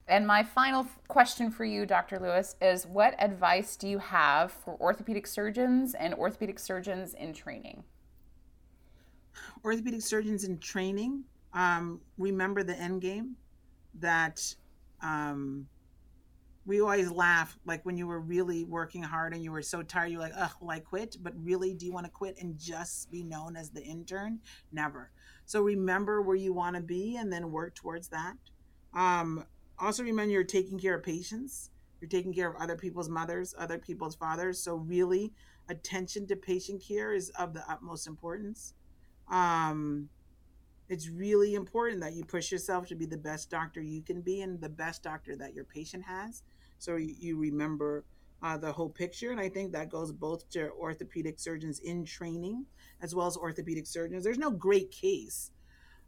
And 0.08 0.26
my 0.26 0.42
final 0.42 0.86
question 1.08 1.50
for 1.50 1.64
you, 1.64 1.86
Dr. 1.86 2.18
Lewis, 2.18 2.56
is 2.60 2.86
what 2.86 3.14
advice 3.18 3.76
do 3.76 3.88
you 3.88 3.98
have 3.98 4.52
for 4.52 4.76
orthopedic 4.80 5.26
surgeons 5.26 5.94
and 5.94 6.14
orthopedic 6.14 6.58
surgeons 6.58 7.14
in 7.14 7.32
training? 7.32 7.84
Orthopedic 9.64 10.02
surgeons 10.02 10.44
in 10.44 10.58
training, 10.58 11.24
um, 11.52 12.00
remember 12.18 12.62
the 12.62 12.76
end 12.76 13.00
game 13.00 13.36
that 14.00 14.54
um, 15.02 15.66
we 16.66 16.80
always 16.80 17.10
laugh 17.10 17.58
like 17.66 17.84
when 17.84 17.96
you 17.96 18.06
were 18.06 18.20
really 18.20 18.64
working 18.64 19.02
hard 19.02 19.34
and 19.34 19.42
you 19.42 19.52
were 19.52 19.62
so 19.62 19.82
tired 19.82 20.10
you're 20.10 20.20
like 20.20 20.32
well 20.60 20.70
i 20.70 20.80
quit? 20.80 21.16
But 21.22 21.34
really 21.36 21.74
do 21.74 21.86
you 21.86 21.92
want 21.92 22.06
to 22.06 22.12
quit 22.12 22.36
and 22.40 22.58
just 22.58 23.10
be 23.10 23.22
known 23.22 23.56
as 23.56 23.70
the 23.70 23.82
intern? 23.82 24.40
Never. 24.72 25.10
So 25.44 25.60
remember 25.60 26.22
where 26.22 26.36
you 26.36 26.52
want 26.52 26.76
to 26.76 26.82
be 26.82 27.16
and 27.16 27.32
then 27.32 27.50
work 27.50 27.74
towards 27.74 28.08
that. 28.08 28.36
Um, 28.94 29.44
also 29.78 30.02
remember 30.02 30.32
you're 30.32 30.44
taking 30.44 30.78
care 30.78 30.96
of 30.96 31.02
patients. 31.02 31.70
You're 32.00 32.08
taking 32.08 32.32
care 32.32 32.50
of 32.50 32.60
other 32.60 32.76
people's 32.76 33.08
mothers 33.08 33.54
other 33.58 33.78
people's 33.78 34.14
fathers. 34.14 34.58
So 34.58 34.76
really 34.76 35.32
attention 35.68 36.26
to 36.28 36.36
patient 36.36 36.82
care 36.86 37.12
is 37.12 37.30
of 37.30 37.52
the 37.52 37.62
utmost 37.70 38.06
importance. 38.06 38.74
Um, 39.30 40.08
it's 40.88 41.08
really 41.08 41.54
important 41.54 42.00
that 42.02 42.12
you 42.12 42.24
push 42.24 42.52
yourself 42.52 42.88
to 42.88 42.94
be 42.94 43.06
the 43.06 43.16
best 43.16 43.50
doctor 43.50 43.80
you 43.80 44.02
can 44.02 44.20
be 44.20 44.42
and 44.42 44.60
the 44.60 44.68
best 44.68 45.02
doctor 45.02 45.34
that 45.36 45.54
your 45.54 45.64
patient 45.64 46.04
has 46.04 46.42
so 46.84 46.96
you, 46.96 47.38
remember 47.38 48.04
uh, 48.42 48.58
the 48.58 48.72
whole 48.72 48.90
picture. 48.90 49.30
And 49.30 49.40
I 49.40 49.48
think 49.48 49.72
that 49.72 49.90
goes 49.90 50.12
both 50.12 50.48
to 50.50 50.70
orthopedic 50.72 51.38
surgeons 51.40 51.80
in 51.80 52.04
training 52.04 52.66
as 53.00 53.14
well 53.14 53.26
as 53.26 53.36
orthopedic 53.36 53.86
surgeons. 53.86 54.24
There's 54.24 54.38
no 54.38 54.50
great 54.50 54.90
case 54.90 55.50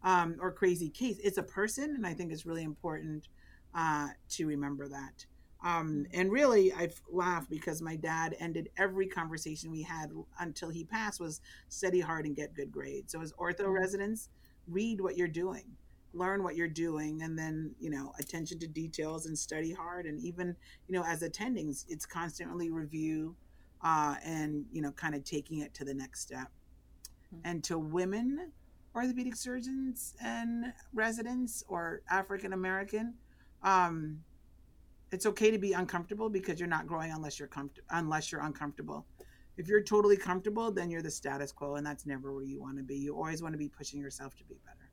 um, 0.02 0.36
or 0.40 0.52
crazy 0.52 0.90
case. 0.90 1.18
It's 1.22 1.38
a 1.38 1.42
person, 1.42 1.94
and 1.96 2.06
I 2.06 2.14
think 2.14 2.32
it's 2.32 2.46
really 2.46 2.62
important 2.62 3.28
uh, 3.74 4.08
to 4.30 4.46
remember 4.46 4.88
that. 4.88 5.26
Um, 5.64 6.06
and 6.12 6.30
really, 6.30 6.72
I've 6.72 7.00
laughed 7.10 7.50
because 7.50 7.80
my 7.80 7.96
dad 7.96 8.36
ended 8.38 8.68
every 8.76 9.06
conversation 9.06 9.70
we 9.70 9.82
had 9.82 10.12
until 10.38 10.68
he 10.68 10.84
passed 10.84 11.18
was 11.20 11.40
study 11.68 12.00
hard 12.00 12.26
and 12.26 12.36
get 12.36 12.54
good 12.54 12.70
grades. 12.70 13.12
So 13.12 13.20
as 13.22 13.32
ortho 13.32 13.64
Mm. 13.64 13.72
residents, 13.72 14.28
read 14.68 15.00
what 15.00 15.16
you're 15.16 15.28
doing, 15.28 15.76
learn 16.16 16.42
what 16.42 16.56
you're 16.56 16.68
doing, 16.68 17.22
and 17.22 17.38
then 17.38 17.74
you 17.78 17.90
know 17.90 18.12
attention 18.18 18.58
to 18.60 18.66
details 18.66 19.26
and 19.26 19.38
study 19.38 19.72
hard. 19.72 20.06
And 20.06 20.18
even 20.20 20.56
you 20.88 20.94
know 20.94 21.04
as 21.04 21.22
attendings, 21.22 21.84
it's 21.88 22.06
constantly 22.06 22.70
review 22.70 23.36
uh, 23.82 24.16
and 24.24 24.64
you 24.72 24.82
know 24.82 24.92
kind 24.92 25.14
of 25.14 25.24
taking 25.24 25.60
it 25.60 25.74
to 25.74 25.84
the 25.84 25.94
next 25.94 26.20
step. 26.20 26.50
Mm. 27.34 27.40
And 27.44 27.64
to 27.64 27.78
women 27.78 28.52
orthopedic 28.96 29.36
surgeons 29.36 30.14
and 30.22 30.72
residents 30.94 31.62
or 31.68 32.00
African 32.10 32.54
American. 32.54 33.14
Um, 33.62 34.20
it's 35.12 35.26
okay 35.26 35.50
to 35.50 35.58
be 35.58 35.72
uncomfortable 35.72 36.28
because 36.28 36.58
you're 36.58 36.68
not 36.68 36.86
growing 36.86 37.12
unless 37.12 37.38
you're 37.38 37.48
comfortable 37.48 37.86
unless 37.90 38.32
you're 38.32 38.42
uncomfortable 38.42 39.06
if 39.56 39.68
you're 39.68 39.82
totally 39.82 40.16
comfortable 40.16 40.70
then 40.72 40.90
you're 40.90 41.02
the 41.02 41.10
status 41.10 41.52
quo 41.52 41.76
and 41.76 41.86
that's 41.86 42.06
never 42.06 42.34
where 42.34 42.44
you 42.44 42.60
want 42.60 42.76
to 42.76 42.82
be 42.82 42.96
you 42.96 43.14
always 43.14 43.40
want 43.40 43.54
to 43.54 43.58
be 43.58 43.68
pushing 43.68 44.00
yourself 44.00 44.36
to 44.36 44.44
be 44.44 44.56
better 44.64 44.85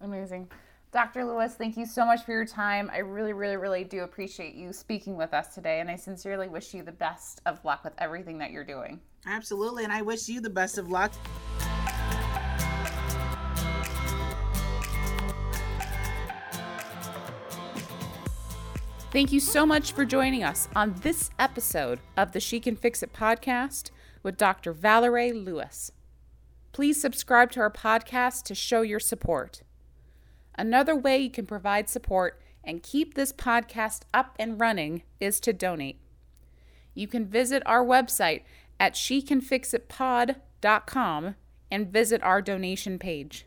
Amazing. 0.00 0.50
Dr. 0.92 1.24
Lewis, 1.24 1.54
thank 1.54 1.76
you 1.76 1.84
so 1.84 2.06
much 2.06 2.22
for 2.24 2.32
your 2.32 2.46
time. 2.46 2.90
I 2.92 2.98
really, 2.98 3.32
really, 3.32 3.56
really 3.56 3.84
do 3.84 4.00
appreciate 4.04 4.54
you 4.54 4.72
speaking 4.72 5.16
with 5.16 5.34
us 5.34 5.54
today, 5.54 5.80
and 5.80 5.90
I 5.90 5.96
sincerely 5.96 6.48
wish 6.48 6.72
you 6.72 6.82
the 6.82 6.92
best 6.92 7.42
of 7.44 7.62
luck 7.64 7.84
with 7.84 7.92
everything 7.98 8.38
that 8.38 8.50
you're 8.50 8.64
doing. 8.64 9.00
absolutely 9.26 9.82
and 9.84 9.92
i 9.92 10.00
wish 10.02 10.28
you 10.28 10.40
the 10.40 10.48
best 10.48 10.78
of 10.78 10.88
luck 10.88 11.12
Thank 19.12 19.32
you 19.32 19.40
so 19.40 19.64
much 19.64 19.92
for 19.92 20.04
joining 20.04 20.42
us 20.42 20.68
on 20.76 20.94
this 21.00 21.30
episode 21.38 22.00
of 22.16 22.32
the 22.32 22.40
She 22.40 22.60
Can 22.60 22.76
Fix 22.76 23.02
It 23.02 23.12
podcast 23.12 23.90
with 24.22 24.36
Dr. 24.36 24.72
Valerie 24.72 25.32
Lewis. 25.32 25.90
Please 26.72 27.00
subscribe 27.00 27.50
to 27.52 27.60
our 27.60 27.70
podcast 27.70 28.42
to 28.44 28.54
show 28.54 28.82
your 28.82 29.00
support. 29.00 29.62
Another 30.56 30.96
way 30.96 31.18
you 31.18 31.30
can 31.30 31.46
provide 31.46 31.88
support 31.88 32.40
and 32.64 32.82
keep 32.82 33.14
this 33.14 33.32
podcast 33.32 34.02
up 34.12 34.34
and 34.38 34.60
running 34.60 35.04
is 35.20 35.38
to 35.40 35.52
donate. 35.52 36.00
You 36.94 37.06
can 37.06 37.26
visit 37.26 37.62
our 37.66 37.84
website 37.84 38.42
at 38.80 38.94
shecanfixitpod.com 38.94 41.34
and 41.70 41.92
visit 41.92 42.22
our 42.22 42.42
donation 42.42 42.98
page. 42.98 43.46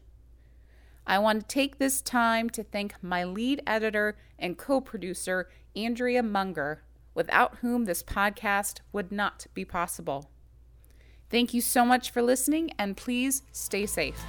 I 1.05 1.17
want 1.17 1.41
to 1.41 1.47
take 1.47 1.79
this 1.79 2.01
time 2.01 2.49
to 2.51 2.63
thank 2.63 2.93
my 3.01 3.23
lead 3.23 3.63
editor 3.65 4.15
and 4.37 4.57
co 4.57 4.79
producer, 4.79 5.49
Andrea 5.75 6.21
Munger, 6.21 6.83
without 7.15 7.57
whom 7.57 7.85
this 7.85 8.03
podcast 8.03 8.81
would 8.93 9.11
not 9.11 9.47
be 9.55 9.65
possible. 9.65 10.29
Thank 11.29 11.53
you 11.53 11.61
so 11.61 11.83
much 11.83 12.11
for 12.11 12.21
listening, 12.21 12.71
and 12.77 12.95
please 12.95 13.43
stay 13.51 13.85
safe. 13.85 14.23